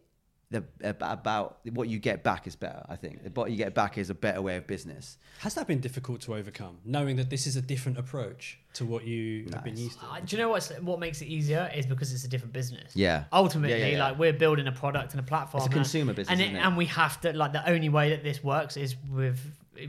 the 0.54 0.64
about 1.02 1.58
what 1.74 1.88
you 1.90 2.00
get 2.00 2.24
back 2.24 2.48
is 2.48 2.56
better. 2.56 2.84
I 2.88 2.96
think 2.96 3.20
what 3.34 3.52
you 3.52 3.58
get 3.58 3.74
back 3.74 3.98
is 3.98 4.10
a 4.10 4.14
better 4.14 4.42
way 4.42 4.56
of 4.56 4.68
business. 4.68 5.18
Has 5.40 5.56
that 5.56 5.68
been 5.68 5.80
difficult 5.80 6.22
to 6.22 6.36
overcome, 6.36 6.78
knowing 6.86 7.16
that 7.18 7.30
this 7.30 7.48
is 7.48 7.56
a 7.56 7.62
different 7.62 7.98
approach 7.98 8.60
to 8.76 8.86
what 8.86 9.06
you 9.06 9.48
have 9.52 9.64
been 9.64 9.78
used 9.78 10.00
to? 10.00 10.06
Uh, 10.06 10.20
do 10.20 10.36
you 10.36 10.42
know 10.42 10.50
what's, 10.50 10.70
what 10.80 11.00
makes 11.00 11.22
it 11.22 11.26
easier 11.26 11.70
is 11.76 11.86
because 11.86 12.14
it's 12.14 12.24
a 12.24 12.28
different 12.28 12.54
business. 12.54 12.96
Yeah. 12.96 13.26
Ultimately, 13.34 13.78
Yeah, 13.78 13.86
yeah, 13.86 13.98
yeah. 13.98 14.04
like 14.06 14.20
we're 14.20 14.34
building 14.34 14.68
a 14.68 14.72
product 14.72 15.12
and 15.14 15.20
a 15.20 15.24
platform. 15.24 15.60
It's 15.64 15.68
a 15.68 15.72
and- 15.72 15.84
consumer 15.84 16.14
business, 16.14 16.32
and, 16.32 16.42
isn't 16.42 16.56
it? 16.56 16.60
and 16.60 16.78
we 16.78 16.86
have 16.86 17.20
to 17.22 17.34
like 17.34 17.52
the 17.52 17.68
only 17.70 17.90
way 17.90 18.10
that 18.12 18.24
this 18.24 18.44
works 18.44 18.78
is 18.78 18.96
with 19.12 19.40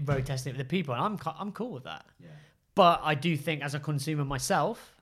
road 0.06 0.24
testing 0.26 0.50
it 0.50 0.56
with 0.56 0.66
the 0.66 0.70
people, 0.70 0.94
and 0.94 1.02
I'm 1.04 1.18
I'm 1.38 1.52
cool 1.52 1.72
with 1.72 1.84
that. 1.84 2.06
Yeah. 2.20 2.28
But 2.74 3.00
I 3.04 3.14
do 3.14 3.36
think 3.36 3.62
as 3.62 3.74
a 3.74 3.80
consumer 3.80 4.24
myself 4.24 4.94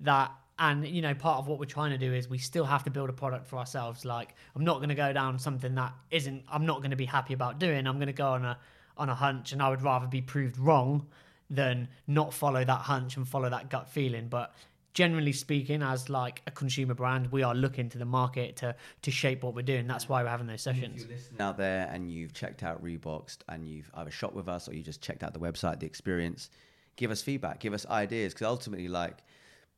that. 0.00 0.30
And 0.58 0.86
you 0.86 1.02
know, 1.02 1.14
part 1.14 1.38
of 1.38 1.46
what 1.46 1.58
we're 1.58 1.66
trying 1.66 1.90
to 1.90 1.98
do 1.98 2.12
is 2.12 2.28
we 2.28 2.38
still 2.38 2.64
have 2.64 2.82
to 2.84 2.90
build 2.90 3.08
a 3.08 3.12
product 3.12 3.46
for 3.46 3.58
ourselves. 3.58 4.04
Like, 4.04 4.34
I'm 4.56 4.64
not 4.64 4.78
going 4.78 4.88
to 4.88 4.94
go 4.94 5.12
down 5.12 5.38
something 5.38 5.74
that 5.76 5.92
isn't. 6.10 6.44
I'm 6.48 6.66
not 6.66 6.78
going 6.78 6.90
to 6.90 6.96
be 6.96 7.06
happy 7.06 7.34
about 7.34 7.58
doing. 7.58 7.86
I'm 7.86 7.96
going 7.96 8.08
to 8.08 8.12
go 8.12 8.30
on 8.30 8.44
a 8.44 8.58
on 8.96 9.08
a 9.08 9.14
hunch, 9.14 9.52
and 9.52 9.62
I 9.62 9.70
would 9.70 9.82
rather 9.82 10.06
be 10.06 10.20
proved 10.20 10.58
wrong 10.58 11.06
than 11.50 11.88
not 12.06 12.34
follow 12.34 12.64
that 12.64 12.80
hunch 12.80 13.16
and 13.16 13.26
follow 13.26 13.48
that 13.48 13.70
gut 13.70 13.88
feeling. 13.88 14.28
But 14.28 14.52
generally 14.94 15.32
speaking, 15.32 15.80
as 15.80 16.08
like 16.08 16.42
a 16.48 16.50
consumer 16.50 16.94
brand, 16.94 17.30
we 17.30 17.44
are 17.44 17.54
looking 17.54 17.88
to 17.90 17.98
the 17.98 18.04
market 18.04 18.56
to 18.56 18.74
to 19.02 19.10
shape 19.12 19.44
what 19.44 19.54
we're 19.54 19.62
doing. 19.62 19.86
That's 19.86 20.08
why 20.08 20.24
we're 20.24 20.28
having 20.28 20.48
those 20.48 20.62
sessions. 20.62 21.06
out 21.40 21.56
there 21.56 21.88
and 21.92 22.10
you've 22.10 22.32
checked 22.32 22.64
out 22.64 22.82
Reboxed 22.82 23.38
and 23.48 23.64
you've 23.64 23.90
either 23.94 24.10
shopped 24.10 24.34
with 24.34 24.48
us 24.48 24.68
or 24.68 24.74
you 24.74 24.82
just 24.82 25.00
checked 25.00 25.22
out 25.22 25.32
the 25.32 25.38
website, 25.38 25.78
the 25.78 25.86
experience, 25.86 26.50
give 26.96 27.12
us 27.12 27.22
feedback, 27.22 27.60
give 27.60 27.74
us 27.74 27.86
ideas 27.86 28.34
because 28.34 28.48
ultimately, 28.48 28.88
like 28.88 29.18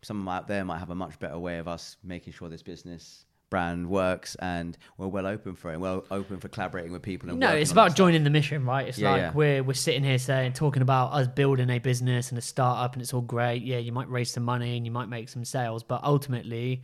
someone 0.02 0.34
out 0.34 0.48
there 0.48 0.64
might 0.64 0.78
have 0.78 0.90
a 0.90 0.94
much 0.94 1.18
better 1.18 1.38
way 1.38 1.58
of 1.58 1.68
us 1.68 1.96
making 2.02 2.32
sure 2.32 2.48
this 2.48 2.62
business 2.62 3.24
brand 3.50 3.88
works 3.90 4.36
and 4.36 4.78
we're 4.96 5.08
well 5.08 5.26
open 5.26 5.56
for 5.56 5.72
it, 5.72 5.80
well 5.80 6.04
open 6.12 6.38
for 6.38 6.48
collaborating 6.48 6.92
with 6.92 7.02
people. 7.02 7.28
And 7.28 7.40
No, 7.40 7.50
it's 7.50 7.72
about 7.72 7.96
joining 7.96 8.22
the 8.22 8.30
mission, 8.30 8.64
right? 8.64 8.86
It's 8.86 8.96
Yeah, 8.96 9.10
like 9.10 9.20
yeah. 9.20 9.32
we're 9.32 9.62
we're 9.64 9.74
sitting 9.74 10.04
here 10.04 10.18
saying 10.18 10.52
talking 10.52 10.82
about 10.82 11.12
us 11.12 11.26
building 11.26 11.68
a 11.68 11.80
business 11.80 12.30
and 12.30 12.38
a 12.38 12.42
startup 12.42 12.92
and 12.94 13.02
it's 13.02 13.12
all 13.12 13.20
great. 13.20 13.62
Yeah, 13.62 13.78
you 13.78 13.90
might 13.92 14.08
raise 14.08 14.30
some 14.30 14.44
money 14.44 14.76
and 14.76 14.86
you 14.86 14.92
might 14.92 15.08
make 15.08 15.28
some 15.28 15.44
sales, 15.44 15.82
but 15.82 16.02
ultimately, 16.04 16.82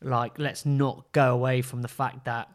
like 0.00 0.38
let's 0.38 0.64
not 0.64 1.12
go 1.12 1.34
away 1.34 1.60
from 1.60 1.82
the 1.82 1.88
fact 1.88 2.24
that 2.24 2.48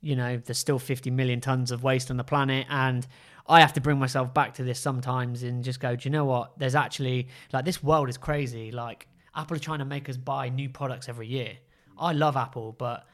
you 0.00 0.16
know 0.16 0.38
there's 0.38 0.58
still 0.58 0.78
50 0.78 1.10
million 1.10 1.40
tons 1.40 1.70
of 1.70 1.82
waste 1.84 2.10
on 2.10 2.16
the 2.16 2.24
planet 2.24 2.66
and 2.70 3.06
I 3.46 3.60
have 3.60 3.72
to 3.74 3.80
bring 3.80 3.98
myself 3.98 4.32
back 4.32 4.54
to 4.54 4.64
this 4.64 4.78
sometimes 4.78 5.42
and 5.42 5.64
just 5.64 5.80
go, 5.80 5.96
do 5.96 6.08
you 6.08 6.10
know 6.12 6.24
what? 6.24 6.58
There's 6.58 6.74
actually 6.76 7.28
like 7.52 7.64
this 7.64 7.82
world 7.82 8.08
is 8.08 8.16
crazy. 8.16 8.70
Like 8.70 9.06
Apple 9.34 9.56
are 9.56 9.60
trying 9.60 9.78
to 9.78 9.84
make 9.84 10.08
us 10.08 10.16
buy 10.16 10.48
new 10.48 10.68
products 10.68 11.08
every 11.08 11.26
year. 11.26 11.52
I 11.98 12.12
love 12.12 12.36
Apple, 12.36 12.74
but 12.78 13.06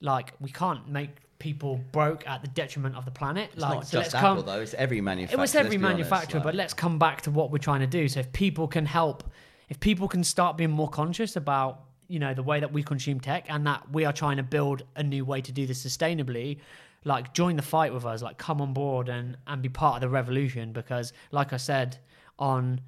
like 0.00 0.32
we 0.40 0.50
can't 0.50 0.88
make 0.88 1.10
people 1.38 1.80
broke 1.92 2.26
at 2.28 2.42
the 2.42 2.48
detriment 2.48 2.96
of 2.96 3.04
the 3.04 3.10
planet. 3.10 3.50
It's 3.52 3.62
like 3.62 3.74
not 3.74 3.86
so 3.86 4.00
just 4.00 4.12
let's 4.12 4.14
Apple 4.14 4.42
come, 4.42 4.46
though; 4.46 4.60
it's 4.60 4.74
every 4.74 5.00
manufacturer. 5.00 5.38
it 5.38 5.40
was 5.40 5.54
every 5.54 5.76
be 5.76 5.84
honest, 5.84 5.98
manufacturer, 5.98 6.38
like- 6.40 6.44
but 6.44 6.54
let's 6.54 6.74
come 6.74 6.98
back 6.98 7.22
to 7.22 7.30
what 7.30 7.50
we're 7.50 7.58
trying 7.58 7.80
to 7.80 7.86
do. 7.86 8.08
So 8.08 8.20
if 8.20 8.32
people 8.32 8.68
can 8.68 8.86
help, 8.86 9.24
if 9.68 9.80
people 9.80 10.08
can 10.08 10.24
start 10.24 10.56
being 10.56 10.70
more 10.70 10.88
conscious 10.88 11.36
about 11.36 11.84
you 12.08 12.18
know 12.18 12.34
the 12.34 12.42
way 12.42 12.58
that 12.60 12.72
we 12.72 12.82
consume 12.82 13.20
tech 13.20 13.46
and 13.48 13.66
that 13.66 13.90
we 13.92 14.04
are 14.04 14.12
trying 14.12 14.36
to 14.36 14.42
build 14.42 14.82
a 14.96 15.02
new 15.02 15.24
way 15.24 15.40
to 15.40 15.52
do 15.52 15.66
this 15.66 15.84
sustainably, 15.84 16.58
like 17.04 17.32
join 17.34 17.56
the 17.56 17.62
fight 17.62 17.92
with 17.94 18.04
us, 18.04 18.22
like 18.22 18.36
come 18.38 18.60
on 18.60 18.72
board 18.72 19.08
and 19.08 19.36
and 19.46 19.62
be 19.62 19.68
part 19.68 19.96
of 19.96 20.00
the 20.00 20.08
revolution. 20.08 20.72
Because 20.72 21.12
like 21.30 21.52
I 21.52 21.56
said 21.56 21.98
on 22.38 22.80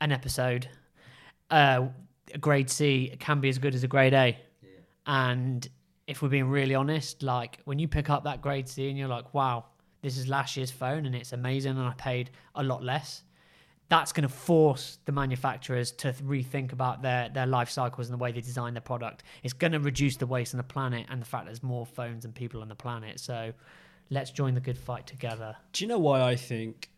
an 0.00 0.10
episode, 0.12 0.68
uh, 1.54 1.88
a 2.34 2.38
grade 2.38 2.68
C 2.68 3.14
can 3.18 3.40
be 3.40 3.48
as 3.48 3.58
good 3.58 3.74
as 3.74 3.84
a 3.84 3.88
grade 3.88 4.14
A. 4.14 4.36
And 5.06 5.60
if 6.06 6.20
we're 6.20 6.34
being 6.38 6.48
really 6.48 6.74
honest, 6.74 7.22
like 7.22 7.60
when 7.64 7.78
you 7.78 7.88
pick 7.88 8.08
up 8.10 8.24
that 8.24 8.42
grade 8.42 8.68
C 8.68 8.88
and 8.88 8.98
you're 8.98 9.14
like, 9.18 9.32
wow, 9.34 9.66
this 10.02 10.18
is 10.18 10.26
last 10.28 10.56
year's 10.56 10.70
phone 10.70 11.06
and 11.06 11.14
it's 11.14 11.32
amazing 11.32 11.72
and 11.78 11.86
I 11.86 11.94
paid 11.94 12.30
a 12.54 12.62
lot 12.62 12.82
less. 12.82 13.22
that's 13.88 14.12
going 14.12 14.22
to 14.22 14.34
force 14.34 14.98
the 15.04 15.12
manufacturers 15.12 15.92
to 15.92 16.12
th- 16.12 16.24
rethink 16.24 16.72
about 16.72 17.02
their 17.02 17.28
their 17.28 17.46
life 17.46 17.70
cycles 17.70 18.08
and 18.08 18.14
the 18.18 18.22
way 18.22 18.32
they 18.32 18.40
design 18.40 18.74
their 18.74 18.80
product. 18.80 19.22
It's 19.42 19.52
going 19.52 19.72
to 19.72 19.80
reduce 19.80 20.16
the 20.16 20.26
waste 20.26 20.54
on 20.54 20.58
the 20.58 20.64
planet 20.64 21.06
and 21.10 21.20
the 21.20 21.26
fact 21.26 21.44
that 21.44 21.50
there's 21.50 21.62
more 21.62 21.86
phones 21.86 22.24
and 22.24 22.34
people 22.34 22.60
on 22.62 22.68
the 22.68 22.74
planet. 22.74 23.20
So 23.20 23.52
let's 24.10 24.30
join 24.30 24.54
the 24.54 24.60
good 24.60 24.78
fight 24.78 25.06
together. 25.06 25.56
Do 25.72 25.84
you 25.84 25.88
know 25.88 25.98
why 25.98 26.22
I 26.22 26.36
think 26.36 26.90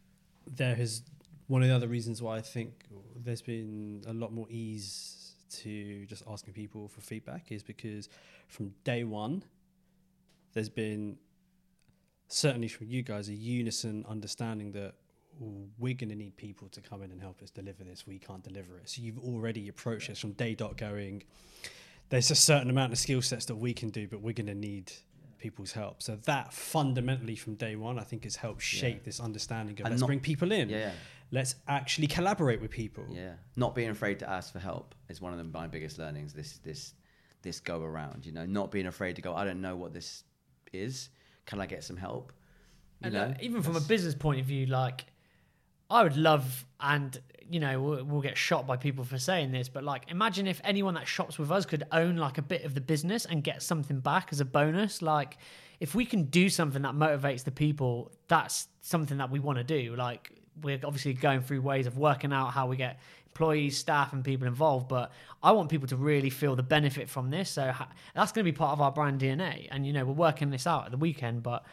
there 0.46 0.74
has 0.76 1.02
one 1.48 1.62
of 1.62 1.68
the 1.68 1.74
other 1.74 1.88
reasons 1.88 2.20
why 2.22 2.36
I 2.36 2.40
think 2.40 2.84
there's 3.14 3.42
been 3.42 4.02
a 4.06 4.12
lot 4.12 4.32
more 4.32 4.46
ease 4.50 5.34
to 5.48 6.04
just 6.06 6.22
asking 6.28 6.54
people 6.54 6.88
for 6.88 7.00
feedback 7.00 7.52
is 7.52 7.62
because 7.62 8.08
from 8.48 8.74
day 8.84 9.04
one, 9.04 9.44
there's 10.54 10.68
been 10.68 11.16
certainly 12.28 12.68
from 12.68 12.88
you 12.88 13.02
guys 13.02 13.28
a 13.28 13.34
unison 13.34 14.04
understanding 14.08 14.72
that 14.72 14.94
we're 15.78 15.94
going 15.94 16.08
to 16.08 16.16
need 16.16 16.36
people 16.36 16.68
to 16.70 16.80
come 16.80 17.02
in 17.02 17.10
and 17.10 17.20
help 17.20 17.42
us 17.42 17.50
deliver 17.50 17.84
this. 17.84 18.06
We 18.06 18.18
can't 18.18 18.42
deliver 18.42 18.78
it. 18.78 18.88
So 18.88 19.02
you've 19.02 19.18
already 19.18 19.68
approached 19.68 20.08
this 20.08 20.18
from 20.18 20.32
day 20.32 20.54
dot 20.54 20.76
going. 20.76 21.22
There's 22.08 22.30
a 22.30 22.34
certain 22.34 22.70
amount 22.70 22.92
of 22.92 22.98
skill 22.98 23.20
sets 23.20 23.44
that 23.46 23.56
we 23.56 23.74
can 23.74 23.90
do, 23.90 24.08
but 24.08 24.20
we're 24.22 24.32
going 24.32 24.46
to 24.46 24.54
need 24.54 24.92
people's 25.38 25.72
help. 25.72 26.02
So 26.02 26.16
that 26.24 26.52
fundamentally 26.52 27.36
from 27.36 27.54
day 27.54 27.76
one, 27.76 27.98
I 27.98 28.02
think 28.02 28.24
has 28.24 28.36
helped 28.36 28.62
shape 28.62 29.04
this 29.04 29.20
understanding 29.20 29.78
of 29.78 29.86
And 29.86 29.90
let's 29.90 30.02
bring 30.02 30.20
people 30.20 30.52
in. 30.52 30.70
Yeah, 30.70 30.78
yeah. 30.78 30.90
Let's 31.30 31.56
actually 31.66 32.06
collaborate 32.06 32.60
with 32.60 32.70
people. 32.70 33.04
Yeah, 33.10 33.32
not 33.56 33.74
being 33.74 33.90
afraid 33.90 34.18
to 34.20 34.30
ask 34.30 34.52
for 34.52 34.60
help 34.60 34.94
is 35.08 35.20
one 35.20 35.32
of 35.32 35.38
the, 35.38 35.44
my 35.44 35.66
biggest 35.66 35.98
learnings. 35.98 36.32
This 36.32 36.58
this 36.58 36.94
this 37.42 37.60
go 37.60 37.82
around, 37.82 38.24
you 38.26 38.32
know, 38.32 38.46
not 38.46 38.70
being 38.70 38.86
afraid 38.86 39.16
to 39.16 39.22
go. 39.22 39.34
I 39.34 39.44
don't 39.44 39.60
know 39.60 39.76
what 39.76 39.92
this 39.92 40.24
is. 40.72 41.10
Can 41.46 41.60
I 41.60 41.66
get 41.66 41.84
some 41.84 41.96
help? 41.96 42.32
You 43.00 43.06
And, 43.06 43.14
know, 43.14 43.22
uh, 43.22 43.34
even 43.40 43.62
from 43.62 43.76
a 43.76 43.80
business 43.80 44.14
point 44.14 44.40
of 44.40 44.46
view, 44.46 44.66
like 44.66 45.04
I 45.90 46.02
would 46.02 46.16
love, 46.16 46.64
and 46.80 47.18
you 47.48 47.60
know, 47.60 47.80
we'll, 47.80 48.04
we'll 48.04 48.20
get 48.20 48.36
shot 48.36 48.66
by 48.66 48.76
people 48.76 49.04
for 49.04 49.18
saying 49.18 49.52
this, 49.52 49.68
but 49.68 49.84
like, 49.84 50.10
imagine 50.10 50.46
if 50.48 50.60
anyone 50.64 50.94
that 50.94 51.06
shops 51.06 51.38
with 51.38 51.52
us 51.52 51.64
could 51.64 51.84
own 51.92 52.16
like 52.16 52.38
a 52.38 52.42
bit 52.42 52.64
of 52.64 52.74
the 52.74 52.80
business 52.80 53.24
and 53.24 53.44
get 53.44 53.62
something 53.62 54.00
back 54.00 54.28
as 54.32 54.40
a 54.40 54.44
bonus. 54.44 55.00
Like, 55.02 55.38
if 55.78 55.94
we 55.94 56.04
can 56.04 56.24
do 56.24 56.48
something 56.48 56.82
that 56.82 56.94
motivates 56.94 57.44
the 57.44 57.52
people, 57.52 58.10
that's 58.26 58.66
something 58.80 59.18
that 59.18 59.30
we 59.30 59.38
want 59.38 59.58
to 59.58 59.64
do. 59.64 59.94
Like, 59.94 60.32
we're 60.62 60.80
obviously 60.84 61.12
going 61.12 61.40
through 61.42 61.60
ways 61.60 61.86
of 61.86 61.98
working 61.98 62.32
out 62.32 62.52
how 62.52 62.66
we 62.66 62.76
get 62.76 62.98
employees, 63.26 63.76
staff, 63.76 64.12
and 64.12 64.24
people 64.24 64.46
involved. 64.46 64.88
But 64.88 65.12
I 65.42 65.52
want 65.52 65.68
people 65.68 65.88
to 65.88 65.96
really 65.96 66.30
feel 66.30 66.56
the 66.56 66.62
benefit 66.62 67.08
from 67.08 67.30
this. 67.30 67.50
So 67.50 67.72
that's 68.14 68.32
going 68.32 68.44
to 68.44 68.50
be 68.50 68.56
part 68.56 68.72
of 68.72 68.80
our 68.80 68.92
brand 68.92 69.20
DNA. 69.20 69.68
And 69.70 69.86
you 69.86 69.92
know, 69.92 70.04
we're 70.04 70.12
working 70.12 70.50
this 70.50 70.66
out 70.66 70.86
at 70.86 70.90
the 70.90 70.96
weekend, 70.96 71.42
but 71.42 71.64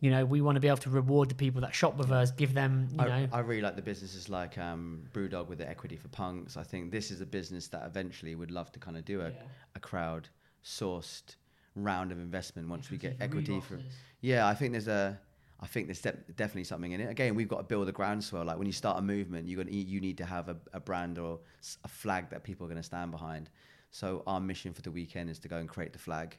you 0.00 0.10
know, 0.10 0.24
we 0.24 0.40
want 0.40 0.56
to 0.56 0.60
be 0.60 0.66
able 0.66 0.78
to 0.78 0.90
reward 0.90 1.28
the 1.28 1.34
people 1.34 1.60
that 1.60 1.72
shop 1.72 1.96
with 1.96 2.10
us, 2.10 2.32
give 2.32 2.54
them, 2.54 2.88
you 2.92 3.00
I, 3.00 3.06
know, 3.06 3.28
I 3.32 3.38
really 3.38 3.62
like 3.62 3.76
the 3.76 3.82
businesses 3.82 4.28
like 4.28 4.58
um, 4.58 5.04
Brewdog 5.12 5.46
with 5.46 5.58
the 5.58 5.68
equity 5.68 5.96
for 5.96 6.08
punks. 6.08 6.56
I 6.56 6.64
think 6.64 6.90
this 6.90 7.12
is 7.12 7.20
a 7.20 7.26
business 7.26 7.68
that 7.68 7.86
eventually 7.86 8.34
would 8.34 8.50
love 8.50 8.72
to 8.72 8.80
kind 8.80 8.96
of 8.96 9.04
do 9.04 9.20
a, 9.20 9.30
a 9.76 9.80
crowd 9.80 10.28
sourced 10.64 11.36
round 11.76 12.10
of 12.10 12.18
investment 12.18 12.68
once 12.68 12.90
we 12.90 12.98
get 12.98 13.16
equity 13.20 13.60
for. 13.60 13.78
Yeah, 14.20 14.46
I 14.46 14.54
think 14.54 14.72
there's 14.72 14.88
a. 14.88 15.18
I 15.62 15.66
think 15.66 15.86
there's 15.86 16.00
de- 16.00 16.16
definitely 16.36 16.64
something 16.64 16.90
in 16.90 17.00
it. 17.00 17.08
Again, 17.08 17.36
we've 17.36 17.48
got 17.48 17.58
to 17.58 17.62
build 17.62 17.88
a 17.88 17.92
groundswell. 17.92 18.44
Like 18.44 18.58
when 18.58 18.66
you 18.66 18.72
start 18.72 18.98
a 18.98 19.02
movement, 19.02 19.46
you 19.46 19.62
you 19.62 20.00
need 20.00 20.18
to 20.18 20.24
have 20.24 20.48
a, 20.48 20.56
a 20.72 20.80
brand 20.80 21.18
or 21.18 21.38
a 21.84 21.88
flag 21.88 22.30
that 22.30 22.42
people 22.42 22.66
are 22.66 22.68
going 22.68 22.82
to 22.82 22.82
stand 22.82 23.12
behind. 23.12 23.48
So 23.92 24.24
our 24.26 24.40
mission 24.40 24.72
for 24.72 24.82
the 24.82 24.90
weekend 24.90 25.30
is 25.30 25.38
to 25.40 25.48
go 25.48 25.58
and 25.58 25.68
create 25.68 25.92
the 25.92 26.00
flag, 26.00 26.36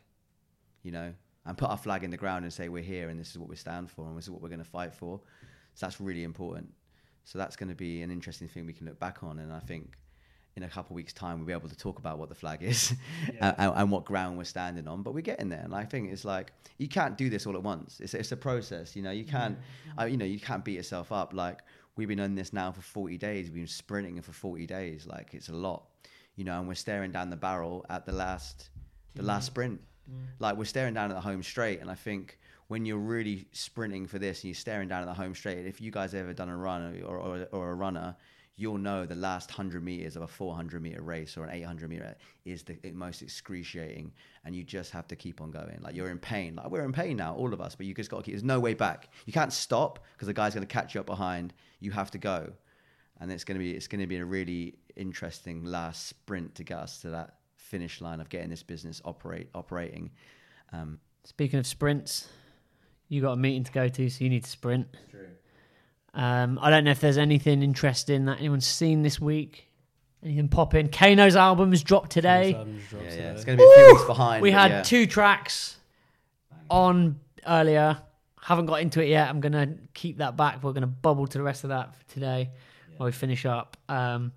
you 0.82 0.92
know, 0.92 1.14
and 1.46 1.58
put 1.58 1.70
our 1.70 1.78
flag 1.78 2.04
in 2.04 2.12
the 2.12 2.18
ground 2.18 2.44
and 2.44 2.52
say 2.52 2.68
we're 2.68 2.84
here 2.84 3.10
and 3.10 3.20
this 3.20 3.32
is 3.32 3.40
what 3.40 3.48
we 3.48 3.56
stand 3.56 3.90
for 3.90 4.06
and 4.08 4.18
this 4.18 4.26
is 4.26 4.30
what 4.32 4.42
we're 4.42 4.50
going 4.50 4.64
to 4.64 4.70
fight 4.70 4.94
for. 4.94 5.22
So 5.76 5.86
that's 5.86 6.02
really 6.02 6.24
important. 6.24 6.70
So 7.24 7.38
that's 7.38 7.56
going 7.56 7.70
to 7.70 7.76
be 7.76 8.02
an 8.02 8.12
interesting 8.12 8.50
thing 8.50 8.66
we 8.66 8.74
can 8.74 8.86
look 8.88 9.00
back 9.00 9.24
on, 9.24 9.40
and 9.40 9.54
I 9.54 9.60
think 9.60 9.94
in 10.56 10.64
a 10.64 10.70
couple 10.70 10.94
of 10.94 10.96
weeks' 10.96 11.14
time 11.14 11.38
we'll 11.38 11.48
be 11.48 11.54
able 11.54 11.70
to 11.70 11.78
talk 11.78 12.00
about 12.00 12.20
what 12.20 12.30
the 12.30 12.36
flag 12.36 12.62
is 12.62 12.94
and, 13.40 13.56
and, 13.58 13.74
and 13.76 13.92
what 13.92 14.06
ground 14.06 14.38
we're 14.38 14.44
standing 14.44 14.88
on. 14.88 15.02
But 15.02 15.14
we're 15.14 15.22
getting 15.22 15.50
there, 15.50 15.62
and 15.64 15.74
I 15.74 15.86
think 15.86 16.12
it's 16.12 16.26
like 16.26 16.52
you 16.78 16.88
can't 16.88 17.18
do 17.18 17.30
this 17.30 17.46
all 17.46 17.56
at 17.56 17.64
once. 17.64 18.00
It's 18.00 18.14
it's 18.14 18.32
a 18.32 18.38
process, 18.38 18.96
you 18.96 19.02
know. 19.02 19.12
You 19.12 19.26
can't, 19.26 19.58
uh, 20.00 20.06
you 20.06 20.18
know, 20.18 20.26
you 20.26 20.40
can't 20.40 20.64
beat 20.64 20.76
yourself 20.76 21.12
up. 21.12 21.34
Like 21.34 21.62
we've 21.96 22.08
been 22.08 22.20
on 22.20 22.36
this 22.36 22.54
now 22.54 22.72
for 22.72 22.82
forty 22.82 23.18
days. 23.18 23.48
We've 23.48 23.56
been 23.56 23.68
sprinting 23.68 24.22
for 24.22 24.34
forty 24.34 24.68
days. 24.68 25.08
Like 25.08 25.34
it's 25.34 25.50
a 25.50 25.56
lot, 25.56 25.86
you 26.36 26.44
know. 26.44 26.60
And 26.60 26.68
we're 26.68 26.76
staring 26.76 27.12
down 27.12 27.30
the 27.30 27.38
barrel 27.38 27.86
at 27.90 28.06
the 28.06 28.14
last, 28.14 28.70
the 29.16 29.24
last 29.24 29.48
sprint. 29.48 29.82
Like 30.40 30.58
we're 30.58 30.66
staring 30.66 30.94
down 30.94 31.10
at 31.10 31.16
the 31.16 31.22
home 31.22 31.42
straight, 31.44 31.80
and 31.82 31.90
I 31.90 31.96
think 31.96 32.38
when 32.68 32.86
you're 32.86 32.98
really 32.98 33.46
sprinting 33.52 34.08
for 34.08 34.20
this 34.20 34.40
and 34.40 34.46
you're 34.46 34.56
staring 34.56 34.88
down 34.88 35.02
at 35.02 35.06
the 35.06 35.14
home 35.14 35.36
straight, 35.36 35.66
if 35.66 35.82
you 35.82 35.92
guys 35.92 36.14
ever 36.14 36.34
done 36.34 36.50
a 36.50 36.58
run 36.58 37.04
or, 37.06 37.18
or, 37.18 37.48
or 37.52 37.72
a 37.72 37.76
runner, 37.76 38.16
you'll 38.56 38.78
know 38.78 39.06
the 39.06 39.16
last 39.16 39.50
100 39.50 39.84
meters 39.84 40.16
of 40.16 40.22
a 40.22 40.28
400 40.28 40.82
meter 40.82 41.02
race 41.02 41.38
or 41.38 41.46
an 41.46 41.56
800 41.56 41.90
meter 41.90 42.16
is 42.46 42.64
the 42.64 42.78
most 42.92 43.22
excruciating 43.22 44.12
and 44.46 44.56
you 44.56 44.64
just 44.64 44.92
have 44.92 45.08
to 45.08 45.16
keep 45.16 45.42
on 45.42 45.50
going. 45.50 45.80
Like 45.82 45.96
you're 45.96 46.12
in 46.12 46.20
pain. 46.20 46.56
Like 46.56 46.70
we're 46.70 46.86
in 46.86 46.92
pain 46.92 47.18
now 47.18 47.36
all 47.36 47.54
of 47.54 47.62
us 47.62 47.76
but 47.76 47.86
you 47.86 47.94
just 47.94 48.12
got 48.12 48.18
to 48.18 48.24
keep 48.24 48.34
there's 48.34 48.44
no 48.44 48.60
way 48.60 48.74
back. 48.74 49.10
You 49.26 49.34
can't 49.34 49.52
stop 49.52 50.00
because 50.14 50.28
the 50.28 50.34
guy's 50.34 50.54
going 50.54 50.66
to 50.66 50.72
catch 50.72 50.94
you 50.94 51.02
up 51.02 51.08
behind. 51.08 51.54
You 51.80 51.92
have 51.92 52.12
to 52.12 52.18
go. 52.18 52.54
And 53.20 53.32
it's 53.32 53.44
going 53.44 53.58
to 53.58 53.64
be 53.64 53.72
it's 53.72 53.88
going 53.88 54.02
to 54.02 54.08
be 54.08 54.18
a 54.18 54.26
really 54.26 54.76
interesting 54.96 55.64
last 55.64 56.08
sprint 56.08 56.56
to 56.56 56.64
get 56.64 56.78
us 56.78 57.00
to 57.00 57.10
that 57.10 57.36
finish 57.56 58.02
line 58.02 58.20
of 58.20 58.30
getting 58.30 58.50
this 58.50 58.64
business 58.64 59.02
operate 59.04 59.50
operating. 59.56 60.12
Um, 60.72 61.00
Speaking 61.26 61.58
of 61.58 61.66
sprints, 61.66 62.28
you 63.08 63.22
got 63.22 63.32
a 63.32 63.38
meeting 63.38 63.64
to 63.64 63.72
go 63.72 63.88
to, 63.88 64.10
so 64.10 64.24
you 64.26 64.30
need 64.30 64.44
to 64.44 64.50
sprint. 64.50 64.88
Um, 66.14 66.60
I 66.62 66.70
don't 66.70 66.84
know 66.84 66.92
if 66.92 67.00
there's 67.00 67.18
anything 67.18 67.64
interesting 67.64 68.26
that 68.26 68.40
anyone's 68.40 68.68
seen 68.68 69.02
this 69.02 69.20
week. 69.20 69.70
Anything 70.24 70.48
pop 70.48 70.74
in? 70.74 70.88
Kano's 70.88 71.36
album 71.36 71.72
has 71.72 71.84
dropped 71.84 72.12
today. 72.12 72.54
Albums 72.54 72.84
drops 72.90 73.06
yeah, 73.06 73.12
today. 73.12 73.24
yeah. 73.24 73.32
it's 73.32 73.44
going 73.44 73.58
to 73.58 73.64
be 73.64 73.70
a 73.70 73.76
few 73.76 73.94
weeks 73.94 74.06
behind 74.06 74.42
We 74.42 74.52
but 74.52 74.60
had 74.60 74.72
yeah. 74.72 74.84
two 74.84 75.06
tracks 75.06 75.78
on 76.70 77.20
earlier. 77.48 77.98
Haven't 78.42 78.66
got 78.66 78.82
into 78.82 79.02
it 79.02 79.08
yet. 79.08 79.30
I'm 79.30 79.40
gonna 79.40 79.76
keep 79.94 80.18
that 80.18 80.36
back. 80.36 80.62
We're 80.64 80.74
gonna 80.74 80.86
bubble 80.88 81.28
to 81.28 81.38
the 81.38 81.44
rest 81.44 81.64
of 81.64 81.70
that 81.70 81.96
for 81.96 82.04
today 82.10 82.50
while 82.98 83.06
we 83.06 83.14
finish 83.14 83.46
up. 83.46 83.78
Um, 83.88 84.34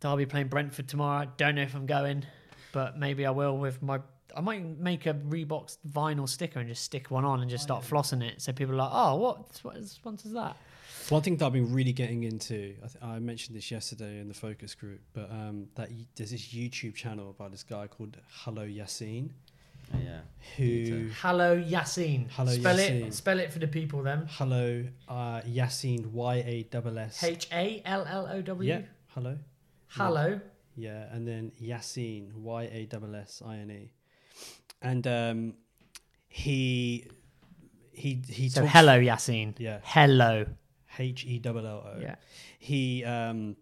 Derby 0.00 0.26
playing 0.26 0.46
Brentford 0.46 0.88
tomorrow. 0.88 1.26
Don't 1.36 1.56
know 1.56 1.62
if 1.62 1.74
I'm 1.74 1.86
going, 1.86 2.24
but 2.72 2.96
maybe 2.96 3.26
I 3.26 3.30
will 3.30 3.58
with 3.58 3.82
my. 3.82 3.98
I 4.36 4.40
might 4.40 4.64
make 4.78 5.06
a 5.06 5.14
Reebok 5.14 5.76
vinyl 5.88 6.28
sticker 6.28 6.60
and 6.60 6.68
just 6.68 6.84
stick 6.84 7.10
one 7.10 7.24
on 7.24 7.40
and 7.40 7.50
just 7.50 7.62
start 7.64 7.82
flossing 7.84 8.22
it, 8.22 8.40
so 8.42 8.52
people 8.52 8.74
are 8.74 8.78
like, 8.78 8.90
"Oh, 8.92 9.16
what? 9.16 9.58
What 9.62 9.84
sponsors 9.84 10.32
that?" 10.32 10.56
One 11.08 11.22
thing 11.22 11.36
that 11.38 11.46
I've 11.46 11.52
been 11.54 11.72
really 11.72 11.92
getting 11.92 12.24
into, 12.24 12.74
I, 12.84 12.86
th- 12.86 13.02
I 13.02 13.18
mentioned 13.18 13.56
this 13.56 13.70
yesterday 13.70 14.20
in 14.20 14.28
the 14.28 14.34
focus 14.34 14.74
group, 14.74 15.00
but 15.14 15.30
um, 15.30 15.68
that 15.74 15.90
y- 15.90 16.04
there's 16.16 16.32
this 16.32 16.48
YouTube 16.48 16.94
channel 16.94 17.34
by 17.38 17.48
this 17.48 17.62
guy 17.62 17.86
called 17.86 18.18
Hello 18.44 18.66
Yassine, 18.66 19.30
yeah 19.94 20.20
who 20.56 21.08
Hello, 21.20 21.56
Yassine. 21.60 22.26
Hello, 22.30 22.52
spell 22.52 22.76
Yassine. 22.76 23.06
it. 23.06 23.14
Spell 23.14 23.38
it 23.38 23.52
for 23.52 23.58
the 23.58 23.68
people 23.68 24.02
then. 24.02 24.26
Hello 24.30 24.84
uh, 25.08 25.40
Yassine 25.42 26.06
Y 26.06 26.34
A 26.36 26.66
S 26.74 26.96
S. 26.96 27.24
H 27.24 27.48
A 27.52 27.82
L 27.84 28.06
L 28.06 28.28
O 28.30 28.42
W. 28.42 28.68
Yeah, 28.68 28.82
hello. 29.08 29.38
Hello. 29.88 30.40
Yeah, 30.76 31.12
and 31.12 31.26
then 31.26 31.52
Yassine 31.60 32.32
Y 32.34 32.62
A 32.64 32.88
S 32.92 33.02
S 33.14 33.42
I 33.46 33.56
N 33.56 33.70
E, 33.70 33.90
and 34.82 35.06
um, 35.06 35.54
he 36.28 37.06
he 37.92 38.22
he 38.28 38.48
So 38.48 38.60
talks- 38.62 38.72
hello, 38.72 38.98
Yassine. 39.00 39.54
Yeah. 39.58 39.80
Hello. 39.82 40.46
H 40.98 41.24
E 41.24 41.40
L 41.44 41.58
L 41.58 41.66
O. 41.66 41.98
Yeah. 42.00 42.16
He 42.58 43.04
um 43.04 43.56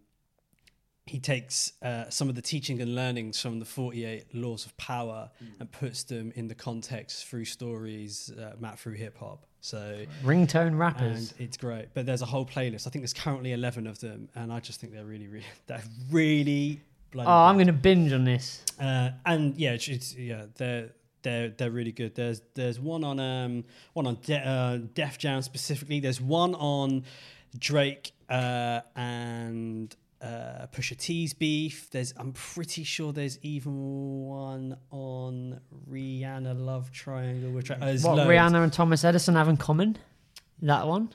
he 1.05 1.21
takes 1.21 1.73
uh, 1.83 2.11
some 2.11 2.29
of 2.29 2.35
the 2.35 2.43
teaching 2.43 2.81
and 2.83 2.97
learnings 2.97 3.41
from 3.41 3.61
the 3.61 3.65
48 3.65 4.35
laws 4.35 4.67
of 4.67 4.77
power 4.77 5.31
and 5.61 5.71
puts 5.71 6.03
them 6.03 6.33
in 6.35 6.49
the 6.49 6.55
context 6.57 7.27
through 7.27 7.45
stories, 7.45 8.29
uh, 8.37 8.55
mapped 8.59 8.81
through 8.81 8.95
hip 8.95 9.17
hop. 9.17 9.47
So 9.61 10.05
Ringtone 10.25 10.77
rappers. 10.77 11.31
and 11.33 11.41
it's 11.41 11.57
great. 11.57 11.91
But 11.95 12.07
there's 12.07 12.23
a 12.23 12.27
whole 12.27 12.45
playlist. 12.45 12.89
I 12.89 12.91
think 12.91 13.03
there's 13.05 13.15
currently 13.15 13.53
11 13.53 13.87
of 13.87 14.01
them, 14.01 14.29
and 14.35 14.53
I 14.53 14.59
just 14.59 14.81
think 14.81 14.93
they're 14.95 15.05
really, 15.05 15.29
really, 15.29 15.45
they're 15.69 15.83
really 16.11 16.81
bloody. 17.13 17.29
oh, 17.29 17.33
I'm 17.33 17.55
going 17.55 17.69
to 17.69 17.73
binge 17.73 18.13
on 18.13 18.25
this. 18.25 18.65
Uh, 18.81 19.11
and 19.25 19.57
yeah, 19.57 19.75
it's, 19.75 19.87
it's 19.87 20.17
yeah, 20.17 20.47
they're 20.57 20.91
they're 21.27 21.49
they're 21.49 21.71
really 21.81 21.93
good. 21.93 22.15
There's 22.15 22.41
there's 22.55 22.79
one 22.79 23.03
on 23.05 23.19
um 23.19 23.65
one 23.95 24.07
on 24.07 24.19
De- 24.23 24.47
uh, 24.55 24.79
Def 24.95 25.19
Jam 25.19 25.43
specifically. 25.43 25.99
There's 26.01 26.21
one 26.21 26.55
on 26.55 27.03
Drake 27.59 28.13
uh, 28.29 28.81
and 28.95 29.95
uh, 30.23 30.67
Pusha 30.73 30.97
T's 30.97 31.35
beef. 31.35 31.91
There's 31.91 32.15
I'm 32.17 32.33
pretty 32.33 32.85
sure 32.85 33.13
there's 33.13 33.39
even 33.43 34.27
one 34.29 34.77
on 34.91 35.61
Rihanna 35.91 36.55
Love 36.65 36.93
Triangle, 36.93 37.51
which 37.51 37.71
I, 37.71 37.77
What 37.77 38.17
loads. 38.17 38.31
Rihanna 38.31 38.63
and 38.63 38.73
Thomas 38.73 39.05
Edison 39.05 39.35
have 39.35 39.49
in 39.49 39.57
common? 39.57 39.99
That 40.63 40.87
one? 40.87 41.13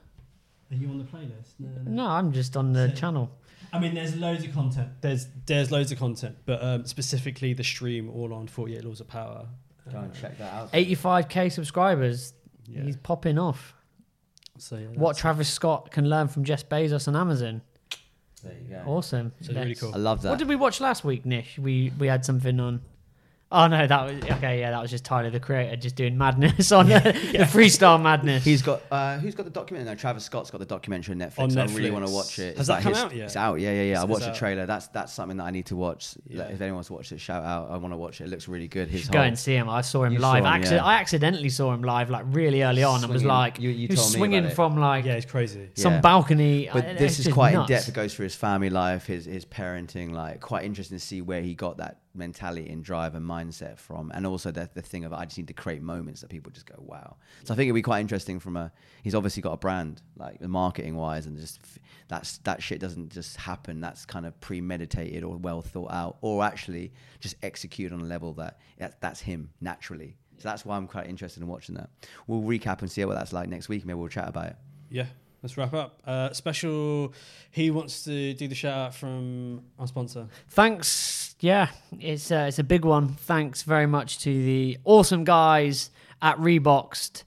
Are 0.72 0.76
you 0.76 0.88
on 0.90 0.98
the 0.98 1.04
playlist? 1.06 1.54
No, 1.60 1.70
no, 1.70 1.82
no. 1.84 1.92
No, 2.04 2.06
I'm 2.08 2.32
just 2.32 2.56
on 2.58 2.74
the 2.74 2.90
So- 2.90 2.96
channel. 2.96 3.32
I 3.74 3.80
mean, 3.80 3.94
there's 3.94 4.18
loads 4.18 4.44
of 4.44 4.54
content. 4.54 4.90
There's 5.00 5.28
there's 5.46 5.72
loads 5.72 5.94
of 5.94 5.98
content, 6.00 6.36
but 6.46 6.62
um, 6.62 6.86
specifically 6.86 7.54
the 7.54 7.64
stream 7.64 8.10
all 8.10 8.34
on 8.34 8.48
48 8.48 8.84
Laws 8.84 9.00
of 9.00 9.08
Power. 9.08 9.48
Go 9.90 9.98
and 10.00 10.14
check 10.14 10.38
that 10.38 10.54
out 10.54 10.72
85k 10.74 11.52
subscribers. 11.52 12.34
Yeah. 12.68 12.84
He's 12.84 12.98
popping 12.98 13.38
off. 13.40 13.74
So 14.58 14.76
yeah, 14.78 14.88
What 14.90 15.10
that's- 15.12 15.18
Travis 15.22 15.50
Scott 15.50 15.92
can 15.92 16.10
learn 16.10 16.28
from 16.28 16.44
Jeff 16.44 16.68
Bezos 16.70 17.08
and 17.08 17.18
Amazon. 17.18 17.62
There 18.44 18.54
you 18.62 18.70
go. 18.70 18.84
Awesome. 18.88 19.34
So 19.42 19.54
really 19.54 19.76
cool. 19.76 19.94
I 19.94 19.98
love 19.98 20.22
that. 20.24 20.30
What 20.30 20.40
did 20.40 20.48
we 20.48 20.56
watch 20.56 20.82
last 20.82 21.04
week, 21.04 21.26
Nish? 21.26 21.58
We 21.60 21.92
we 22.00 22.08
had 22.08 22.26
something 22.26 22.60
on. 22.60 22.82
Oh 23.54 23.68
no, 23.68 23.86
that 23.86 24.06
was 24.06 24.24
okay. 24.38 24.60
Yeah, 24.62 24.72
that 24.72 24.82
was 24.82 24.89
just 24.89 25.04
Tyler 25.04 25.30
the 25.30 25.39
Creator 25.39 25.76
just 25.76 25.95
doing 25.95 26.18
madness 26.18 26.72
on 26.72 26.88
the, 26.88 26.99
the 27.34 27.43
freestyle 27.43 28.02
madness. 28.02 28.45
He's 28.45 28.62
got 28.62 28.82
uh, 28.89 29.18
who's 29.18 29.36
got 29.36 29.43
the 29.43 29.49
documentary? 29.52 29.91
No, 29.91 29.95
Travis 29.95 30.24
Scott's 30.24 30.49
got 30.52 30.60
the 30.60 30.66
documentary 30.66 31.14
on 31.16 31.20
Netflix. 31.20 31.39
On 31.39 31.49
Netflix. 31.49 31.72
I 31.72 31.76
really 31.76 31.91
want 31.91 32.08
to 32.08 32.14
watch 32.14 32.39
it. 32.39 32.58
Has 32.58 32.60
It's 32.60 32.68
that 32.68 32.74
like 32.76 32.84
come 32.84 32.93
his- 32.93 33.02
out 33.04 33.16
yet? 33.16 33.26
It's 33.26 33.36
out. 33.36 33.56
Yeah, 33.60 33.72
yeah, 33.74 33.82
yeah. 33.84 34.02
I 34.02 34.06
watched 34.06 34.26
it's 34.26 34.34
the 34.34 34.39
trailer. 34.39 34.66
That's 34.66 34.88
that's 34.88 35.12
something 35.12 35.38
that 35.38 35.43
I 35.43 35.52
need 35.52 35.66
to 35.66 35.76
watch. 35.76 36.16
Like, 36.30 36.38
Yeah. 36.49 36.54
if 36.54 36.62
anyone 36.62 36.76
wants 36.76 36.88
to 36.88 36.93
watch 36.93 37.12
it, 37.12 37.20
shout 37.20 37.43
out. 37.43 37.70
I 37.70 37.78
want 37.78 37.93
to 37.93 37.97
watch 37.97 38.22
it. 38.22 38.26
It 38.26 38.30
looks 38.30 38.47
really 38.47 38.70
good. 38.70 38.88
His 38.88 39.10
Go 39.10 39.20
and 39.22 39.38
see 39.38 39.54
him. 39.54 39.70
I 39.70 39.82
saw 39.82 40.04
him 40.06 40.14
You 40.14 40.20
live. 40.20 40.43
saw 40.43 40.54
him, 40.54 40.62
Acci- 40.64 40.72
yeah. 40.72 40.86
I 40.86 40.93
accidentally 40.95 41.49
saw 41.49 41.74
him 41.74 41.82
live, 41.84 42.10
like 42.10 42.24
really 42.30 42.64
early 42.64 42.84
on, 42.84 43.04
and 43.04 43.12
was 43.12 43.24
like, 43.26 43.60
You- 43.60 43.70
you 43.70 43.88
he 43.88 43.88
was 43.88 43.99
told 43.99 44.12
swinging 44.14 44.45
about 44.45 44.54
from 44.56 44.78
like 44.80 45.04
Yeah, 45.06 45.14
it's 45.16 45.26
crazy. 45.26 45.70
some 45.76 45.95
Yeah. 45.95 46.02
balcony. 46.02 46.70
But 46.72 46.86
I- 46.86 46.93
this 46.93 47.20
is 47.20 47.28
quite 47.28 47.54
nuts. 47.54 47.70
in 47.70 47.76
depth. 47.76 47.89
It 47.89 47.93
goes 47.95 48.16
through 48.16 48.24
his 48.26 48.36
family 48.36 48.70
life, 48.70 49.08
his 49.08 49.26
his 49.26 49.43
parenting. 49.45 50.12
Like 50.14 50.39
quite 50.39 50.64
interesting 50.64 50.97
to 50.97 51.04
see 51.06 51.22
where 51.22 51.41
he 51.41 51.54
got 51.54 51.78
that 51.78 51.97
mentality 52.14 52.70
and 52.70 52.84
drive 52.84 53.16
and 53.16 53.26
mindset 53.26 53.78
from, 53.78 54.12
and 54.14 54.26
also 54.28 54.51
the 54.51 54.70
the 54.74 54.82
thing 54.82 55.05
of 55.05 55.14
I 55.14 55.26
just 55.26 55.38
need 55.38 55.47
to 55.47 55.53
create 55.53 55.82
moments 55.82 56.22
that 56.22 56.30
people 56.30 56.51
just 56.51 56.66
go 56.66 56.76
wow. 56.80 57.16
So 57.43 57.53
I 57.53 57.57
think 57.57 57.68
it'd 57.68 57.76
be 57.76 57.82
quite 57.82 58.01
interesting 58.01 58.39
from 58.39 58.57
a. 58.57 58.72
He's 59.03 59.16
obviously 59.16 59.41
got 59.41 59.53
a 59.53 59.57
brand 59.57 60.01
like 60.18 60.39
the 60.39 60.47
marketing 60.47 60.95
wise, 60.95 61.26
and 61.26 61.38
just 61.38 61.59
that's 62.07 62.38
that 62.39 62.62
shit 62.62 62.80
doesn't 62.80 63.09
just 63.12 63.38
happen. 63.38 63.80
That's 63.82 64.05
kind 64.05 64.26
of 64.26 64.39
premeditated 64.41 65.24
or 65.24 65.38
well 65.38 65.62
thought 65.62 65.91
out, 65.91 66.18
or 66.22 66.43
actually 66.43 66.91
just 67.20 67.36
execute 67.43 67.91
on 67.93 68.01
a 68.01 68.05
level 68.05 68.34
that 68.34 68.59
that- 68.78 68.99
that's 69.01 69.22
him 69.22 69.49
naturally. 69.62 70.18
So 70.38 70.49
that's 70.49 70.66
why 70.66 70.76
I'm 70.76 70.88
quite 70.88 71.07
interested 71.07 71.41
in 71.41 71.47
watching 71.47 71.76
that. 71.76 71.89
We'll 72.26 72.41
recap 72.41 72.82
and 72.82 72.91
see 72.91 73.05
what 73.05 73.14
that's 73.16 73.32
like 73.32 73.47
next 73.47 73.70
week. 73.70 73.86
Maybe 73.86 73.99
we'll 73.99 74.07
chat 74.07 74.28
about 74.28 74.47
it. 74.47 74.55
Yeah, 74.89 75.05
let's 75.44 75.58
wrap 75.58 75.74
up. 75.74 76.02
Uh, 76.06 76.32
special. 76.34 77.14
He 77.52 77.72
wants 77.72 78.04
to 78.06 78.34
do 78.34 78.48
the 78.48 78.56
shout 78.56 78.78
out 78.78 78.96
from 78.96 79.62
our 79.80 79.88
sponsor. 79.88 80.28
Thanks. 80.50 81.36
Yeah, 81.39 81.70
it's 82.00 82.32
uh, 82.32 82.46
it's 82.48 82.60
a 82.60 82.64
big 82.64 82.86
one. 82.86 83.10
Thanks 83.16 83.64
very 83.64 83.88
much 83.88 84.20
to 84.20 84.30
the 84.30 84.78
awesome 84.84 85.24
guys 85.24 85.89
at 86.22 86.38
Reboxed. 86.38 87.24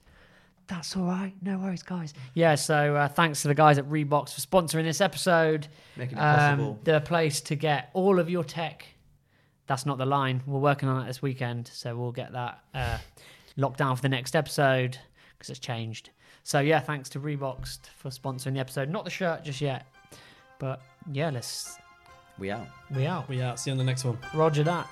That's 0.67 0.95
all 0.95 1.03
right. 1.03 1.33
No 1.43 1.59
worries, 1.59 1.83
guys. 1.83 2.13
Yeah, 2.33 2.55
so 2.55 2.95
uh, 2.95 3.07
thanks 3.07 3.43
to 3.43 3.49
the 3.49 3.53
guys 3.53 3.77
at 3.77 3.85
Reboxed 3.85 4.33
for 4.33 4.41
sponsoring 4.41 4.83
this 4.83 4.99
episode. 5.01 5.67
Making 5.95 6.17
it 6.17 6.21
Um, 6.21 6.25
possible. 6.57 6.79
the 6.85 7.01
place 7.01 7.41
to 7.41 7.55
get 7.55 7.91
all 7.93 8.17
of 8.19 8.29
your 8.31 8.43
tech. 8.43 8.85
That's 9.67 9.85
not 9.85 9.97
the 9.99 10.05
line. 10.07 10.41
We're 10.47 10.59
working 10.59 10.89
on 10.89 11.03
it 11.03 11.07
this 11.07 11.21
weekend, 11.21 11.67
so 11.73 11.95
we'll 11.95 12.11
get 12.13 12.31
that 12.31 12.59
uh, 12.73 12.97
locked 13.57 13.77
down 13.79 13.95
for 13.95 14.01
the 14.01 14.09
next 14.09 14.35
episode 14.35 14.97
because 15.37 15.49
it's 15.51 15.59
changed. 15.59 16.09
So 16.45 16.59
yeah, 16.59 16.79
thanks 16.79 17.09
to 17.09 17.19
Reboxed 17.19 17.87
for 17.97 18.09
sponsoring 18.09 18.53
the 18.53 18.59
episode. 18.59 18.87
Not 18.87 19.03
the 19.03 19.09
shirt 19.09 19.43
just 19.43 19.61
yet, 19.61 19.87
but 20.59 20.79
yeah, 21.11 21.31
let's 21.31 21.75
We 22.37 22.51
out. 22.51 22.67
we 22.95 23.07
out. 23.07 23.27
We 23.27 23.41
out. 23.41 23.59
See 23.59 23.71
you 23.71 23.73
on 23.73 23.79
the 23.79 23.83
next 23.83 24.05
one. 24.05 24.19
Roger 24.31 24.61
that. 24.63 24.87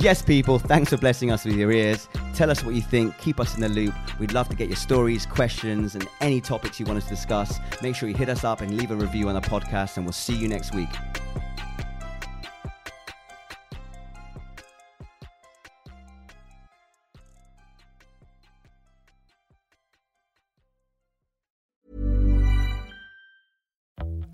Yes, 0.00 0.22
people, 0.22 0.60
thanks 0.60 0.90
for 0.90 0.96
blessing 0.96 1.32
us 1.32 1.44
with 1.44 1.56
your 1.56 1.72
ears. 1.72 2.08
Tell 2.34 2.52
us 2.52 2.62
what 2.62 2.76
you 2.76 2.82
think. 2.82 3.18
Keep 3.18 3.40
us 3.40 3.56
in 3.56 3.62
the 3.62 3.68
loop. 3.68 3.94
We'd 4.20 4.30
love 4.32 4.48
to 4.50 4.54
get 4.54 4.68
your 4.68 4.76
stories, 4.76 5.26
questions, 5.26 5.96
and 5.96 6.06
any 6.20 6.40
topics 6.40 6.78
you 6.78 6.86
want 6.86 6.98
us 6.98 7.04
to 7.08 7.10
discuss. 7.10 7.58
Make 7.82 7.96
sure 7.96 8.08
you 8.08 8.14
hit 8.14 8.28
us 8.28 8.44
up 8.44 8.60
and 8.60 8.76
leave 8.76 8.92
a 8.92 8.96
review 8.96 9.28
on 9.28 9.34
the 9.34 9.40
podcast, 9.40 9.96
and 9.96 10.06
we'll 10.06 10.12
see 10.12 10.36
you 10.36 10.46
next 10.46 10.72
week. 10.72 10.88